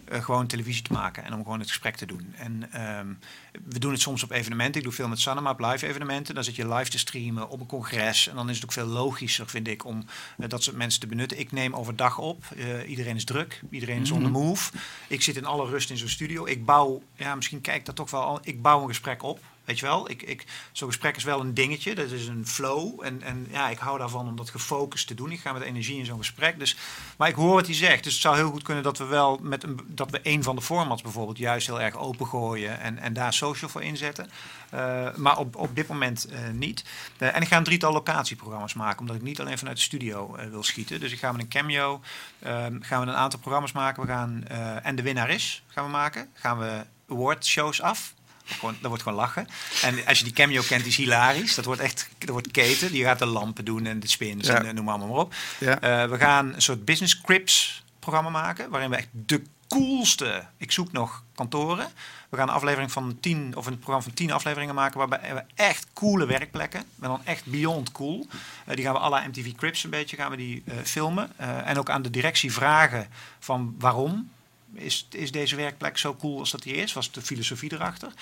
gewoon 0.08 0.46
televisie 0.46 0.82
te 0.82 0.92
maken 0.92 1.24
en 1.24 1.34
om 1.34 1.42
gewoon 1.42 1.58
het 1.58 1.68
gesprek 1.68 1.96
te 1.96 2.06
doen. 2.06 2.34
En 2.36 2.82
um, 2.98 3.18
we 3.64 3.78
doen 3.78 3.92
het 3.92 4.00
soms 4.00 4.22
op 4.22 4.30
evenementen. 4.30 4.80
Ik 4.80 4.86
doe 4.86 4.92
veel 4.92 5.08
met 5.08 5.20
Sanema 5.20 5.50
op 5.50 5.60
live 5.60 5.86
evenementen. 5.86 6.34
Dan 6.34 6.44
zit 6.44 6.56
je 6.56 6.74
live 6.74 6.90
te 6.90 6.98
streamen 6.98 7.48
op 7.48 7.60
een 7.60 7.66
congres. 7.66 8.28
En 8.28 8.36
dan 8.36 8.48
is 8.48 8.54
het 8.54 8.64
ook 8.64 8.72
veel 8.72 8.86
logischer, 8.86 9.48
vind 9.48 9.68
ik, 9.68 9.84
om 9.84 10.04
dat 10.36 10.62
soort 10.62 10.76
mensen 10.76 11.00
te 11.00 11.06
benutten. 11.06 11.38
Ik 11.38 11.52
neem 11.52 11.74
overdag 11.74 12.18
op. 12.18 12.44
Uh, 12.56 12.88
iedereen 12.88 13.16
is 13.16 13.24
druk. 13.24 13.62
Iedereen 13.70 14.02
is 14.02 14.10
on 14.10 14.22
the 14.22 14.28
move. 14.28 14.72
Ik 15.08 15.22
zit 15.22 15.36
in 15.36 15.44
alle 15.44 15.68
rust 15.68 15.90
in 15.90 15.96
zo'n 15.96 16.08
studio. 16.08 16.46
Ik 16.46 16.64
bouw, 16.64 17.02
ja, 17.14 17.34
misschien 17.34 17.60
kijk 17.60 17.84
dat 17.84 17.96
toch 17.96 18.10
wel 18.10 18.22
al. 18.22 18.38
Ik 18.42 18.62
bouw 18.62 18.80
een 18.80 18.88
gesprek 18.88 19.22
op. 19.22 19.40
Weet 19.66 19.78
je 19.78 19.86
wel, 19.86 20.10
ik, 20.10 20.22
ik, 20.22 20.44
zo'n 20.72 20.88
gesprek 20.88 21.16
is 21.16 21.24
wel 21.24 21.40
een 21.40 21.54
dingetje. 21.54 21.94
Dat 21.94 22.10
is 22.10 22.26
een 22.26 22.46
flow. 22.46 23.04
En, 23.04 23.22
en 23.22 23.46
ja, 23.50 23.68
ik 23.68 23.78
hou 23.78 23.98
daarvan 23.98 24.28
om 24.28 24.36
dat 24.36 24.50
gefocust 24.50 25.06
te 25.06 25.14
doen. 25.14 25.30
Ik 25.30 25.40
ga 25.40 25.52
met 25.52 25.62
energie 25.62 25.98
in 25.98 26.04
zo'n 26.04 26.18
gesprek. 26.18 26.58
Dus, 26.58 26.76
maar 27.16 27.28
ik 27.28 27.34
hoor 27.34 27.54
wat 27.54 27.66
hij 27.66 27.74
zegt. 27.74 28.04
Dus 28.04 28.12
het 28.12 28.22
zou 28.22 28.36
heel 28.36 28.50
goed 28.50 28.62
kunnen 28.62 28.82
dat 28.82 28.98
we 28.98 29.04
wel 29.04 29.38
met 29.42 29.62
een, 29.62 29.80
dat 29.86 30.10
we 30.10 30.20
een 30.22 30.42
van 30.42 30.56
de 30.56 30.62
formats 30.62 31.02
bijvoorbeeld 31.02 31.38
juist 31.38 31.66
heel 31.66 31.80
erg 31.80 31.96
opengooien. 31.96 32.80
En, 32.80 32.98
en 32.98 33.12
daar 33.12 33.32
social 33.32 33.70
voor 33.70 33.82
inzetten. 33.82 34.30
Uh, 34.74 35.14
maar 35.14 35.38
op, 35.38 35.56
op 35.56 35.76
dit 35.76 35.88
moment 35.88 36.28
uh, 36.30 36.38
niet. 36.52 36.84
Uh, 37.18 37.36
en 37.36 37.42
ik 37.42 37.48
ga 37.48 37.56
een 37.56 37.64
drietal 37.64 37.92
locatieprogramma's 37.92 38.74
maken. 38.74 39.00
Omdat 39.00 39.16
ik 39.16 39.22
niet 39.22 39.40
alleen 39.40 39.58
vanuit 39.58 39.76
de 39.76 39.82
studio 39.82 40.36
wil 40.50 40.62
schieten. 40.62 41.00
Dus 41.00 41.12
ik 41.12 41.18
ga 41.18 41.32
met 41.32 41.40
een 41.40 41.48
cameo. 41.48 42.00
Ehm, 42.38 42.80
gaan 42.80 43.00
we 43.00 43.06
een 43.06 43.16
aantal 43.16 43.38
programma's 43.38 43.72
maken. 43.72 44.02
We 44.02 44.08
gaan 44.08 44.44
En 44.82 44.96
de 44.96 45.02
winnaar 45.02 45.30
is 45.30 45.62
gaan 45.76 45.84
we 45.84 45.90
maken. 45.90 46.28
Gaan 46.32 46.58
we 46.58 46.84
awardshows 47.08 47.82
af. 47.82 48.14
Gewoon, 48.46 48.76
dat 48.80 48.88
wordt 48.88 49.02
gewoon 49.02 49.18
lachen. 49.18 49.46
En 49.82 50.06
als 50.06 50.18
je 50.18 50.24
die 50.24 50.32
cameo 50.32 50.62
kent, 50.62 50.82
die 50.82 50.90
is 50.90 50.96
hilarisch. 50.96 51.54
Dat 51.54 51.64
wordt 51.64 51.80
echt, 51.80 52.08
dat 52.18 52.28
wordt 52.28 52.50
keten. 52.50 52.92
Die 52.92 53.04
gaat 53.04 53.18
de 53.18 53.26
lampen 53.26 53.64
doen 53.64 53.86
en 53.86 54.00
de 54.00 54.08
spins 54.08 54.46
ja. 54.46 54.64
en 54.64 54.74
noem 54.74 54.84
maar, 54.84 54.98
maar 54.98 55.08
op. 55.08 55.34
Ja. 55.58 56.02
Uh, 56.04 56.10
we 56.10 56.18
gaan 56.18 56.54
een 56.54 56.62
soort 56.62 56.84
business 56.84 57.20
crips 57.20 57.84
programma 57.98 58.30
maken, 58.30 58.70
waarin 58.70 58.90
we 58.90 58.96
echt 58.96 59.08
de 59.12 59.42
coolste, 59.68 60.44
ik 60.56 60.72
zoek 60.72 60.92
nog 60.92 61.22
kantoren. 61.34 61.88
We 62.28 62.36
gaan 62.36 62.48
een 62.48 62.54
aflevering 62.54 62.92
van 62.92 63.16
tien, 63.20 63.56
of 63.56 63.66
een 63.66 63.76
programma 63.76 64.02
van 64.02 64.12
tien 64.14 64.32
afleveringen 64.32 64.74
maken, 64.74 64.98
waarbij 64.98 65.34
we 65.34 65.42
echt 65.54 65.86
coole 65.92 66.26
werkplekken, 66.26 66.84
maar 66.94 67.08
dan 67.08 67.20
echt 67.24 67.46
beyond 67.46 67.92
cool. 67.92 68.26
Uh, 68.68 68.74
die 68.74 68.84
gaan 68.84 68.94
we 68.94 68.98
alle 68.98 69.26
MTV 69.26 69.52
Crips 69.52 69.84
een 69.84 69.90
beetje 69.90 70.16
gaan 70.16 70.30
we 70.30 70.36
die 70.36 70.62
uh, 70.64 70.74
filmen. 70.84 71.38
en 71.38 71.78
ook 71.78 71.90
aan 71.90 72.02
de 72.02 72.10
directie 72.10 72.52
vragen 72.52 73.08
van 73.38 73.74
waarom 73.78 74.30
is, 74.78 75.06
is 75.10 75.32
deze 75.32 75.56
werkplek 75.56 75.98
zo 75.98 76.16
cool 76.16 76.38
als 76.38 76.50
dat 76.50 76.62
die 76.62 76.74
is? 76.74 76.92
Was 76.92 77.12
de 77.12 77.22
filosofie 77.22 77.72
erachter? 77.72 78.12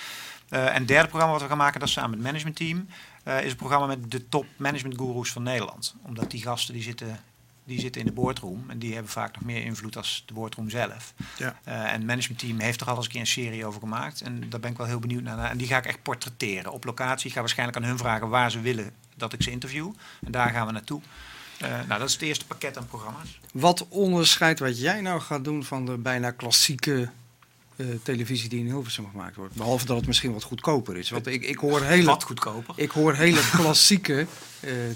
Uh, 0.49 0.67
en 0.67 0.73
het 0.73 0.87
derde 0.87 1.07
programma 1.07 1.33
wat 1.33 1.41
we 1.41 1.47
gaan 1.47 1.57
maken, 1.57 1.79
dat 1.79 1.87
is 1.87 1.93
samen 1.93 2.09
met 2.09 2.19
het 2.19 2.27
managementteam, 2.27 2.87
uh, 3.27 3.43
is 3.43 3.51
een 3.51 3.57
programma 3.57 3.85
met 3.85 4.11
de 4.11 4.29
top 4.29 4.45
management 4.57 4.97
gurus 4.97 5.31
van 5.31 5.43
Nederland. 5.43 5.95
Omdat 6.01 6.31
die 6.31 6.41
gasten 6.41 6.73
die 6.73 6.83
zitten, 6.83 7.19
die 7.63 7.79
zitten 7.79 8.01
in 8.01 8.07
de 8.07 8.13
boardroom 8.13 8.69
en 8.69 8.79
die 8.79 8.93
hebben 8.93 9.11
vaak 9.11 9.35
nog 9.35 9.43
meer 9.43 9.63
invloed 9.63 9.97
als 9.97 10.23
de 10.25 10.33
boardroom 10.33 10.69
zelf. 10.69 11.13
Ja. 11.37 11.59
Uh, 11.67 11.73
en 11.73 11.91
het 11.91 12.05
managementteam 12.05 12.59
heeft 12.59 12.81
er 12.81 12.87
al 12.87 12.95
eens 12.95 13.05
een 13.05 13.11
keer 13.11 13.19
een 13.19 13.27
serie 13.27 13.65
over 13.65 13.79
gemaakt. 13.79 14.21
En 14.21 14.49
daar 14.49 14.59
ben 14.59 14.71
ik 14.71 14.77
wel 14.77 14.87
heel 14.87 14.99
benieuwd 14.99 15.23
naar. 15.23 15.49
En 15.49 15.57
die 15.57 15.67
ga 15.67 15.77
ik 15.77 15.85
echt 15.85 16.01
portretteren 16.01 16.71
op 16.71 16.85
locatie. 16.85 17.27
Ik 17.27 17.33
ga 17.33 17.39
waarschijnlijk 17.39 17.77
aan 17.77 17.83
hun 17.83 17.97
vragen 17.97 18.29
waar 18.29 18.51
ze 18.51 18.61
willen 18.61 18.91
dat 19.15 19.33
ik 19.33 19.43
ze 19.43 19.51
interview. 19.51 19.91
En 20.25 20.31
daar 20.31 20.49
gaan 20.49 20.65
we 20.65 20.71
naartoe. 20.71 21.01
Uh, 21.61 21.69
nou, 21.69 21.99
dat 21.99 22.07
is 22.07 22.13
het 22.13 22.21
eerste 22.21 22.45
pakket 22.45 22.77
aan 22.77 22.87
programma's. 22.87 23.39
Wat 23.53 23.85
onderscheidt 23.89 24.59
wat 24.59 24.79
jij 24.79 25.01
nou 25.01 25.21
gaat 25.21 25.43
doen 25.43 25.63
van 25.63 25.85
de 25.85 25.97
bijna 25.97 26.31
klassieke 26.31 27.09
uh, 27.75 27.87
televisie 28.03 28.49
die 28.49 28.59
in 28.59 28.65
Hilversum 28.65 29.09
gemaakt 29.11 29.35
wordt? 29.35 29.55
Behalve 29.55 29.85
dat 29.85 29.97
het 29.97 30.07
misschien 30.07 30.33
wat 30.33 30.43
goedkoper 30.43 30.97
is. 30.97 31.09
Want 31.09 31.27
ik, 31.27 31.43
ik 31.43 31.57
hoor 31.57 31.81
hele... 31.81 32.05
Wat 32.05 32.23
goedkoper? 32.23 32.73
Ik 32.77 32.91
hoor 32.91 33.15
hele 33.15 33.49
klassieke 33.57 34.27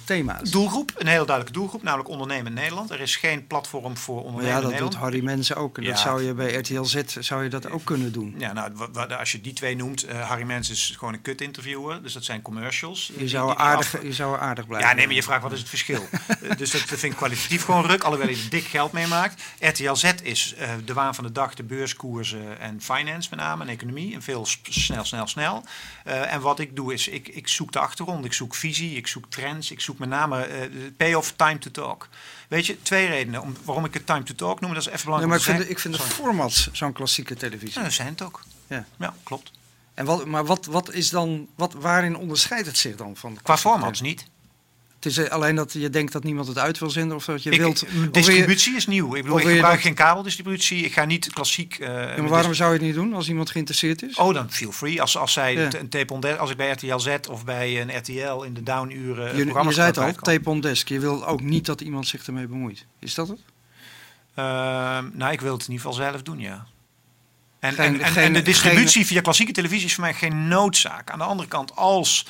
thema's. 0.04 0.50
Doelgroep, 0.50 0.92
een 0.98 1.08
heel 1.08 1.26
duidelijke 1.26 1.60
doelgroep, 1.60 1.84
namelijk 1.84 2.10
ondernemen 2.10 2.54
Nederland. 2.54 2.90
Er 2.90 3.02
is 3.02 3.16
geen 3.16 3.48
platform 3.48 3.98
voor 3.98 4.24
ondernemen 4.24 4.62
Ja, 4.62 4.70
dat 4.70 4.78
doet 4.78 4.96
Harry 4.96 5.24
Mensen 5.24 5.56
ook. 5.56 5.78
En 5.78 5.84
ja. 5.84 5.90
dat 5.90 6.00
zou 6.00 6.24
je 6.24 6.34
bij 6.34 6.54
RTL 6.54 6.84
Z 6.84 7.04
zou 7.20 7.44
je 7.44 7.50
dat 7.50 7.70
ook 7.70 7.86
kunnen 7.86 8.12
doen. 8.12 8.36
Ja, 8.38 8.54
nou, 8.54 8.72
als 9.18 9.32
je 9.32 9.42
die 9.42 9.54
twee 9.54 9.76
noemt, 9.76 10.10
uh, 10.10 10.28
Harry 10.28 10.44
Mensen 10.44 10.74
is 10.74 10.94
gewoon 10.98 11.14
een 11.14 11.22
kut 11.22 11.42
interviewer. 11.42 12.04
Dus 12.04 12.14
dat 12.14 12.24
zijn 12.24 12.42
commercials. 12.42 13.12
Je 13.18 13.28
zou, 13.28 13.48
die, 13.48 13.58
aardig, 13.58 13.96
af... 13.96 14.04
je 14.04 14.14
zou 14.14 14.40
aardig 14.40 14.68
blijven. 14.68 14.90
Ja, 14.90 14.96
nee, 14.96 15.06
maar 15.06 15.16
je 15.16 15.24
vraagt 15.24 15.42
wat 15.42 15.52
is 15.52 15.60
het 15.60 15.70
verschil? 15.70 16.08
dus 16.58 16.72
dat, 16.72 16.82
dat 16.90 17.00
vind 17.00 17.12
ik 17.12 17.18
kwalitatief 17.18 17.64
gewoon 17.64 17.86
ruk, 17.86 18.04
alhoewel 18.04 18.30
je 18.30 18.36
er 18.36 18.50
dik 18.50 18.64
geld 18.64 18.92
mee 18.92 19.08
maakt. 19.08 19.44
RTL 19.60 19.94
Z 19.94 20.14
is 20.24 20.56
uh, 20.60 20.70
de 20.86 20.94
waan 20.94 21.16
van 21.16 21.24
de 21.24 21.32
dag, 21.32 21.54
de 21.54 21.64
beurskoersen 21.64 22.60
en 22.60 22.82
finance 22.82 23.28
met 23.30 23.40
name, 23.40 23.64
en 23.64 23.70
economie. 23.70 24.14
En 24.14 24.22
veel 24.22 24.46
snel, 24.70 25.06
snel, 25.06 25.28
snel. 25.28 25.64
Uh, 26.08 26.34
en 26.34 26.42
wat 26.42 26.60
ik 26.60 26.76
doe 26.76 26.94
is, 26.94 27.08
ik, 27.08 27.28
ik 27.28 27.48
zoek 27.48 27.72
de 27.72 27.80
achtergrond, 27.80 28.26
ik 28.26 28.34
zoek 28.34 28.56
visie, 28.56 28.96
ik 28.96 29.08
zoek 29.08 29.26
trends, 29.30 29.59
ik 29.68 29.82
zoek 29.82 30.00
met 30.00 30.10
name 30.10 30.48
uh, 30.48 30.92
payoff 30.98 31.34
time 31.36 31.58
to 31.58 31.72
talk. 31.72 32.08
Weet 32.48 32.66
je, 32.66 32.82
twee 32.82 33.08
redenen 33.08 33.42
om, 33.42 33.56
waarom 33.64 33.86
ik 33.86 33.94
het 33.94 34.06
time 34.06 34.24
to 34.24 34.36
talk 34.36 34.60
noem. 34.60 34.74
Dat 34.74 34.82
is 34.82 34.88
even 34.88 35.06
belangrijk. 35.06 35.30
Maar 35.30 35.54
ik 35.54 35.60
vind, 35.60 35.70
ik 35.70 35.80
vind 35.80 35.94
de 35.94 36.02
formats 36.02 36.70
zo'n 36.72 36.94
klassieke 36.94 37.36
televisie. 37.36 37.78
Ja, 37.78 37.84
dat 37.84 37.94
zijn 37.94 38.08
het 38.08 38.22
ook. 38.22 38.44
Ja, 38.68 38.86
ja 38.98 39.14
klopt. 39.24 39.52
En 39.94 40.06
wat, 40.06 40.26
maar 40.26 40.46
wat, 40.46 40.66
wat 40.66 40.94
is 40.94 41.10
dan, 41.10 41.48
wat, 41.56 41.74
waarin 41.74 42.18
onderscheidt 42.18 42.66
het 42.68 42.78
zich 42.78 42.96
dan 42.96 43.16
van? 43.16 43.40
Qua 43.42 43.58
formats 43.58 44.02
niet. 44.02 44.26
Het 45.00 45.06
is 45.12 45.18
eh, 45.18 45.30
alleen 45.30 45.56
dat 45.56 45.74
je 45.74 45.90
denkt 45.90 46.12
dat 46.12 46.24
niemand 46.24 46.48
het 46.48 46.58
uit 46.58 46.80
wil 46.80 46.90
zenden 46.90 47.18
of 47.18 47.26
dat 47.26 47.44
je 47.44 47.50
Ik- 47.50 47.60
wilt. 47.60 47.80
je- 47.80 48.10
distributie 48.12 48.76
is 48.76 48.88
nieuw. 48.88 49.16
Ik 49.16 49.22
bedoel, 49.24 49.40
ik 49.40 49.46
gebruik 49.48 49.74
dat- 49.74 49.82
geen 49.82 49.94
kabeldistributie. 49.94 50.84
Ik 50.84 50.94
ga 50.94 51.06
niet 51.06 51.34
klassiek. 51.34 51.78
Ja, 51.80 51.88
maar 52.18 52.28
waarom 52.28 52.54
zou 52.54 52.70
je 52.74 52.78
het 52.78 52.86
niet 52.86 52.96
doen 52.96 53.14
als 53.14 53.30
iemand 53.30 53.50
geïnteresseerd 53.50 54.02
is? 54.04 54.16
Oh, 54.16 54.34
dan 54.34 54.52
feel 54.52 54.72
free. 54.72 55.02
Als, 55.02 55.18
als 55.18 55.34
zij 55.34 55.54
Ja. 55.54 55.74
een 55.80 55.90
tape 55.90 56.14
on 56.14 56.20
desk- 56.20 56.38
als 56.40 56.52
ik 56.52 56.58
bij 56.58 56.72
RTL 56.72 56.98
Z 56.98 57.16
of 57.30 57.46
bij 57.46 57.82
een 57.82 57.98
RTL 57.98 58.42
in 58.42 58.54
de 58.54 58.64
downuren 58.64 59.38
je, 59.38 59.46
je 59.46 59.72
zei 59.74 59.88
het 59.88 59.98
al, 59.98 60.12
tape 60.14 60.50
on 60.50 60.62
desk. 60.62 60.88
Je 60.88 61.00
wil 61.00 61.26
ook 61.28 61.42
niet 61.42 61.66
dat 61.66 61.82
iemand 61.82 62.08
zich 62.08 62.28
ermee 62.28 62.48
bemoeit. 62.48 62.86
Is 63.00 63.14
dat 63.14 63.28
het? 63.28 63.40
Ehm, 64.36 65.06
nou, 65.14 65.32
ik 65.32 65.42
wil 65.42 65.54
het 65.54 65.62
in 65.68 65.72
ieder 65.72 65.86
geval 65.88 65.94
zelf 66.06 66.22
doen, 66.22 66.40
ja. 66.40 66.66
En, 67.60 67.74
Geen- 67.74 67.86
en, 67.94 68.02
en, 68.02 68.12
geen- 68.12 68.24
en 68.24 68.34
de 68.34 68.42
distributie 68.42 69.06
via 69.06 69.22
klassieke 69.22 69.52
televisie 69.52 69.86
is 69.86 69.94
voor 69.94 70.04
mij 70.04 70.14
geen 70.14 70.48
noodzaak. 70.48 71.10
Aan 71.12 71.18
de 71.20 71.24
andere 71.26 71.48
kant, 71.50 71.76
als 71.76 72.26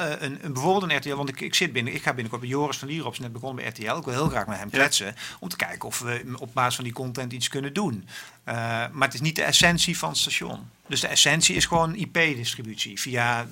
een, 0.00 0.38
een, 0.44 0.52
bijvoorbeeld 0.52 0.90
een 0.92 0.96
RTL, 0.98 1.14
want 1.14 1.28
ik, 1.28 1.40
ik 1.40 1.54
zit 1.54 1.72
binnen, 1.72 1.94
ik 1.94 2.02
ga 2.02 2.10
binnenkort 2.12 2.40
bij 2.40 2.50
Joris 2.50 2.76
van 2.78 2.88
Lierops, 2.88 3.18
net 3.18 3.32
begonnen 3.32 3.56
bij 3.64 3.72
RTL. 3.72 3.96
Ik 3.98 4.04
wil 4.04 4.14
heel 4.14 4.28
graag 4.28 4.46
met 4.46 4.58
hem 4.58 4.68
Ja. 4.70 4.78
kletsen, 4.78 5.14
om 5.40 5.48
te 5.48 5.56
kijken 5.56 5.88
of 5.88 5.98
we 6.00 6.24
op 6.38 6.50
basis 6.54 6.74
van 6.74 6.84
die 6.84 6.92
content 6.92 7.32
iets 7.32 7.48
kunnen 7.48 7.72
doen. 7.72 8.08
Eh, 8.44 8.54
maar 8.92 9.06
het 9.08 9.14
is 9.14 9.20
niet 9.20 9.36
de 9.36 9.42
essentie 9.42 9.98
van 9.98 10.08
het 10.08 10.18
station. 10.18 10.60
Dus 10.86 11.00
de 11.00 11.06
essentie 11.06 11.54
is 11.56 11.66
gewoon 11.66 11.94
IP-distributie 11.94 13.00
via 13.00 13.46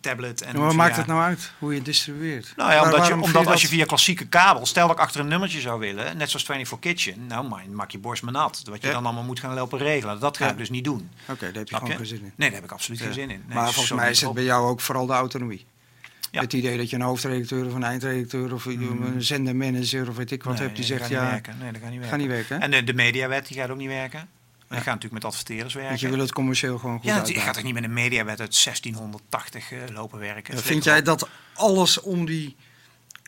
tablet 0.00 0.42
en 0.42 0.52
Ja, 0.52 0.58
maar 0.58 0.68
via- 0.68 0.76
maakt 0.76 0.96
het 0.96 1.06
nou 1.06 1.20
uit 1.20 1.52
hoe 1.58 1.70
je 1.70 1.76
het 1.76 1.84
distribueert? 1.84 2.52
nou 2.56 2.70
ja, 2.72 2.76
Waar- 2.80 2.92
omdat, 2.92 3.06
je, 3.06 3.14
omdat 3.14 3.46
als 3.46 3.62
je 3.62 3.68
via 3.68 3.84
klassieke 3.84 4.26
kabel, 4.26 4.66
stel 4.66 4.86
dat 4.86 4.96
ik 4.96 5.02
achter 5.02 5.20
een 5.20 5.28
nummertje 5.28 5.60
zou 5.60 5.78
willen, 5.80 6.16
net 6.16 6.30
zoals 6.30 6.44
24 6.44 6.78
Kitchen, 6.90 7.26
nou 7.26 7.48
man, 7.48 7.74
maak 7.74 7.90
je 7.90 7.98
borst 7.98 8.22
maar 8.22 8.32
nat. 8.32 8.62
Wat 8.64 8.80
je 8.80 8.86
Ja. 8.86 8.92
dan 8.92 9.04
allemaal 9.04 9.22
moet 9.24 9.40
gaan 9.40 9.54
lopen 9.54 9.78
regelen. 9.78 10.20
Dat 10.20 10.36
ga 10.36 10.44
Ja. 10.44 10.50
ik 10.50 10.56
dus 10.58 10.70
niet 10.70 10.84
doen. 10.84 11.10
Oké, 11.28 11.40
daar 11.40 11.52
heb 11.52 11.54
je 11.54 11.66
Snap 11.66 11.80
gewoon 11.80 11.88
je? 11.90 11.96
geen 11.96 12.06
zin 12.06 12.16
in. 12.18 12.32
Nee, 12.36 12.48
daar 12.50 12.58
heb 12.60 12.64
ik 12.64 12.72
absoluut 12.72 13.00
geen 13.00 13.12
zin 13.12 13.30
in. 13.30 13.42
Nee, 13.46 13.54
maar 13.56 13.72
volgens 13.72 13.98
mij 13.98 14.10
is 14.10 14.20
het 14.20 14.28
op. 14.28 14.34
bij 14.34 14.44
jou 14.44 14.68
ook 14.68 14.80
vooral 14.80 15.06
de 15.06 15.12
autonomie. 15.12 15.66
Ja. 16.36 16.42
Het 16.42 16.52
idee 16.52 16.76
dat 16.76 16.90
je 16.90 16.96
een 16.96 17.02
hoofdredacteur 17.02 17.66
of 17.66 17.74
een 17.74 17.82
eindredacteur 17.84 18.54
of 18.54 18.64
een 18.64 19.14
zendermanager 19.18 20.08
of 20.08 20.16
weet 20.16 20.30
ik 20.30 20.42
wat 20.42 20.54
Nee, 20.54 20.62
hebt 20.62 20.76
die 20.76 20.86
dat 20.88 20.96
zegt 20.98 21.10
gaat 21.12 21.22
ja, 21.22 21.30
werken. 21.30 21.58
Nee, 21.58 21.72
dat 21.72 21.80
gaat 21.80 21.90
niet 21.90 22.00
gaat 22.00 22.10
werken. 22.10 22.18
niet 22.28 22.48
werken. 22.48 22.60
En 22.60 22.70
de, 22.70 22.84
de 22.84 22.94
mediawet 22.94 23.46
die 23.46 23.56
gaat 23.56 23.70
ook 23.70 23.76
niet 23.76 23.88
werken. 23.88 24.18
Ja. 24.18 24.26
Die 24.68 24.76
gaat 24.76 24.84
natuurlijk 24.94 25.12
met 25.12 25.24
adverteerders 25.24 25.74
werken. 25.74 25.90
Want 25.90 26.02
je 26.02 26.08
wil 26.08 26.18
het 26.18 26.32
commercieel 26.32 26.78
gewoon 26.78 26.96
goed 26.96 27.04
ja, 27.04 27.22
je 27.26 27.40
gaat 27.40 27.54
toch 27.54 27.62
niet 27.62 27.74
met 27.74 27.84
een 27.84 27.92
mediawet 27.92 28.40
uit 28.40 28.62
1680 28.64 29.72
eh, 29.72 29.78
lopen 29.92 30.18
werken. 30.18 30.54
Ja, 30.54 30.60
Vind 30.60 30.84
jij 30.84 31.02
dat 31.02 31.28
alles 31.54 32.00
om 32.00 32.26
die 32.26 32.56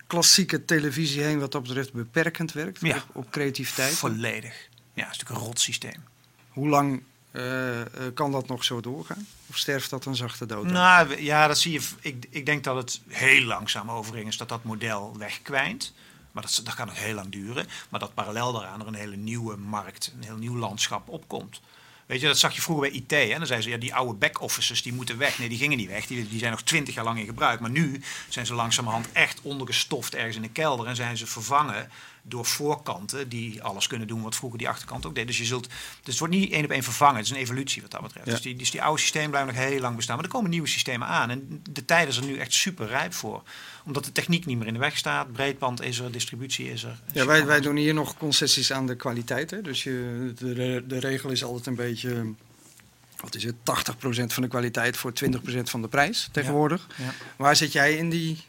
klassieke 0.07 0.65
televisie 0.65 1.23
heen 1.23 1.39
wat 1.39 1.53
dat 1.53 1.63
betreft 1.63 1.93
beperkend 1.93 2.53
werkt 2.53 2.81
Ja. 2.81 2.97
op, 2.97 3.03
op 3.13 3.31
creativiteit? 3.31 3.93
Volledig. 3.93 4.69
Ja, 4.95 5.05
het 5.05 5.13
is 5.13 5.19
natuurlijk 5.19 5.31
een 5.41 5.47
rot 5.47 5.61
systeem. 5.61 6.05
Hoe 6.49 6.69
lang 6.69 7.03
eh, 7.39 7.81
eh, 7.81 7.87
kan 8.15 8.33
dat 8.33 8.49
nog 8.49 8.65
zo 8.65 8.81
doorgaan? 8.81 9.27
Of 9.47 9.57
sterft 9.57 9.91
dat 9.91 10.05
een 10.05 10.17
zachte 10.17 10.47
dood? 10.47 10.67
Nou, 10.67 11.23
ja, 11.23 11.47
dat 11.47 11.59
zie 11.59 11.73
je. 11.73 11.89
Ik, 12.01 12.27
ik 12.31 12.47
denk 12.47 12.65
dat 12.65 12.77
het 12.77 13.01
heel 13.09 13.43
langzaam 13.43 13.91
overigens 13.91 14.37
dat 14.37 14.49
dat 14.49 14.65
model 14.65 15.15
wegkwijnt. 15.19 15.95
Maar 16.33 16.43
dat, 16.43 16.61
dat 16.65 16.75
kan 16.75 16.87
nog 16.87 16.99
heel 16.99 17.15
lang 17.15 17.29
duren. 17.29 17.67
Maar 17.89 18.01
dat 18.01 18.15
parallel 18.15 18.53
daaraan 18.53 18.81
er 18.81 18.87
een 18.87 18.95
hele 18.95 19.17
nieuwe 19.17 19.57
markt, 19.57 20.13
een 20.17 20.25
heel 20.25 20.37
nieuw 20.37 20.57
landschap 20.57 21.09
opkomt. 21.09 21.61
Weet 22.09 22.21
je, 22.21 22.27
dat 22.27 22.39
zag 22.39 22.55
je 22.55 22.61
vroeger 22.61 22.91
bij 22.91 22.99
IT. 22.99 23.11
Hè? 23.11 23.39
Dan 23.39 23.47
zeiden 23.47 23.63
ze, 23.63 23.71
ja, 23.71 23.77
die 23.77 23.95
oude 23.95 24.15
back-offices 24.15 24.83
die 24.83 24.93
moeten 24.93 25.19
weg. 25.19 25.39
Nee, 25.39 25.49
die 25.49 25.59
gingen 25.59 25.79
niet 25.79 25.89
weg. 25.89 26.07
Die, 26.07 26.29
die 26.29 26.39
zijn 26.39 26.51
nog 26.51 26.63
twintig 26.63 26.95
jaar 26.95 27.05
lang 27.05 27.19
in 27.19 27.27
gebruik. 27.27 27.61
Maar 27.61 27.71
nu 27.71 28.03
zijn 28.29 28.47
ze 28.47 28.55
langzamerhand 28.55 29.13
echt 29.13 29.41
ondergestoft 29.43 30.15
ergens 30.15 30.37
in 30.37 30.43
de 30.43 30.51
kelder. 30.51 30.87
En 30.87 30.97
zijn 30.97 31.17
ze 31.17 31.27
vervangen 31.27 31.91
door 32.23 32.45
voorkanten 32.45 33.29
die 33.29 33.63
alles 33.63 33.87
kunnen 33.87 34.09
doen 34.09 34.23
wat 34.23 34.37
vroeger 34.37 34.59
die 34.59 34.69
achterkant 34.69 35.07
ook 35.07 35.15
deed. 35.15 35.27
Dus 35.27 35.39
je 35.39 35.45
zult, 35.45 35.67
dus 35.67 35.77
het 36.03 36.19
wordt 36.19 36.35
niet 36.35 36.53
één 36.53 36.65
op 36.65 36.71
één 36.71 36.83
vervangen. 36.83 37.17
Het 37.17 37.25
is 37.25 37.31
een 37.31 37.37
evolutie 37.37 37.83
wat 37.83 37.91
dat 37.91 38.03
betreft. 38.03 38.27
Ja. 38.27 38.33
Dus, 38.33 38.43
die, 38.43 38.57
dus 38.57 38.71
die 38.71 38.83
oude 38.83 39.01
systemen 39.01 39.31
blijven 39.31 39.55
nog 39.55 39.65
heel 39.65 39.81
lang 39.81 39.97
bestaan. 39.97 40.17
Maar 40.17 40.25
er 40.25 40.31
komen 40.31 40.51
nieuwe 40.51 40.69
systemen 40.69 41.09
aan. 41.09 41.31
En 41.31 41.63
de 41.71 41.85
tijd 41.85 42.09
is 42.09 42.17
er 42.17 42.25
nu 42.25 42.37
echt 42.37 42.53
super 42.53 42.87
rijp 42.87 43.15
voor. 43.15 43.43
Omdat 43.89 44.05
de 44.05 44.13
techniek 44.13 44.47
niet 44.47 44.59
meer 44.59 44.67
in 44.67 44.73
de 44.73 44.79
weg 44.79 44.97
staat. 44.97 45.33
Breedband 45.33 45.83
is 45.83 45.99
er, 45.99 46.13
distributie 46.13 46.71
is 46.71 46.85
er. 46.85 47.01
Ja, 47.13 47.27
wij, 47.27 47.47
wij 47.47 47.61
doen 47.61 47.77
hier 47.77 47.95
nog 47.95 48.17
concessies 48.17 48.73
aan 48.73 48.87
de 48.87 48.97
kwaliteit. 48.97 49.51
Hè? 49.51 49.63
Dus 49.63 49.83
je, 49.83 50.33
de, 50.39 50.85
de, 50.87 50.99
regel 50.99 51.31
is 51.31 51.45
altijd 51.45 51.67
een 51.67 51.75
beetje, 51.75 52.33
wat 53.21 53.35
is 53.35 53.45
het, 53.45 53.55
80% 53.55 53.55
van 54.27 54.43
de 54.43 54.49
kwaliteit 54.49 54.97
voor 54.97 55.13
20% 55.25 55.63
van 55.63 55.83
de 55.83 55.89
prijs 55.89 56.29
tegenwoordig. 56.33 56.87
Ja. 56.97 57.15
Waar 57.37 57.57
zit 57.57 57.73
jij 57.73 57.97
in 57.97 58.11
die... 58.11 58.45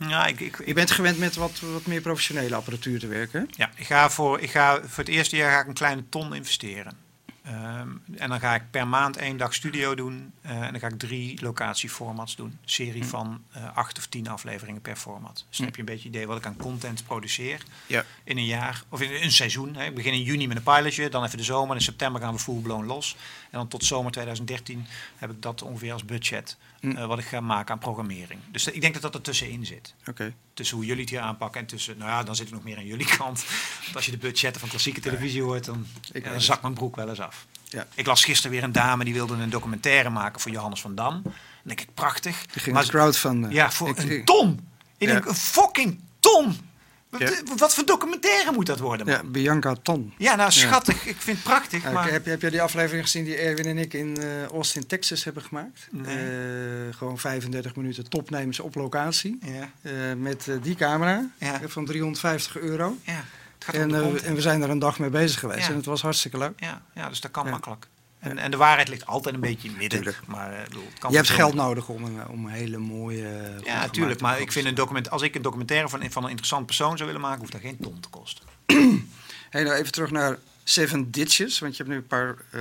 Ja, 0.00 0.26
ik, 0.26 0.40
ik, 0.40 0.66
Je 0.66 0.74
bent 0.74 0.90
gewend 0.90 1.18
met 1.18 1.34
wat, 1.34 1.60
wat 1.72 1.86
meer 1.86 2.00
professionele 2.00 2.54
apparatuur 2.54 2.98
te 2.98 3.06
werken. 3.06 3.48
Ja, 3.50 3.70
ik 3.76 3.86
ga 3.86 4.10
voor, 4.10 4.40
ik 4.40 4.50
ga, 4.50 4.80
voor 4.82 5.04
het 5.04 5.12
eerste 5.12 5.36
jaar 5.36 5.52
ga 5.52 5.60
ik 5.60 5.66
een 5.66 5.74
kleine 5.74 6.04
ton 6.08 6.34
investeren. 6.34 7.09
Ehm, 7.50 7.88
en 8.16 8.28
dan 8.28 8.40
ga 8.40 8.54
ik 8.54 8.62
per 8.70 8.88
maand 8.88 9.16
één 9.16 9.36
dag 9.36 9.54
studio 9.54 9.94
doen. 9.94 10.32
eh, 10.42 10.50
en 10.62 10.70
dan 10.70 10.80
ga 10.80 10.86
ik 10.86 10.98
drie 10.98 11.42
locatieformats 11.42 12.36
doen. 12.36 12.58
Serie 12.64 13.04
van 13.04 13.42
eh, 13.52 13.76
acht 13.76 13.98
of 13.98 14.06
tien 14.06 14.28
afleveringen 14.28 14.80
per 14.80 14.96
format. 14.96 15.44
Dus 15.48 15.56
dan 15.56 15.66
heb 15.66 15.74
je 15.74 15.80
een 15.80 15.86
beetje 15.88 16.08
idee 16.08 16.26
wat 16.26 16.36
ik 16.38 16.46
aan 16.46 16.56
content 16.56 17.04
produceer 17.04 17.62
Ja. 17.86 18.04
in 18.24 18.36
een 18.36 18.44
jaar. 18.46 18.82
Of 18.88 19.00
in 19.00 19.22
een 19.22 19.32
seizoen. 19.32 19.74
Hè. 19.74 19.84
Ik 19.84 19.94
begin 19.94 20.12
in 20.12 20.22
juni 20.22 20.46
met 20.48 20.56
een 20.56 20.62
pilotje. 20.62 21.08
Dan 21.08 21.24
even 21.24 21.38
de 21.38 21.44
zomer. 21.44 21.76
In 21.76 21.82
september 21.82 22.20
gaan 22.20 22.32
we 22.34 22.38
full 22.40 22.60
blown 22.60 22.86
los. 22.86 23.16
En 23.42 23.58
dan 23.58 23.68
tot 23.68 23.84
zomer 23.84 24.12
2013 24.12 24.86
heb 25.16 25.30
ik 25.30 25.42
dat 25.42 25.62
ongeveer 25.62 25.92
als 25.92 26.04
budget. 26.04 26.56
Hm. 26.80 26.90
eh, 26.90 27.06
wat 27.06 27.18
ik 27.18 27.24
ga 27.24 27.40
maken 27.40 27.72
aan 27.72 27.78
programmering. 27.78 28.40
Dus 28.52 28.66
ik 28.66 28.80
denk 28.80 28.92
dat 28.92 29.02
dat 29.02 29.14
er 29.14 29.20
tussenin 29.20 29.66
zit 29.66 29.94
tussen 30.54 30.76
hoe 30.76 30.86
jullie 30.86 31.00
het 31.00 31.10
hier 31.10 31.20
aanpakken 31.20 31.60
en 31.60 31.66
tussen, 31.66 31.98
nou 31.98 32.10
ja, 32.10 32.22
dan 32.22 32.36
zit 32.36 32.46
ik 32.46 32.52
nog 32.52 32.62
meer 32.64 32.76
aan 32.76 32.86
jullie 32.86 33.06
kant. 33.18 33.44
Want 33.84 33.96
als 33.96 34.04
je 34.04 34.10
de 34.10 34.16
budgetten 34.16 34.60
van 34.60 34.68
klassieke 34.70 35.00
televisie 35.00 35.42
hoort, 35.42 35.64
dan, 35.64 35.86
Ik 36.12 36.24
ja, 36.24 36.30
dan 36.30 36.40
zakt 36.40 36.62
mijn 36.62 36.74
broek 36.74 36.96
wel 36.96 37.08
eens 37.08 37.20
af. 37.20 37.46
Ja. 37.64 37.86
Ik 37.94 38.06
las 38.06 38.24
gisteren 38.24 38.50
weer 38.50 38.62
een 38.62 38.72
dame 38.72 39.04
die 39.04 39.14
wilde 39.14 39.34
een 39.34 39.50
documentaire 39.50 40.10
maken 40.10 40.40
voor 40.40 40.50
Johannes 40.50 40.80
van 40.80 40.94
Dam. 40.94 41.22
Dan 41.22 41.32
denk 41.62 41.80
ik, 41.80 41.94
prachtig. 41.94 42.44
Je 42.52 42.60
ging 42.60 42.74
Maar 42.74 42.82
het 42.84 42.92
crowdfunden. 42.92 43.50
ja, 43.50 43.70
voor 43.70 43.88
Ik- 43.88 43.98
een 43.98 44.24
ton. 44.24 44.68
Ik 44.98 45.06
denk, 45.06 45.24
een 45.24 45.34
fucking 45.34 46.00
ton. 46.20 46.56
Wat, 47.10 47.20
Ja. 47.20 47.30
wat 47.56 47.74
voor 47.74 47.84
documentaire 47.86 48.52
moet 48.52 48.66
dat 48.66 48.78
worden, 48.78 49.06
man? 49.06 49.14
Ja, 49.14 49.22
Bianca 49.24 49.74
Ton. 49.82 50.12
Ja, 50.18 50.34
nou 50.34 50.50
schattig. 50.52 51.06
Ik 51.06 51.16
vind 51.18 51.36
het 51.36 51.46
prachtig. 51.46 51.82
Ja, 51.82 51.90
maar... 51.90 52.10
heb, 52.10 52.24
je, 52.24 52.30
heb 52.30 52.40
jij 52.40 52.50
die 52.50 52.62
aflevering 52.62 53.02
gezien 53.04 53.24
die 53.24 53.36
Erwin 53.36 53.64
en 53.66 53.78
ik 53.78 53.94
in 53.94 54.16
eh, 54.22 54.44
Austin, 54.44 54.86
Texas 54.86 55.24
hebben 55.24 55.42
gemaakt? 55.42 55.86
Nee. 55.90 56.16
Eh, 56.16 56.94
gewoon 56.96 57.18
35 57.18 57.76
minuten 57.76 58.08
topnemers 58.08 58.60
op 58.60 58.74
locatie. 58.74 59.38
Ja, 59.42 59.70
Eh, 59.82 59.92
met 60.16 60.48
eh, 60.48 60.54
die 60.62 60.74
camera 60.74 61.30
Ja. 61.38 61.60
eh, 61.62 61.68
van 61.68 61.84
350 61.86 62.58
euro. 62.58 62.96
ja. 63.04 63.24
En, 63.72 63.94
eh, 63.94 64.26
en 64.26 64.34
we 64.34 64.40
zijn 64.40 64.62
er 64.62 64.70
een 64.70 64.78
dag 64.78 64.98
mee 64.98 65.10
bezig 65.10 65.40
geweest. 65.40 65.60
Ja. 65.60 65.68
En 65.68 65.76
het 65.76 65.84
was 65.84 66.02
hartstikke 66.02 66.38
leuk. 66.38 66.52
ja, 66.60 66.82
ja, 66.94 67.08
dus 67.08 67.20
dat 67.20 67.30
kan 67.30 67.44
Ja. 67.44 67.50
makkelijk. 67.50 67.86
En, 68.20 68.38
en 68.38 68.50
de 68.50 68.56
waarheid 68.56 68.88
ligt 68.88 69.06
altijd 69.06 69.34
een 69.34 69.40
beetje 69.40 69.68
in 69.68 69.70
het 69.70 69.80
midden. 69.80 69.98
Tuurlijk. 70.02 70.26
Maar, 70.26 70.52
eh, 70.52 70.64
bedoel, 70.64 70.84
het 70.90 70.98
kan 70.98 71.10
Je 71.10 71.16
hebt 71.16 71.28
geld 71.30 71.54
nodig 71.54 71.88
om 71.88 72.04
een, 72.04 72.28
om 72.28 72.44
een 72.46 72.52
hele 72.52 72.78
mooie... 72.78 73.52
goed 73.56 73.66
Ja, 73.66 73.80
natuurlijk. 73.80 74.20
Maar 74.20 74.40
ik 74.40 74.52
vind 74.52 74.66
een 74.66 74.74
document, 74.74 75.10
als 75.10 75.22
ik 75.22 75.34
een 75.34 75.42
documentaire 75.42 75.88
van, 75.88 76.10
van 76.10 76.22
een 76.22 76.28
interessant 76.28 76.66
persoon 76.66 76.96
zou 76.96 77.06
willen 77.06 77.20
maken, 77.24 77.38
hoeft 77.40 77.52
dat 77.52 77.60
geen 77.60 77.78
ton 77.80 78.00
te 78.00 78.08
kosten. 78.08 78.44
Hey, 79.50 79.62
nou 79.62 79.76
even 79.76 79.92
terug 79.92 80.10
naar 80.10 80.38
Seven 80.64 81.10
Ditches. 81.10 81.58
Want 81.58 81.76
je 81.76 81.82
hebt 81.82 81.94
nu 81.94 82.00
een 82.00 82.06
paar... 82.06 82.34
eh, 82.50 82.60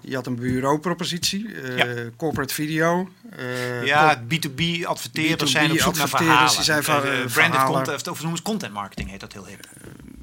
je 0.00 0.14
had 0.14 0.26
een 0.26 0.34
bureaupropositie. 0.36 1.54
eh, 1.62 1.76
Ja. 1.96 2.10
Corporate 2.16 2.54
video. 2.54 3.08
eh, 3.30 3.84
ja, 3.84 4.22
B2B 4.28 4.84
adverteerders 4.84 5.50
zijn 5.50 5.70
op 5.72 5.78
zoek 5.78 5.96
naar 5.96 6.08
verhalen. 6.08 6.54
die 6.54 6.62
zijn 6.62 6.82
van, 6.84 6.94
Eh, 7.02 7.02
eh, 7.02 7.06
branded 7.12 7.32
verhalen. 7.32 7.74
content, 7.74 8.08
of 8.08 8.18
noemen 8.20 8.36
ze 8.36 8.42
content 8.42 8.72
marketing, 8.72 9.10
heet 9.10 9.20
dat 9.20 9.32
heel 9.32 9.46
hip. 9.46 9.66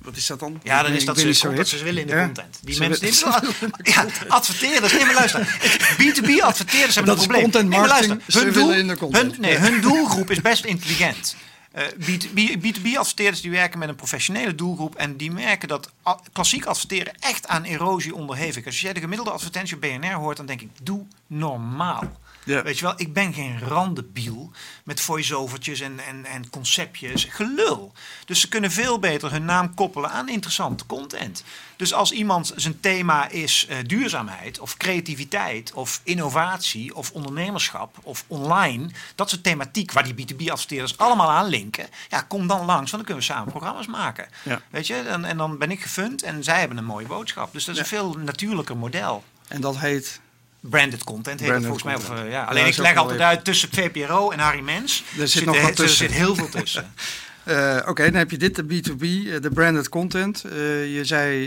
Wat 0.03 0.15
is 0.15 0.25
dat 0.25 0.39
dan? 0.39 0.59
Ja, 0.63 0.83
dan 0.83 0.91
is 0.91 1.05
dat 1.05 1.19
ze, 1.19 1.39
content, 1.47 1.67
ze 1.67 1.83
willen 1.83 2.01
in 2.01 2.07
de 2.07 2.13
Ja. 2.15 2.25
content. 2.25 2.59
Die 2.61 2.79
mensen, 2.79 3.23
willen- 3.23 3.55
die, 3.83 3.91
ja, 3.93 4.05
adverteerders, 4.27 4.93
nee 4.93 5.05
maar 5.05 5.13
luister. 5.13 5.47
B2B 6.01 6.41
adverteerders 6.41 6.95
hebben 6.95 7.15
Dat 7.15 7.23
een 7.23 7.29
probleem. 7.29 7.41
content 7.41 7.69
Nee, 7.69 7.79
maar 7.79 7.87
marketing, 7.87 8.09
luister, 8.19 8.39
ze 8.39 8.45
hun, 8.45 8.53
willen 8.53 8.67
doel, 8.69 8.77
in 8.79 8.87
de 8.87 8.97
content. 8.97 9.31
hun, 9.31 9.41
nee, 9.41 9.57
hun 9.57 9.81
doelgroep 9.89 10.29
is 10.31 10.41
best 10.41 10.65
intelligent. 10.65 11.35
Eh, 11.71 11.83
B2B, 11.87 12.57
B2B 12.61 12.97
adverteerders 12.97 13.41
die 13.41 13.51
werken 13.51 13.79
met 13.79 13.89
een 13.89 13.95
professionele 13.95 14.55
doelgroep 14.55 14.95
en 14.95 15.17
die 15.17 15.31
merken 15.31 15.67
dat 15.67 15.89
klassiek 16.31 16.65
adverteren 16.65 17.13
echt 17.19 17.47
aan 17.47 17.63
erosie 17.63 18.15
onderhevig 18.15 18.57
is. 18.59 18.65
Als 18.65 18.81
jij 18.81 18.93
de 18.93 18.99
gemiddelde 18.99 19.31
advertentie 19.31 19.75
op 19.75 19.81
BNR 19.81 20.13
hoort, 20.13 20.37
dan 20.37 20.45
denk 20.45 20.61
ik, 20.61 20.69
doe 20.83 21.05
normaal. 21.27 22.21
Ja. 22.45 22.63
Weet 22.63 22.79
je 22.79 22.85
wel, 22.85 22.93
ik 22.97 23.13
ben 23.13 23.33
geen 23.33 23.59
randebiel 23.59 24.51
met 24.83 25.01
voice-overtjes 25.01 25.79
en, 25.79 25.99
en, 25.99 26.25
en 26.25 26.49
conceptjes. 26.49 27.23
Gelul. 27.23 27.93
Dus 28.25 28.39
ze 28.41 28.47
kunnen 28.47 28.71
veel 28.71 28.99
beter 28.99 29.31
hun 29.31 29.45
naam 29.45 29.73
koppelen 29.73 30.09
aan 30.09 30.29
interessante 30.29 30.85
content. 30.85 31.43
Dus 31.75 31.93
als 31.93 32.11
iemand 32.11 32.51
zijn 32.55 32.79
thema 32.79 33.27
is 33.29 33.65
eh, 33.69 33.77
duurzaamheid 33.85 34.59
of 34.59 34.77
creativiteit 34.77 35.73
of 35.73 36.01
innovatie 36.03 36.95
of 36.95 37.11
ondernemerschap 37.11 37.97
of 38.03 38.23
online, 38.27 38.89
dat 39.15 39.29
soort 39.29 39.43
thematiek 39.43 39.91
waar 39.91 40.13
die 40.13 40.27
B2B-adverteerders 40.35 40.97
allemaal 40.97 41.31
aan 41.31 41.47
linken, 41.47 41.87
ja, 42.09 42.21
kom 42.21 42.47
dan 42.47 42.65
langs, 42.65 42.91
want 42.91 42.91
dan 42.91 43.03
kunnen 43.03 43.17
we 43.17 43.33
samen 43.33 43.49
programma's 43.51 43.87
maken. 43.87 44.27
Ja. 44.43 44.61
Weet 44.69 44.87
je, 44.87 44.95
en, 44.95 45.25
en 45.25 45.37
dan 45.37 45.57
ben 45.57 45.71
ik 45.71 45.81
gefund 45.81 46.23
en 46.23 46.43
zij 46.43 46.59
hebben 46.59 46.77
een 46.77 46.85
mooie 46.85 47.07
boodschap. 47.07 47.53
Dus 47.53 47.65
dat 47.65 47.75
is 47.75 47.89
Ja. 47.89 47.97
een 47.97 48.03
veel 48.03 48.19
natuurlijker 48.23 48.77
model. 48.77 49.23
En 49.47 49.61
dat 49.61 49.77
heet... 49.77 50.21
Branded 50.69 51.03
content 51.03 51.39
heet 51.39 51.49
Branded 51.49 51.71
het 51.71 51.81
volgens 51.81 52.07
mij. 52.07 52.17
Of, 52.17 52.23
eh, 52.25 52.31
ja. 52.31 52.43
Alleen 52.43 52.65
ik 52.65 52.77
leg 52.77 52.95
altijd 52.95 53.15
even- 53.15 53.27
uit 53.29 53.43
tussen 53.45 53.69
VPRO 53.71 54.31
en 54.31 54.39
Harry 54.39 54.61
Mens. 54.61 55.03
Er 55.19 55.27
zit 55.27 55.45
nog 55.45 55.55
er- 55.55 55.61
wat 55.61 55.75
tussen. 55.75 56.05
Er 56.05 56.11
zit 56.11 56.21
heel 56.21 56.35
veel 56.35 56.49
tussen. 56.49 56.93
Eh, 57.43 57.79
Oké, 57.87 58.03
dan 58.03 58.13
heb 58.13 58.31
je 58.31 58.37
dit, 58.37 58.55
de 58.55 58.63
B2B, 58.63 59.01
eh, 59.03 59.41
de 59.41 59.49
branded 59.53 59.89
content. 59.89 60.41
Je 60.41 60.99
zei, 61.03 61.39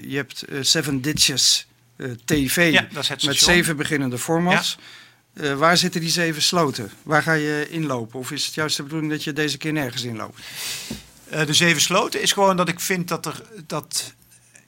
je 0.00 0.16
hebt 0.16 0.44
Seven 0.60 1.00
Ditches 1.00 1.66
TV 2.24 2.72
Ja, 2.72 2.86
dat 2.92 3.02
is 3.02 3.08
het 3.08 3.24
met 3.24 3.36
zeven 3.36 3.76
beginnende 3.76 4.18
formats. 4.18 4.78
Waar 5.56 5.76
zitten 5.76 6.00
die 6.00 6.10
zeven 6.10 6.42
sloten? 6.42 6.90
Waar 7.02 7.22
ga 7.22 7.32
je 7.32 7.66
inlopen? 7.70 8.18
Of 8.18 8.30
is 8.30 8.44
het 8.46 8.54
juist 8.54 8.76
de 8.76 8.82
bedoeling 8.82 9.10
dat 9.12 9.24
je 9.24 9.32
deze 9.32 9.58
keer 9.58 9.72
nergens 9.72 10.02
inloopt? 10.02 10.40
De 11.46 11.52
zeven 11.54 11.82
sloten 11.82 12.22
is 12.22 12.32
gewoon 12.32 12.56
dat 12.56 12.68
ik 12.68 12.80
vind 12.80 13.08
dat 13.08 13.26
er 13.26 13.42
dat 13.66 14.14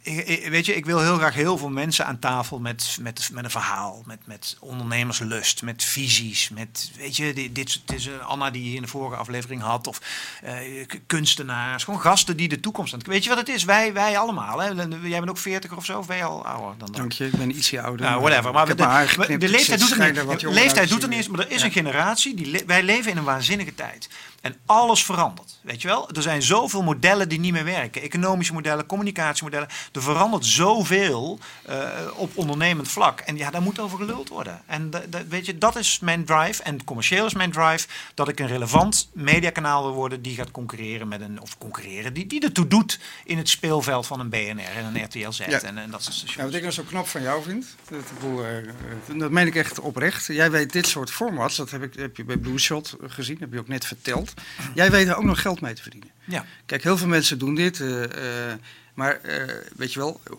ik- 0.05 0.49
weet 0.49 0.67
je, 0.67 0.75
ik 0.77 0.85
wil 0.87 1.01
heel 1.01 1.17
graag 1.17 1.35
heel 1.35 1.59
veel 1.59 1.69
mensen 1.71 2.07
aan 2.07 2.19
tafel 2.19 2.59
met, 2.59 2.97
met, 3.01 3.29
met 3.33 3.45
een 3.45 3.51
verhaal, 3.51 4.03
met, 4.07 4.19
met 4.27 4.57
ondernemerslust, 4.61 5.63
met 5.63 5.85
visies, 5.85 6.49
met, 6.49 6.91
weet 6.97 7.17
je, 7.17 7.33
dit, 7.33 7.55
dit 7.55 7.81
is 7.95 8.07
eh, 8.07 8.27
Anna 8.27 8.51
die 8.51 8.71
je 8.71 8.77
in 8.77 8.83
de 8.83 8.89
vorige 8.89 9.17
aflevering 9.17 9.63
had, 9.63 9.87
of 9.87 10.01
eh, 10.43 10.87
kunstenaars, 11.07 11.85
gewoon 11.85 12.01
gasten 12.01 12.37
die 12.37 12.49
de 12.49 12.61
toekomst 12.61 12.95
aan. 12.95 13.01
Weet 13.07 13.23
je 13.23 13.29
wat 13.29 13.39
het 13.39 13.49
is? 13.49 13.65
Wij, 13.65 13.93
wij 13.93 14.19
allemaal, 14.19 14.59
hè? 14.59 14.67
Jij 15.03 15.19
bent 15.19 15.29
ook 15.31 15.39
40 15.39 15.77
of 15.77 15.85
zo, 15.85 15.99
of 15.99 16.07
ben 16.07 16.17
je 16.17 16.25
al 16.25 16.47
ouder 16.47 16.79
dan 16.79 16.87
dat? 16.87 16.97
Dank 16.97 17.13
je, 17.13 17.27
ik 17.27 17.37
ben 17.37 17.51
ietsje 17.57 17.83
ouder. 17.83 18.07
Nou, 18.07 18.21
whatever. 18.21 18.53
Maar 18.53 18.77
de, 18.77 19.09
geknipt, 19.09 19.49
leeftijd 19.49 19.81
doet 19.81 19.91
er 19.91 20.13
niet. 20.13 20.41
De 20.41 20.51
leeftijd 20.51 20.89
doet 20.89 21.03
er 21.03 21.09
niet 21.09 21.19
eens, 21.19 21.29
maar 21.29 21.41
er 21.41 21.51
is 21.51 21.61
Ja. 21.61 21.67
een 21.67 21.73
generatie 21.73 22.35
die 22.35 22.63
wij 22.67 22.83
leven 22.83 23.11
in 23.11 23.17
een 23.17 23.25
waanzinnige 23.25 23.75
tijd. 23.75 24.09
En 24.41 24.57
alles 24.67 25.05
verandert. 25.05 25.59
Weet 25.63 25.83
je 25.83 25.89
wel? 25.89 26.11
Er 26.11 26.23
zijn 26.23 26.43
zoveel 26.43 26.83
modellen 26.83 27.29
die 27.29 27.41
niet 27.41 27.53
meer 27.53 27.65
werken. 27.65 28.03
Economische 28.03 28.53
modellen, 28.53 28.87
communicatiemodellen. 28.87 29.69
Er 29.95 30.03
verandert 30.03 30.47
zoveel 30.47 31.39
eh, 31.65 31.89
op 32.17 32.37
ondernemend 32.37 32.89
vlak. 32.89 33.21
En 33.21 33.37
ja, 33.37 33.51
daar 33.51 33.63
moet 33.63 33.79
over 33.79 33.99
geluld 33.99 34.29
worden. 34.29 34.63
En 34.67 34.91
weet 35.29 35.47
je, 35.47 35.59
dat 35.59 35.77
is 35.77 35.99
mijn 35.99 36.25
drive. 36.25 36.63
En 36.63 36.85
commercieel 36.85 37.27
is 37.27 37.35
mijn 37.35 37.53
drive 37.53 37.87
dat 38.15 38.29
ik 38.29 38.41
een 38.41 38.47
relevant 38.47 39.09
mediakanaal 39.13 39.83
wil 39.83 39.93
worden 39.93 40.23
die 40.23 40.35
gaat 40.37 40.51
concurreren 40.51 41.09
met 41.09 41.21
een, 41.21 41.41
of 41.41 41.59
concurreren, 41.59 42.15
die, 42.15 42.27
die 42.27 42.43
ertoe 42.43 42.67
doet 42.67 43.01
in 43.25 43.39
het 43.39 43.49
speelveld 43.49 44.07
van 44.07 44.21
een 44.21 44.29
BNR 44.29 44.77
en 44.77 44.85
een 44.95 45.05
RTL 45.05 45.31
Z 45.31 45.39
Ja. 45.39 45.61
en, 45.61 45.79
en 45.79 45.91
dat 45.91 46.03
soort 46.03 46.15
stations. 46.15 46.37
Ja, 46.37 46.45
wat 46.45 46.55
ik 46.55 46.61
nou 46.61 46.73
zo 46.73 46.83
knap 46.83 47.07
van 47.07 47.23
jou 47.23 47.43
vind, 47.43 47.67
dat, 47.91 48.03
bedoel, 48.15 48.45
eh, 48.45 49.19
dat 49.19 49.31
meen 49.31 49.47
ik 49.47 49.55
echt 49.55 49.81
oprecht. 49.81 50.27
Jij 50.27 50.51
weet 50.51 50.73
dit 50.73 50.87
soort 50.87 51.11
formats, 51.11 51.57
dat 51.57 51.71
heb, 51.71 51.83
ik, 51.83 51.95
heb 51.95 52.17
je 52.17 52.25
bij 52.25 52.37
Blue 52.37 52.59
Shot 52.59 52.97
gezien, 53.07 53.37
heb 53.41 53.53
je 53.53 53.59
ook 53.59 53.69
net 53.69 53.85
verteld. 53.87 54.33
Jij 54.75 54.91
weet 54.91 55.09
er 55.09 55.17
ook 55.17 55.25
nog 55.25 55.41
geld 55.41 55.61
mee 55.61 55.75
te 55.75 55.83
verdienen. 55.83 56.11
Ja. 56.25 56.45
Kijk, 56.67 56.83
heel 56.83 56.97
veel 56.97 57.09
mensen 57.09 57.39
doen 57.39 57.55
dit, 57.55 57.81
eh, 57.81 58.53
maar 58.95 59.21
eh, 59.21 59.55
weet 59.77 59.93
je 59.93 59.99
wel, 59.99 60.21
het 60.25 60.33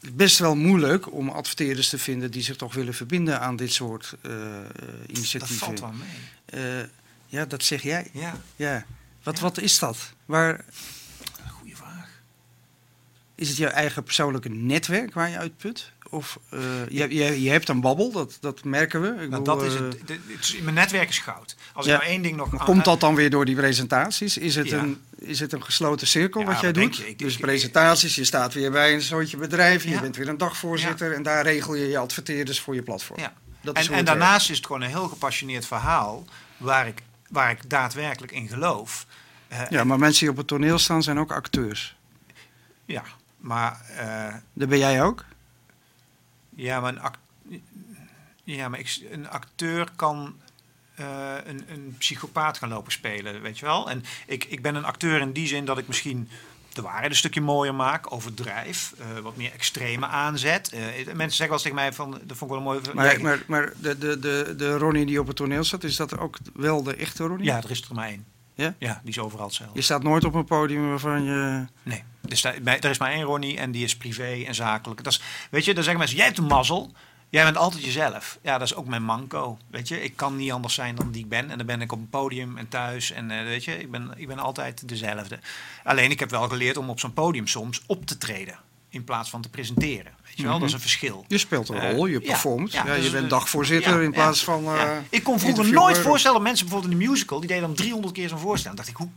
is 0.00 0.14
best 0.14 0.38
wel 0.38 0.56
moeilijk 0.56 1.12
om 1.12 1.28
adverteerders 1.28 1.88
te 1.88 1.98
vinden 1.98 2.30
die 2.30 2.42
zich 2.42 2.56
toch 2.56 2.74
willen 2.74 2.94
verbinden 2.94 3.40
aan 3.40 3.56
dit 3.56 3.72
soort 3.72 4.14
eh, 4.22 4.56
eh, 4.58 4.62
Dat 4.72 5.06
initiatieven. 5.06 5.66
valt 5.66 5.80
wel 5.80 5.92
mee. 5.92 6.08
Eh, 6.80 6.88
ja, 7.26 7.44
dat 7.44 7.64
zeg 7.64 7.82
jij. 7.82 8.10
Ja, 8.12 8.36
Ja. 8.56 8.84
Wat, 9.22 9.36
Ja. 9.36 9.42
wat 9.42 9.58
is 9.58 9.78
dat? 9.78 10.12
Waar, 10.24 10.64
goede 11.48 11.76
vraag. 11.76 12.08
Is 13.34 13.48
het 13.48 13.56
jouw 13.56 13.70
eigen 13.70 14.02
persoonlijke 14.02 14.48
netwerk 14.48 15.14
waar 15.14 15.28
je 15.28 15.38
uit 15.38 15.56
put? 15.56 15.92
Of 16.10 16.38
eh, 16.50 16.60
je, 16.88 17.14
je, 17.14 17.42
je 17.42 17.50
hebt 17.50 17.68
een 17.68 17.80
babbel, 17.80 18.12
dat, 18.12 18.36
dat 18.40 18.64
merken 18.64 19.00
we. 19.00 19.08
Ik 19.08 19.14
Nou, 19.16 19.28
bedoel, 19.28 19.44
dat 19.44 19.62
is 19.62 19.74
eh, 19.74 19.80
het. 20.06 20.62
Mijn 20.62 20.74
netwerk 20.74 21.08
is 21.08 21.18
goud. 21.18 21.56
Als 21.72 21.86
Ja. 21.86 21.94
ik 21.94 21.98
nou 22.00 22.12
één 22.12 22.22
ding 22.22 22.36
nog... 22.36 22.52
aan- 22.58 22.64
komt 22.66 22.84
dat 22.84 23.00
dan 23.00 23.14
weer 23.14 23.30
door 23.30 23.44
die 23.44 23.54
presentaties? 23.56 24.38
Is 24.38 24.54
het, 24.54 24.68
Ja. 24.68 24.78
een, 24.78 25.00
is 25.18 25.40
het 25.40 25.52
een 25.52 25.62
gesloten 25.62 26.06
cirkel 26.06 26.40
Ja, 26.40 26.46
wat 26.46 26.60
jij 26.60 26.72
doet? 26.72 26.82
denk 26.82 26.94
je? 26.94 27.08
Ik- 27.08 27.18
dus 27.18 27.34
ik- 27.34 27.40
presentaties, 27.40 28.14
je 28.14 28.24
staat 28.24 28.54
weer 28.54 28.70
bij 28.70 28.94
een 28.94 29.02
soortje 29.02 29.36
bedrijf, 29.36 29.84
je 29.84 30.00
bent 30.00 30.16
weer 30.16 30.28
een 30.28 30.38
dagvoorzitter 30.38 31.12
en 31.14 31.22
daar 31.22 31.42
regel 31.42 31.74
je 31.74 31.86
je 31.88 31.98
adverteerders 31.98 32.60
voor 32.60 32.74
je 32.74 32.82
platform. 32.82 33.20
Ja. 33.20 33.32
Dat 33.62 33.74
is 33.78 33.80
En, 33.82 33.86
en 33.88 34.04
werkt. 34.04 34.06
daarnaast 34.06 34.50
is 34.50 34.56
het 34.56 34.66
gewoon 34.66 34.82
een 34.82 34.88
heel 34.88 35.08
gepassioneerd 35.08 35.66
verhaal 35.66 36.24
waar 36.56 36.86
ik, 36.86 37.02
waar 37.30 37.50
ik 37.50 37.70
daadwerkelijk 37.70 38.32
in 38.32 38.48
geloof. 38.48 39.06
Eh, 39.48 39.60
Ja, 39.70 39.84
maar 39.84 39.98
mensen 39.98 40.20
die 40.20 40.30
op 40.30 40.36
het 40.36 40.46
toneel 40.46 40.78
staan 40.78 41.02
zijn 41.02 41.18
ook 41.18 41.32
acteurs. 41.32 41.96
ja, 42.84 43.02
maar, 43.38 43.80
eh, 43.96 44.34
Dat 44.52 44.68
ben 44.68 44.78
jij 44.78 45.02
ook? 45.02 45.24
Ja, 46.58 46.80
maar, 46.80 46.92
een, 46.92 47.00
act- 47.00 47.18
ja, 48.44 48.68
maar 48.68 48.78
ik, 48.78 49.00
een 49.10 49.28
acteur 49.28 49.88
kan 49.96 50.34
eh, 50.94 51.34
een, 51.44 51.64
een 51.68 51.94
psychopaat 51.98 52.58
gaan 52.58 52.68
lopen 52.68 52.92
spelen, 52.92 53.40
weet 53.42 53.58
je 53.58 53.64
wel. 53.66 53.90
En 53.90 54.04
ik, 54.26 54.44
ik 54.44 54.62
ben 54.62 54.74
een 54.74 54.84
acteur 54.84 55.20
in 55.20 55.32
die 55.32 55.46
zin 55.46 55.64
dat 55.64 55.78
ik 55.78 55.86
misschien 55.88 56.28
de 56.72 56.82
waarheid 56.82 57.10
een 57.10 57.16
stukje 57.16 57.40
mooier 57.40 57.74
maak, 57.74 58.12
overdrijf, 58.12 58.94
eh, 58.98 59.18
wat 59.18 59.36
meer 59.36 59.52
extreme 59.52 60.06
aanzet. 60.06 60.68
Eh, 60.72 60.80
mensen 60.80 61.14
zeggen 61.16 61.38
wel 61.38 61.52
eens 61.52 61.62
tegen 61.62 61.76
mij 61.76 61.92
van, 61.92 62.10
dat 62.10 62.36
vond 62.36 62.50
ik 62.50 62.56
wel 62.56 62.60
mooi. 62.66 62.80
Maar, 62.94 63.20
maar, 63.20 63.42
maar 63.46 63.72
de, 63.76 63.98
de, 63.98 64.18
de, 64.18 64.54
de 64.56 64.76
Ronnie 64.76 65.06
die 65.06 65.20
op 65.20 65.26
het 65.26 65.36
toneel 65.36 65.64
staat, 65.64 65.84
is 65.84 65.96
dat 65.96 66.18
ook 66.18 66.38
wel 66.54 66.82
de 66.82 66.94
echte 66.94 67.24
Ronnie? 67.26 67.46
ja, 67.46 67.56
er 67.62 67.70
is 67.70 67.88
er 67.88 67.94
maar 67.94 68.08
één. 68.08 68.24
Ja? 68.54 68.74
Ja, 68.78 69.00
die 69.02 69.10
is 69.10 69.18
overal 69.18 69.46
hetzelfde. 69.46 69.76
Je 69.76 69.82
staat 69.82 70.02
nooit 70.02 70.24
op 70.24 70.34
een 70.34 70.44
podium 70.44 70.88
waarvan 70.88 71.22
je... 71.22 71.66
Nee, 71.82 72.02
dus 72.28 72.40
daar, 72.42 72.54
bij- 72.62 72.80
er 72.80 72.90
is 72.90 72.98
maar 72.98 73.10
één 73.12 73.22
Ronnie 73.22 73.58
en 73.58 73.70
die 73.70 73.84
is 73.84 73.96
privé 73.96 74.44
en 74.46 74.54
zakelijk. 74.54 75.04
Dat 75.04 75.12
is, 75.12 75.20
weet 75.50 75.64
je, 75.64 75.74
dan 75.74 75.82
zeggen 75.82 75.98
mensen, 76.00 76.16
jij 76.18 76.26
hebt 76.26 76.38
een 76.38 76.44
mazzel. 76.46 76.92
Jij 77.30 77.44
bent 77.44 77.56
altijd 77.56 77.84
jezelf. 77.84 78.38
Ja, 78.42 78.58
dat 78.58 78.66
is 78.68 78.74
ook 78.74 78.86
mijn 78.86 79.02
manco. 79.02 79.58
Weet 79.70 79.88
je, 79.88 80.02
ik 80.02 80.16
kan 80.16 80.36
niet 80.36 80.52
anders 80.52 80.74
zijn 80.74 80.94
dan 80.94 81.10
die 81.10 81.22
ik 81.22 81.28
ben. 81.28 81.50
En 81.50 81.56
dan 81.58 81.66
ben 81.66 81.80
ik 81.80 81.92
op 81.92 81.98
een 81.98 82.08
podium 82.08 82.56
en 82.56 82.68
thuis. 82.68 83.10
En 83.10 83.30
eh, 83.30 83.42
weet 83.44 83.64
je, 83.64 83.78
ik 83.80 83.90
ben, 83.90 84.12
ik 84.16 84.26
ben 84.26 84.38
altijd 84.38 84.88
dezelfde. 84.88 85.38
Alleen 85.84 86.10
ik 86.10 86.18
heb 86.20 86.30
wel 86.30 86.48
geleerd 86.48 86.76
om 86.76 86.90
op 86.90 87.00
zo'n 87.00 87.12
podium 87.12 87.46
soms 87.46 87.82
op 87.86 88.06
te 88.06 88.18
treden. 88.18 88.58
In 88.90 89.04
plaats 89.04 89.30
van 89.30 89.40
te 89.42 89.48
presenteren. 89.48 90.12
Weet 90.24 90.36
je 90.36 90.42
wel, 90.42 90.50
Mhm. 90.50 90.60
dat 90.60 90.68
is 90.68 90.74
een 90.74 90.80
verschil. 90.80 91.24
Je 91.28 91.38
speelt 91.38 91.68
een 91.68 91.76
Eh, 91.76 91.92
rol, 91.92 92.06
je 92.06 92.20
performt. 92.20 92.72
Ja, 92.72 92.86
ja, 92.86 92.94
dus, 92.94 93.04
je 93.04 93.10
bent 93.10 93.24
eh, 93.24 93.30
dagvoorzitter 93.30 93.96
ja, 93.96 94.00
in 94.04 94.12
plaats 94.12 94.44
van. 94.44 94.66
Ik 95.10 95.22
kon 95.22 95.38
vroeger 95.40 95.72
nooit 95.72 95.98
voorstellen, 95.98 96.42
mensen 96.42 96.64
bijvoorbeeld 96.66 96.92
in 96.94 96.98
de 97.00 97.06
musical, 97.10 97.38
die 97.40 97.48
deden 97.48 97.62
dan 97.62 97.74
300 97.74 98.14
keer 98.14 98.28
zo'n 98.28 98.38
voorstelling. 98.38 98.76
dacht 98.78 98.90
ik, 98.90 98.96
hoe 98.96 99.08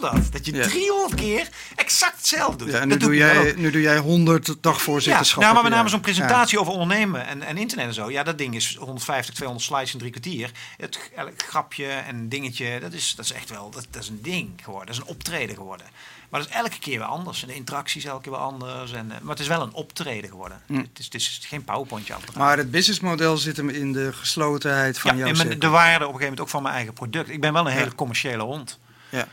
dat? 0.00 0.32
Dat 0.32 0.46
je 0.46 0.54
Ja. 0.54 0.66
300 0.66 1.14
keer 1.14 1.48
exact 1.76 2.16
hetzelfde 2.16 2.64
doet. 2.64 2.74
Ja, 2.74 2.84
nu 2.84 2.90
dat 2.90 3.00
doe, 3.00 3.16
jij, 3.16 3.54
nu 3.56 3.70
doe 3.70 3.80
jij 3.80 3.98
100 3.98 4.56
dagvoorzitterschappen. 4.60 5.46
Ja, 5.46 5.52
nou, 5.52 5.54
maar 5.54 5.62
met 5.62 5.72
name 5.72 5.88
zo'n 5.88 6.00
presentatie 6.00 6.60
over 6.60 6.72
ondernemen 6.72 7.26
en, 7.26 7.42
en 7.42 7.56
internet 7.56 7.86
en 7.86 7.94
zo. 7.94 8.10
Ja, 8.10 8.22
dat 8.22 8.38
ding 8.38 8.54
is 8.54 8.76
150, 8.78 9.34
200 9.34 9.66
slides 9.68 9.92
in 9.92 9.98
drie 9.98 10.10
kwartier. 10.10 10.50
Het 10.76 11.10
elk 11.16 11.32
grapje 11.36 11.86
en 11.86 12.28
dingetje, 12.28 12.80
dat 12.80 12.92
is, 12.92 13.14
dat 13.16 13.24
is 13.24 13.32
echt 13.32 13.50
wel, 13.50 13.70
dat, 13.70 13.86
dat 13.90 14.02
is 14.02 14.08
een 14.08 14.22
ding 14.22 14.50
geworden. 14.62 14.86
Dat 14.86 14.96
is 14.96 15.00
een 15.00 15.14
optreden 15.14 15.56
geworden. 15.56 15.86
Maar 16.28 16.40
dat 16.40 16.48
is 16.48 16.54
elke 16.54 16.78
keer 16.78 16.98
weer 16.98 17.08
anders. 17.08 17.42
En 17.42 17.48
de 17.48 17.54
interactie 17.54 18.00
is 18.00 18.06
elke 18.06 18.22
keer 18.22 18.32
weer 18.32 18.40
anders. 18.40 18.92
En, 18.92 19.12
eh, 19.12 19.20
maar 19.20 19.30
het 19.30 19.40
is 19.40 19.48
wel 19.48 19.62
een 19.62 19.72
optreden 19.72 20.30
geworden. 20.30 20.60
Hm. 20.66 20.76
Het, 20.76 20.98
is, 20.98 21.04
het 21.04 21.14
is 21.14 21.40
geen 21.46 21.64
powerpointje. 21.64 22.14
Maar 22.36 22.56
het 22.56 22.70
businessmodel 22.70 23.36
zit 23.36 23.56
hem 23.56 23.68
in 23.68 23.92
de 23.92 24.12
geslotenheid 24.12 24.98
van 24.98 25.16
ja, 25.16 25.26
jouw 25.26 25.44
en 25.44 25.58
de 25.58 25.68
waarde 25.68 26.06
op 26.06 26.14
een 26.14 26.18
gegeven 26.18 26.20
moment 26.20 26.40
ook 26.40 26.48
van 26.48 26.62
mijn 26.62 26.74
eigen 26.74 26.92
product. 26.92 27.28
Ik 27.28 27.40
ben 27.40 27.52
wel 27.52 27.66
een 27.66 27.72
hele 27.72 27.94
commerciële 27.94 28.42
hond. 28.42 28.78
Ja. 29.08 29.28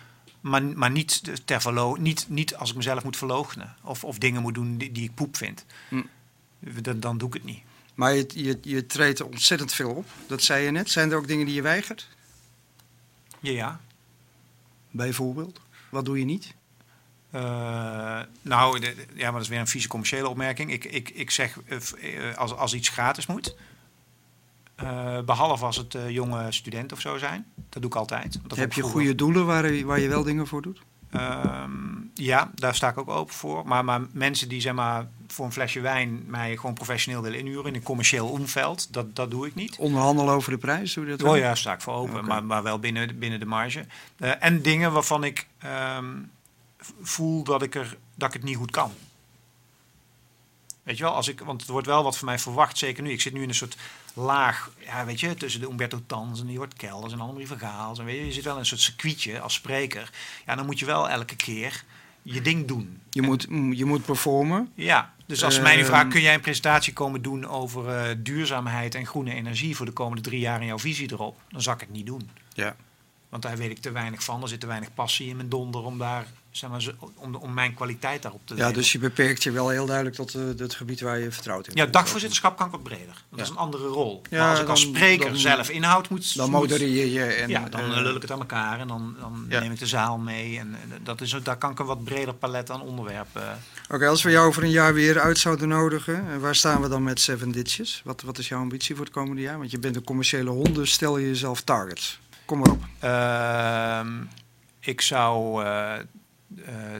Maar, 0.45 0.63
maar 0.63 0.91
niet, 0.91 1.21
ter 1.45 1.61
verlo 1.61 1.95
niet, 1.95 2.25
niet 2.29 2.55
als 2.55 2.69
ik 2.69 2.75
mezelf 2.75 3.03
moet 3.03 3.17
verloochenen. 3.17 3.75
Of, 3.81 4.03
of 4.03 4.17
dingen 4.17 4.41
moet 4.41 4.53
doen 4.53 4.77
die, 4.77 4.91
die 4.91 5.03
ik 5.03 5.13
poep 5.15 5.37
vind. 5.37 5.65
Hm. 5.89 6.01
Dan, 6.59 6.99
dan 6.99 7.17
doe 7.17 7.27
ik 7.27 7.33
het 7.33 7.43
niet. 7.43 7.61
Maar 7.95 8.13
je, 8.13 8.25
je, 8.33 8.57
je 8.61 8.85
treedt 8.85 9.19
er 9.19 9.25
ontzettend 9.25 9.73
veel 9.73 9.89
op. 9.89 10.05
Dat 10.27 10.41
zei 10.43 10.63
je 10.65 10.71
net. 10.71 10.89
Zijn 10.89 11.11
er 11.11 11.17
ook 11.17 11.27
dingen 11.27 11.45
die 11.45 11.55
je 11.55 11.61
weigert? 11.61 12.07
Ja, 13.39 13.51
ja. 13.51 13.79
Bijvoorbeeld? 14.91 15.59
Wat 15.89 16.05
doe 16.05 16.19
je 16.19 16.25
niet? 16.25 16.53
Eh, 17.29 18.21
nou, 18.41 18.79
de- 18.79 19.05
ja, 19.13 19.23
maar 19.23 19.31
dat 19.31 19.41
is 19.41 19.47
weer 19.47 19.59
een 19.59 19.67
vieze 19.67 19.87
commerciële 19.87 20.29
opmerking. 20.29 20.71
Ik, 20.71 20.83
ik, 20.85 21.09
ik 21.09 21.31
zeg 21.31 21.59
eh, 21.65 22.29
eh, 22.29 22.37
als, 22.37 22.53
als 22.53 22.73
iets 22.73 22.89
gratis 22.89 23.25
moet. 23.25 23.55
Eh, 24.75 25.19
behalve 25.21 25.65
als 25.65 25.77
het 25.77 25.95
eh, 25.95 26.09
jonge 26.09 26.51
studenten 26.51 26.97
of 26.97 27.01
zo 27.01 27.17
zijn. 27.17 27.45
Dat 27.69 27.81
doe 27.81 27.91
ik 27.91 27.97
altijd. 27.97 28.35
Want 28.35 28.49
dat 28.49 28.57
Heb 28.57 28.73
je 28.73 28.81
goede 28.81 29.15
doelen 29.15 29.45
waar, 29.45 29.71
je- 29.71 29.85
waar 29.85 29.99
je 29.99 30.07
wel 30.07 30.23
dingen 30.23 30.47
voor 30.47 30.61
doet? 30.61 30.81
Ehm, 31.11 31.71
ja, 32.13 32.51
daar 32.55 32.75
sta 32.75 32.89
ik 32.89 32.97
ook 32.97 33.09
open 33.09 33.33
voor. 33.33 33.67
Maar, 33.67 33.85
maar 33.85 34.01
mensen 34.11 34.49
die 34.49 34.61
zeg 34.61 34.73
maar 34.73 35.07
voor 35.27 35.45
een 35.45 35.51
flesje 35.51 35.79
wijn 35.79 36.23
mij 36.27 36.55
gewoon 36.57 36.73
professioneel 36.73 37.21
willen 37.21 37.39
inhuren 37.39 37.65
in 37.65 37.75
een 37.75 37.83
commercieel 37.83 38.27
omveld, 38.27 38.93
dat, 38.93 39.15
dat 39.15 39.31
doe 39.31 39.47
ik 39.47 39.55
niet. 39.55 39.75
Onderhandelen 39.77 40.33
over 40.33 40.51
de 40.51 40.57
prijs? 40.57 40.93
Doe 40.93 41.03
je 41.05 41.09
dat 41.11 41.19
Oh 41.21 41.25
wel? 41.25 41.35
ja, 41.35 41.41
daar 41.45 41.57
sta 41.57 41.73
ik 41.73 41.81
voor 41.81 41.93
open, 41.93 42.25
maar, 42.25 42.43
maar 42.43 42.63
wel 42.63 42.79
binnen, 42.79 43.19
binnen 43.19 43.39
de 43.39 43.45
marge. 43.45 43.85
Eh, 44.17 44.31
en 44.39 44.61
dingen 44.61 44.91
waarvan 44.91 45.23
ik 45.23 45.47
ehm, 45.57 46.05
voel 47.01 47.43
dat 47.43 47.61
ik, 47.61 47.75
er, 47.75 47.97
dat 48.15 48.27
ik 48.27 48.33
het 48.33 48.43
niet 48.43 48.57
goed 48.57 48.71
kan. 48.71 48.91
Weet 50.83 50.97
je 50.97 51.03
wel, 51.03 51.13
als 51.13 51.27
ik, 51.27 51.39
want 51.39 51.61
het 51.61 51.69
wordt 51.69 51.87
wel 51.87 52.03
wat 52.03 52.17
van 52.17 52.27
mij 52.27 52.39
verwacht, 52.39 52.77
zeker 52.77 53.03
nu. 53.03 53.11
Ik 53.11 53.21
zit 53.21 53.33
nu 53.33 53.41
in 53.41 53.49
een 53.49 53.55
soort 53.55 53.77
laag, 54.15 54.71
ja, 54.85 55.05
weet 55.05 55.19
je, 55.19 55.33
tussen 55.33 55.61
de 55.61 55.67
Umberto 55.67 56.01
Tans 56.05 56.39
en 56.39 56.45
de 56.45 56.51
Jort 56.53 56.73
Kelders 56.73 57.13
en 57.13 57.19
Annemarie 57.19 57.47
Vergaals. 57.47 57.99
En 57.99 58.05
weet 58.05 58.15
je, 58.15 58.25
je 58.25 58.31
zit 58.31 58.43
wel 58.43 58.53
in 58.53 58.59
een 58.59 58.65
soort 58.65 58.81
circuitje 58.81 59.39
als 59.39 59.53
spreker. 59.53 60.11
Ja, 60.45 60.55
dan 60.55 60.65
moet 60.65 60.79
je 60.79 60.85
wel 60.85 61.09
elke 61.09 61.35
keer 61.35 61.83
je 62.21 62.41
ding 62.41 62.67
doen. 62.67 62.99
Je, 63.09 63.21
moet, 63.21 63.47
je 63.71 63.85
moet 63.85 64.05
performen. 64.05 64.71
Ja, 64.75 65.13
dus 65.25 65.43
als 65.43 65.55
ze 65.55 65.61
mij 65.61 65.75
nu 65.75 65.81
Ehm, 65.81 65.89
vragen, 65.89 66.09
kun 66.09 66.21
jij 66.21 66.33
een 66.33 66.41
presentatie 66.41 66.93
komen 66.93 67.21
doen 67.21 67.47
over 67.47 67.89
eh, 67.89 68.15
duurzaamheid 68.17 68.95
en 68.95 69.05
groene 69.05 69.33
energie 69.33 69.75
voor 69.75 69.85
de 69.85 69.91
komende 69.91 70.21
drie 70.21 70.39
jaar 70.39 70.59
en 70.59 70.65
jouw 70.65 70.79
visie 70.79 71.11
erop? 71.11 71.41
Dan 71.49 71.61
zal 71.61 71.73
ik 71.73 71.79
het 71.79 71.91
niet 71.91 72.05
doen. 72.05 72.29
Ja. 72.53 72.75
Want 73.29 73.43
daar 73.43 73.57
weet 73.57 73.69
ik 73.69 73.79
te 73.79 73.91
weinig 73.91 74.23
van. 74.23 74.41
Er 74.41 74.47
zit 74.47 74.59
te 74.59 74.67
weinig 74.67 74.93
passie 74.93 75.29
in 75.29 75.35
mijn 75.35 75.49
donder 75.49 75.83
om 75.83 75.97
daar 75.97 76.25
zeg 76.55 76.69
maar, 76.69 76.81
zo- 76.81 76.91
om, 77.15 77.35
om 77.35 77.53
mijn 77.53 77.73
kwaliteit 77.73 78.21
daarop 78.21 78.41
te 78.45 78.53
Ja, 78.53 78.59
leveren. 78.59 78.81
dus 78.81 78.91
je 78.91 78.99
beperkt 78.99 79.43
je 79.43 79.51
wel 79.51 79.69
heel 79.69 79.85
duidelijk 79.85 80.15
tot 80.15 80.33
eh, 80.33 80.41
het 80.57 80.73
gebied 80.75 81.01
waar 81.01 81.19
je 81.19 81.31
vertrouwd 81.31 81.67
in 81.67 81.75
Ja, 81.75 81.81
bent. 81.81 81.93
dagvoorzitterschap 81.93 82.57
kan 82.57 82.65
ik 82.65 82.71
wat 82.71 82.83
breder. 82.83 83.05
Ja. 83.07 83.37
Dat 83.37 83.39
is 83.39 83.49
een 83.49 83.57
andere 83.57 83.87
rol. 83.87 84.21
Ja, 84.29 84.37
maar 84.39 84.49
als 84.49 84.59
ik 84.59 84.67
als 84.67 84.83
dan- 84.85 84.95
spreker 84.95 85.25
dan- 85.29 85.37
zelf 85.37 85.69
inhoud 85.69 86.09
moet... 86.09 86.35
Dan 86.35 86.49
modereer 86.49 87.05
je 87.05 87.23
en... 87.23 87.49
ja, 87.49 87.69
dan 87.69 87.79
eh, 87.81 87.87
lul 88.01 88.15
ik 88.15 88.21
het 88.21 88.31
aan 88.31 88.39
elkaar 88.39 88.79
en 88.79 88.87
dan, 88.87 89.15
dan 89.19 89.45
Ja. 89.49 89.59
neem 89.59 89.71
ik 89.71 89.79
de 89.79 89.85
zaal 89.87 90.17
mee. 90.17 90.59
En, 90.59 90.75
en 90.81 90.99
dat 91.03 91.21
is, 91.21 91.35
daar 91.43 91.57
kan 91.57 91.71
ik 91.71 91.79
een 91.79 91.85
wat 91.85 92.03
breder 92.03 92.33
palet 92.33 92.69
aan 92.71 92.81
onderwerpen. 92.81 93.59
Oké, 93.89 94.07
als 94.07 94.23
we 94.23 94.31
jou 94.31 94.47
over 94.47 94.63
een 94.63 94.69
jaar 94.69 94.93
weer 94.93 95.19
uit 95.19 95.37
zouden 95.37 95.67
nodigen, 95.67 96.39
waar 96.39 96.55
staan 96.55 96.81
we 96.81 96.87
dan 96.87 97.03
met 97.03 97.19
Seven 97.19 97.51
Ditches? 97.51 98.01
Wat, 98.03 98.21
wat 98.21 98.37
is 98.37 98.47
jouw 98.47 98.59
ambitie 98.59 98.95
voor 98.95 99.05
het 99.05 99.13
komende 99.13 99.41
jaar? 99.41 99.57
Want 99.57 99.71
je 99.71 99.79
bent 99.79 99.95
een 99.95 100.03
commerciële 100.03 100.49
hond, 100.49 100.75
dus 100.75 100.91
stel 100.91 101.17
je 101.17 101.27
jezelf 101.27 101.61
targets. 101.61 102.19
Kom 102.45 102.59
maar 102.59 102.71
op. 102.71 102.83
Ehm, 102.99 104.13
ik 104.79 105.01
zou 105.01 105.63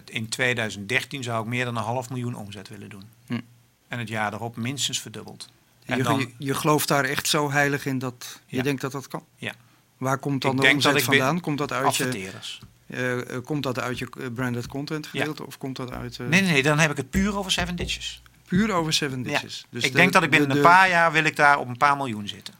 in 0.05 0.29
2013 0.29 1.23
zou 1.23 1.41
ik 1.43 1.47
meer 1.49 1.65
dan 1.65 1.77
een 1.77 1.83
half 1.83 2.09
miljoen 2.09 2.35
omzet 2.35 2.69
willen 2.69 2.89
doen. 2.89 3.03
Hm. 3.27 3.39
En 3.87 3.99
het 3.99 4.07
jaar 4.07 4.29
daarop 4.31 4.55
minstens 4.55 5.01
verdubbeld. 5.01 5.49
En 5.85 5.97
Je, 5.97 6.03
dan, 6.03 6.19
je, 6.19 6.29
je 6.37 6.53
gelooft 6.53 6.87
daar 6.87 7.03
echt 7.03 7.27
zo 7.27 7.51
heilig 7.51 7.85
in 7.85 7.99
dat 7.99 8.39
je 8.45 8.55
Ja. 8.57 8.63
denkt 8.63 8.81
dat 8.81 8.91
dat 8.91 9.07
kan? 9.07 9.23
Ja. 9.35 9.53
Waar 9.97 10.17
komt 10.17 10.41
dan 10.41 10.55
Ik 10.55 10.61
de 10.61 10.69
omzet 10.73 11.03
vandaan? 11.03 11.39
Komt 11.39 11.57
dat 11.57 11.71
uit 11.71 11.81
je, 11.95 12.03
adverteerders. 12.03 12.59
eh, 12.87 13.35
eh, 13.35 13.43
komt 13.43 13.63
dat 13.63 13.79
uit 13.79 13.97
je 13.99 14.07
eh, 14.19 14.25
branded 14.33 14.67
content 14.67 15.05
Ja. 15.11 15.19
gedeelte 15.19 15.45
of 15.45 15.57
komt 15.57 15.75
dat 15.75 15.91
uit 15.91 16.19
eh, 16.19 16.27
Nee, 16.27 16.41
nee, 16.41 16.51
nee, 16.51 16.63
dan 16.63 16.79
heb 16.79 16.91
ik 16.91 16.97
het 16.97 17.09
puur 17.09 17.37
over 17.37 17.51
Seven 17.51 17.75
Ditches. 17.75 18.21
puur 18.47 18.71
over 18.73 18.93
Seven 18.93 19.17
Ja. 19.17 19.23
Ditches? 19.23 19.65
Dus 19.69 19.83
ik 19.83 19.91
de- 19.91 19.97
denk 19.97 20.13
dat 20.13 20.23
ik 20.23 20.29
binnen 20.29 20.49
de- 20.49 20.55
een 20.55 20.61
paar 20.61 20.89
jaar 20.89 21.11
wil 21.11 21.23
ik 21.23 21.35
daar 21.35 21.57
op 21.59 21.67
een 21.67 21.77
paar 21.77 21.97
miljoen 21.97 22.27
zitten. 22.27 22.53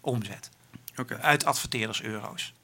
Omzet. 0.00 0.50
Uit 1.20 1.44
adverteerders 1.44 2.02
euro's. 2.02 2.54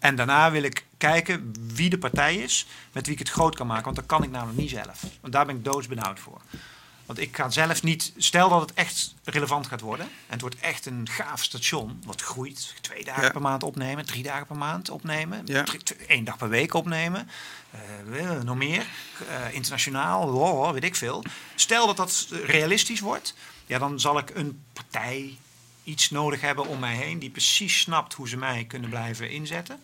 En 0.00 0.16
daarna 0.16 0.50
wil 0.50 0.62
ik 0.62 0.84
kijken 0.98 1.52
wie 1.74 1.90
de 1.90 1.98
partij 1.98 2.34
is 2.36 2.66
met 2.92 3.04
wie 3.06 3.14
ik 3.14 3.18
het 3.20 3.30
groot 3.30 3.54
kan 3.56 3.66
maken. 3.66 3.84
Want 3.84 3.96
dat 3.96 4.06
kan 4.06 4.22
ik 4.22 4.30
namelijk 4.30 4.58
niet 4.58 4.70
zelf. 4.70 5.02
Want 5.20 5.32
daar 5.32 5.46
ben 5.46 5.56
ik 5.56 5.64
doodsbenauwd 5.64 6.20
voor. 6.20 6.40
Want 7.06 7.22
ik 7.22 7.36
ga 7.36 7.50
zelf 7.50 7.82
niet... 7.82 8.12
Stel 8.16 8.48
dat 8.48 8.60
het 8.60 8.72
echt 8.74 9.14
relevant 9.24 9.66
gaat 9.66 9.80
worden. 9.80 10.06
En 10.06 10.12
het 10.32 10.40
wordt 10.40 10.56
echt 10.60 10.86
een 10.86 11.08
gaaf 11.08 11.42
station. 11.44 12.02
Wat 12.06 12.20
groeit. 12.22 12.74
Twee 12.80 13.04
dagen 13.04 13.22
Ja. 13.22 13.30
per 13.30 13.40
maand 13.40 13.62
opnemen. 13.62 14.06
Drie 14.06 14.22
dagen 14.22 14.46
per 14.46 14.56
maand 14.56 14.90
opnemen. 14.90 15.42
Ja. 15.44 15.64
één 16.06 16.24
dag 16.24 16.36
per 16.36 16.48
week 16.48 16.74
opnemen. 16.74 17.28
eh, 17.70 18.40
nog 18.44 18.56
meer. 18.56 18.86
eh, 19.28 19.54
internationaal. 19.54 20.28
oh, 20.28 20.70
weet 20.72 20.84
ik 20.84 20.96
veel. 20.96 21.24
Stel 21.54 21.86
dat 21.86 21.96
dat 21.96 22.26
realistisch 22.44 23.00
wordt. 23.00 23.34
Ja, 23.66 23.78
dan 23.78 24.00
zal 24.00 24.18
ik 24.18 24.30
een 24.34 24.62
partij 24.72 25.38
iets 25.90 26.10
nodig 26.10 26.40
hebben 26.40 26.66
om 26.66 26.78
mij 26.78 26.94
heen 26.94 27.18
die 27.18 27.30
precies 27.30 27.78
snapt 27.80 28.14
hoe 28.14 28.28
ze 28.28 28.36
mij 28.36 28.64
kunnen 28.68 28.90
blijven 28.90 29.30
inzetten. 29.30 29.78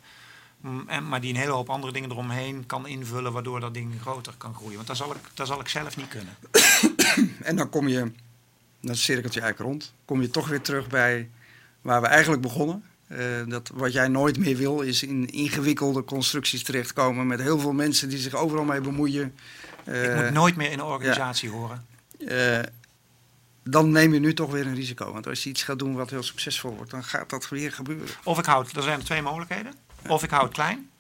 Mm, 0.60 0.84
En, 0.88 1.08
maar 1.08 1.20
die 1.20 1.30
een 1.34 1.40
hele 1.40 1.52
hoop 1.52 1.70
andere 1.70 1.92
dingen 1.92 2.10
eromheen 2.10 2.66
kan 2.66 2.86
invullen, 2.86 3.32
waardoor 3.32 3.60
dat 3.60 3.74
ding 3.74 3.92
groter 4.00 4.34
kan 4.38 4.54
groeien. 4.54 4.74
Want 4.76 4.86
dat 4.86 4.96
zal 4.96 5.10
ik, 5.10 5.18
dat 5.34 5.46
zal 5.46 5.60
ik 5.60 5.68
zelf 5.68 5.96
niet 5.96 6.08
kunnen. 6.08 6.34
En 7.42 7.56
dan 7.56 7.68
kom 7.68 7.88
je, 7.88 8.10
dat 8.80 8.96
cirkelt 8.96 9.34
je 9.34 9.40
eigenlijk 9.40 9.70
rond, 9.70 9.92
kom 10.04 10.20
je 10.20 10.30
toch 10.30 10.48
weer 10.48 10.60
terug 10.60 10.86
bij 10.88 11.28
waar 11.80 12.00
we 12.00 12.06
eigenlijk 12.06 12.42
begonnen. 12.42 12.84
Eh, 13.06 13.18
dat 13.46 13.70
wat 13.74 13.92
jij 13.92 14.08
nooit 14.08 14.38
meer 14.38 14.56
wil 14.56 14.80
is 14.80 15.02
in 15.02 15.30
ingewikkelde 15.30 16.04
constructies 16.04 16.62
terechtkomen 16.62 17.26
met 17.26 17.40
heel 17.40 17.58
veel 17.58 17.72
mensen 17.72 18.08
die 18.08 18.18
zich 18.18 18.34
overal 18.34 18.64
mee 18.64 18.80
bemoeien. 18.80 19.34
ik 19.84 19.92
Eh, 19.94 20.14
moet 20.22 20.30
nooit 20.30 20.56
meer 20.56 20.70
in 20.70 20.78
een 20.78 20.84
organisatie 20.84 21.50
horen. 21.50 21.86
eh, 22.28 22.58
dan 23.68 23.90
neem 23.90 24.12
je 24.12 24.20
nu 24.20 24.34
toch 24.34 24.50
weer 24.50 24.66
een 24.66 24.74
risico. 24.74 25.12
Want 25.12 25.26
als 25.26 25.42
je 25.42 25.50
iets 25.50 25.62
gaat 25.62 25.78
doen 25.78 25.94
wat 25.94 26.10
heel 26.10 26.22
succesvol 26.22 26.76
wordt, 26.76 26.90
dan 26.90 27.04
gaat 27.04 27.30
dat 27.30 27.48
weer 27.48 27.72
gebeuren. 27.72 28.08
Of 28.22 28.38
ik 28.38 28.44
houd, 28.44 28.76
er 28.76 28.82
zijn 28.82 28.98
er 28.98 29.04
twee 29.04 29.22
mogelijkheden. 29.22 29.74
Of 30.08 30.22
ik 30.22 30.30
hou 30.30 30.44
het 30.44 30.52
klein 30.52 30.90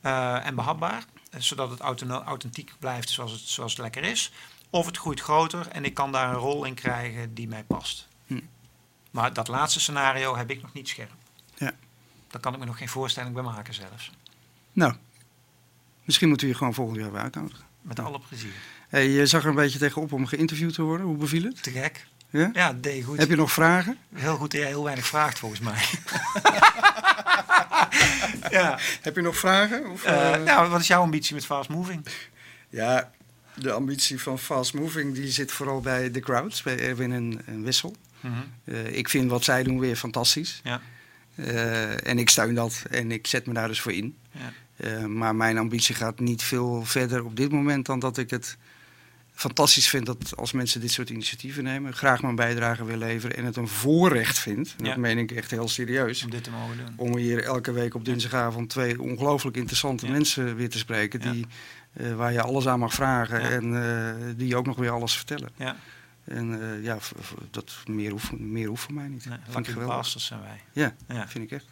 eh, 0.00 0.46
en 0.46 0.54
behapbaar, 0.54 1.04
eh, 1.30 1.40
zodat 1.40 1.70
het 1.70 1.80
authentiek 1.80 2.72
blijft 2.78 3.08
zoals 3.08 3.32
het, 3.32 3.40
zoals 3.40 3.72
het 3.72 3.80
lekker 3.80 4.02
is. 4.02 4.32
Of 4.70 4.86
het 4.86 4.96
groeit 4.96 5.20
groter 5.20 5.68
en 5.68 5.84
ik 5.84 5.94
kan 5.94 6.12
daar 6.12 6.28
een 6.28 6.40
rol 6.40 6.64
in 6.64 6.74
krijgen 6.74 7.34
die 7.34 7.48
mij 7.48 7.64
past. 7.64 8.08
Hm. 8.26 8.40
Maar 9.10 9.32
dat 9.32 9.48
laatste 9.48 9.80
scenario 9.80 10.36
heb 10.36 10.50
ik 10.50 10.62
nog 10.62 10.72
niet 10.72 10.88
scherp. 10.88 11.14
Ja. 11.54 11.72
Daar 12.28 12.40
kan 12.40 12.52
ik 12.52 12.58
me 12.58 12.64
nog 12.64 12.78
geen 12.78 12.88
voorstelling 12.88 13.34
bij 13.34 13.42
maken 13.42 13.74
zelfs. 13.74 14.10
Nou, 14.72 14.94
misschien 16.04 16.28
moeten 16.28 16.46
we 16.46 16.52
je 16.52 16.58
gewoon 16.58 16.74
volgend 16.74 16.98
jaar 16.98 17.12
weer 17.12 17.20
uitnodigen. 17.20 17.64
Met 17.80 17.98
alle 17.98 18.20
plezier. 18.28 18.54
Hey, 18.88 19.08
je 19.08 19.26
zag 19.26 19.42
er 19.42 19.48
een 19.48 19.54
beetje 19.54 19.78
tegenop 19.78 20.12
om 20.12 20.26
geïnterviewd 20.26 20.74
te 20.74 20.82
worden. 20.82 21.06
Hoe 21.06 21.16
beviel 21.16 21.42
het? 21.42 21.62
Te 21.62 21.70
gek. 21.70 22.06
Ja? 22.30 22.50
Ja, 22.52 22.72
deed 22.72 23.04
goed. 23.04 23.18
Heb 23.18 23.28
je 23.28 23.36
nog 23.36 23.52
vragen? 23.52 23.98
Heel 24.14 24.36
goed 24.36 24.50
dat 24.50 24.60
jij 24.60 24.68
heel 24.68 24.84
weinig 24.84 25.06
vraagt 25.06 25.38
volgens 25.38 25.60
mij. 25.60 25.84
ja. 28.50 28.78
Heb 29.02 29.14
je 29.14 29.22
nog 29.22 29.36
vragen? 29.36 29.90
Of, 29.90 30.04
Eh, 30.04 30.34
eh, 30.34 30.42
nou, 30.42 30.68
wat 30.70 30.80
is 30.80 30.86
jouw 30.86 31.00
ambitie 31.02 31.34
met 31.34 31.44
fast 31.44 31.68
moving? 31.68 32.06
Ja, 32.70 33.12
de 33.54 33.72
ambitie 33.72 34.20
van 34.20 34.38
Fast 34.38 34.74
Moving 34.74 35.14
die 35.14 35.30
zit 35.30 35.52
vooral 35.52 35.80
bij 35.80 36.10
de 36.10 36.20
crowds, 36.20 36.62
bij 36.62 36.78
Erwin 36.78 37.12
en, 37.12 37.42
en 37.46 37.62
Wissel. 37.62 37.96
Mhm. 38.20 38.32
Eh, 38.64 38.96
ik 38.96 39.08
vind 39.08 39.30
wat 39.30 39.44
zij 39.44 39.62
doen 39.62 39.78
weer 39.78 39.96
fantastisch. 39.96 40.60
Ja. 40.64 40.80
En 42.02 42.18
ik 42.18 42.28
steun 42.30 42.54
dat 42.54 42.82
en 42.90 43.12
ik 43.12 43.26
zet 43.26 43.46
me 43.46 43.52
daar 43.54 43.68
dus 43.68 43.80
voor 43.80 43.92
in. 43.92 44.16
Ja. 44.30 45.06
Maar 45.06 45.34
mijn 45.36 45.58
ambitie 45.58 45.94
gaat 45.94 46.20
niet 46.20 46.42
veel 46.42 46.84
verder 46.84 47.24
op 47.24 47.36
dit 47.36 47.50
moment 47.52 47.86
dan 47.86 47.98
dat 47.98 48.18
ik 48.18 48.30
het 48.30 48.56
fantastisch 49.38 49.88
vind 49.88 50.06
dat 50.06 50.36
als 50.36 50.52
mensen 50.52 50.80
dit 50.80 50.90
soort 50.90 51.10
initiatieven 51.10 51.64
nemen, 51.64 51.94
graag 51.94 52.22
mijn 52.22 52.34
bijdrage 52.34 52.84
wil 52.84 52.96
leveren 52.96 53.36
en 53.36 53.44
het 53.44 53.56
een 53.56 53.68
voorrecht 53.68 54.38
vind. 54.38 54.74
En 54.78 54.84
Ja. 54.84 54.90
Dat 54.90 54.98
meen 54.98 55.18
ik 55.18 55.30
echt 55.30 55.50
heel 55.50 55.68
serieus. 55.68 56.22
Om 56.24 56.30
dit 56.30 56.44
te 56.44 56.50
mogen 56.50 56.76
doen. 56.76 56.92
Om 56.96 57.16
hier 57.16 57.44
elke 57.44 57.72
week 57.72 57.94
op 57.94 58.04
dinsdagavond 58.04 58.68
twee 58.70 59.00
ongelooflijk 59.02 59.56
interessante 59.56 60.06
Ja. 60.06 60.12
mensen 60.12 60.56
weer 60.56 60.68
te 60.70 60.78
spreken. 60.78 61.20
Die, 61.20 61.46
eh, 61.92 62.14
waar 62.14 62.32
je 62.32 62.42
alles 62.42 62.66
aan 62.68 62.78
mag 62.78 62.92
vragen 62.94 63.40
en 63.40 63.82
eh, 63.82 64.14
die 64.36 64.56
ook 64.56 64.66
nog 64.66 64.76
weer 64.76 64.90
alles 64.90 65.16
vertellen. 65.16 65.48
Ja, 65.56 65.76
En 66.24 66.60
eh, 66.62 66.84
ja, 66.84 66.98
dat 67.50 67.76
meer 67.86 68.10
hoeft, 68.10 68.38
meer 68.38 68.68
hoeft 68.68 68.82
voor 68.82 68.94
mij 68.94 69.08
niet. 69.08 69.24
nee, 69.24 69.38
vind 69.38 69.48
ik 69.48 69.54
lucky 69.56 69.70
geweldig. 69.70 69.96
bastards 69.96 70.26
zijn 70.26 70.40
wij. 70.40 70.60
Ja, 70.72 70.94
Ja. 71.08 71.28
vind 71.28 71.44
ik 71.44 71.50
echt. 71.50 71.66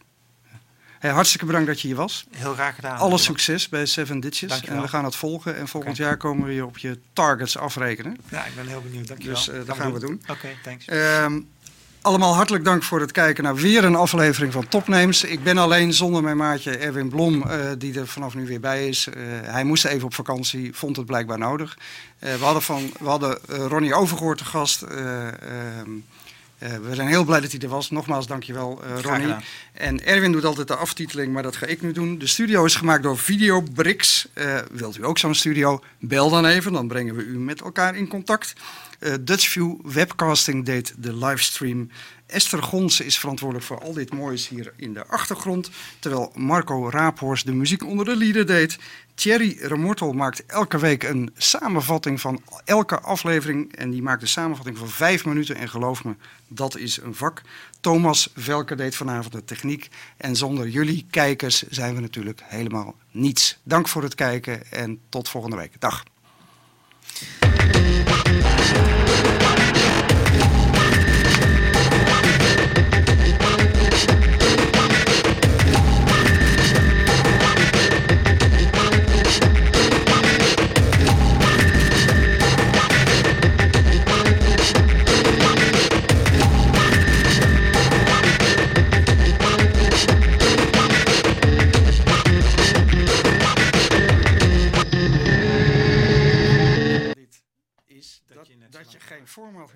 Hey, 1.06 1.14
hartstikke 1.14 1.46
bedankt 1.46 1.66
dat 1.66 1.80
je 1.80 1.86
hier 1.86 1.96
was. 1.96 2.26
Heel 2.30 2.52
graag 2.52 2.74
gedaan. 2.74 2.98
Alle 2.98 3.18
succes 3.18 3.68
bij 3.68 3.86
Seven 3.86 4.20
Ditches. 4.20 4.48
Dankjewel. 4.48 4.76
En 4.76 4.82
we 4.82 4.88
gaan 4.88 5.04
het 5.04 5.16
volgen. 5.16 5.56
En 5.56 5.68
volgend 5.68 5.96
jaar 5.96 6.16
komen 6.16 6.46
we 6.46 6.54
je 6.54 6.66
op 6.66 6.78
je 6.78 6.98
targets 7.12 7.58
afrekenen. 7.58 8.16
Ja, 8.28 8.44
ik 8.44 8.54
ben 8.54 8.66
heel 8.66 8.82
benieuwd. 8.82 9.06
Dankjewel. 9.08 9.34
Dus, 9.36 9.48
eh, 9.48 9.60
dat 9.66 9.76
gaan 9.76 9.92
we 9.92 9.98
doen. 9.98 10.22
Oké, 10.30 10.48
thanks. 10.62 10.84
Ehm, 10.84 11.40
allemaal 12.00 12.34
hartelijk 12.34 12.64
dank 12.64 12.82
voor 12.82 13.00
het 13.00 13.12
kijken 13.12 13.44
naar 13.44 13.54
weer 13.54 13.84
een 13.84 13.94
aflevering 13.94 14.52
van 14.52 14.68
Topnames. 14.68 15.24
Ik 15.24 15.42
ben 15.42 15.58
alleen 15.58 15.92
zonder 15.92 16.22
mijn 16.22 16.36
maatje 16.36 16.76
Erwin 16.76 17.08
Blom, 17.08 17.42
eh, 17.42 17.58
die 17.78 17.98
er 17.98 18.06
vanaf 18.06 18.34
nu 18.34 18.46
weer 18.46 18.60
bij 18.60 18.88
is. 18.88 19.06
Eh, 19.08 19.22
hij 19.42 19.64
moest 19.64 19.84
even 19.84 20.04
op 20.06 20.14
vakantie, 20.14 20.74
vond 20.74 20.96
het 20.96 21.06
blijkbaar 21.06 21.38
nodig. 21.38 21.78
Eh, 22.18 22.34
we 22.34 22.44
hadden, 22.44 22.62
van, 22.62 22.92
we 22.98 23.08
hadden 23.08 23.38
eh, 23.48 23.66
Ronnie 23.66 23.94
Overgoort 23.94 24.38
te 24.38 24.44
gast. 24.44 24.82
Eh, 24.82 25.28
eh, 26.58 26.76
we 26.76 26.94
zijn 26.94 27.08
heel 27.08 27.24
blij 27.24 27.40
dat 27.40 27.50
hij 27.50 27.60
er 27.60 27.68
was. 27.68 27.90
Nogmaals, 27.90 28.26
dankjewel 28.26 28.82
uh, 28.84 29.00
Ronnie. 29.00 29.34
En 29.72 30.06
Erwin 30.06 30.32
doet 30.32 30.44
altijd 30.44 30.68
de 30.68 30.76
aftiteling, 30.76 31.32
maar 31.32 31.42
dat 31.42 31.56
ga 31.56 31.66
ik 31.66 31.82
nu 31.82 31.92
doen. 31.92 32.18
De 32.18 32.26
studio 32.26 32.64
is 32.64 32.74
gemaakt 32.74 33.02
door 33.02 33.18
Videobricks. 33.18 34.28
Eh 34.32 34.58
wilt 34.70 34.98
u 34.98 35.04
ook 35.04 35.18
zo'n 35.18 35.34
studio? 35.34 35.82
Bel 35.98 36.30
dan 36.30 36.46
even, 36.46 36.72
dan 36.72 36.88
brengen 36.88 37.16
we 37.16 37.22
u 37.22 37.38
met 37.38 37.60
elkaar 37.60 37.96
in 37.96 38.08
contact. 38.08 38.52
Dutchview 39.20 39.74
Webcasting 39.82 40.64
deed 40.64 40.94
de 40.98 41.16
livestream. 41.16 41.90
Esther 42.26 42.62
Gons 42.62 43.00
is 43.00 43.18
verantwoordelijk 43.18 43.66
voor 43.66 43.80
al 43.80 43.92
dit 43.92 44.12
moois 44.12 44.48
hier 44.48 44.72
in 44.76 44.94
de 44.94 45.06
achtergrond. 45.06 45.70
Terwijl 45.98 46.32
Marco 46.34 46.90
Raaphorst 46.90 47.46
de 47.46 47.52
muziek 47.52 47.84
onder 47.84 48.04
de 48.04 48.16
lieden 48.16 48.46
deed. 48.46 48.78
Thierry 49.14 49.56
Remortel 49.60 50.12
maakt 50.12 50.46
elke 50.46 50.78
week 50.78 51.02
een 51.02 51.30
samenvatting 51.36 52.20
van 52.20 52.42
elke 52.64 53.00
aflevering. 53.00 53.76
En 53.76 53.90
die 53.90 54.02
maakt 54.02 54.22
een 54.22 54.28
samenvatting 54.28 54.78
van 54.78 54.88
vijf 54.88 55.24
minuten. 55.24 55.56
En 55.56 55.68
geloof 55.68 56.04
me, 56.04 56.14
dat 56.48 56.76
is 56.76 57.00
een 57.02 57.14
vak. 57.14 57.42
Thomas 57.80 58.30
Velker 58.34 58.76
deed 58.76 58.96
vanavond 58.96 59.32
de 59.32 59.44
techniek. 59.44 59.88
En 60.16 60.36
zonder 60.36 60.68
jullie 60.68 61.06
kijkers 61.10 61.62
zijn 61.62 61.94
we 61.94 62.00
natuurlijk 62.00 62.40
helemaal 62.44 62.94
niets. 63.10 63.58
Dank 63.62 63.88
voor 63.88 64.02
het 64.02 64.14
kijken 64.14 64.70
en 64.70 65.00
tot 65.08 65.28
volgende 65.28 65.56
week. 65.56 65.80
Dag. 65.80 66.04
formal 99.36 99.64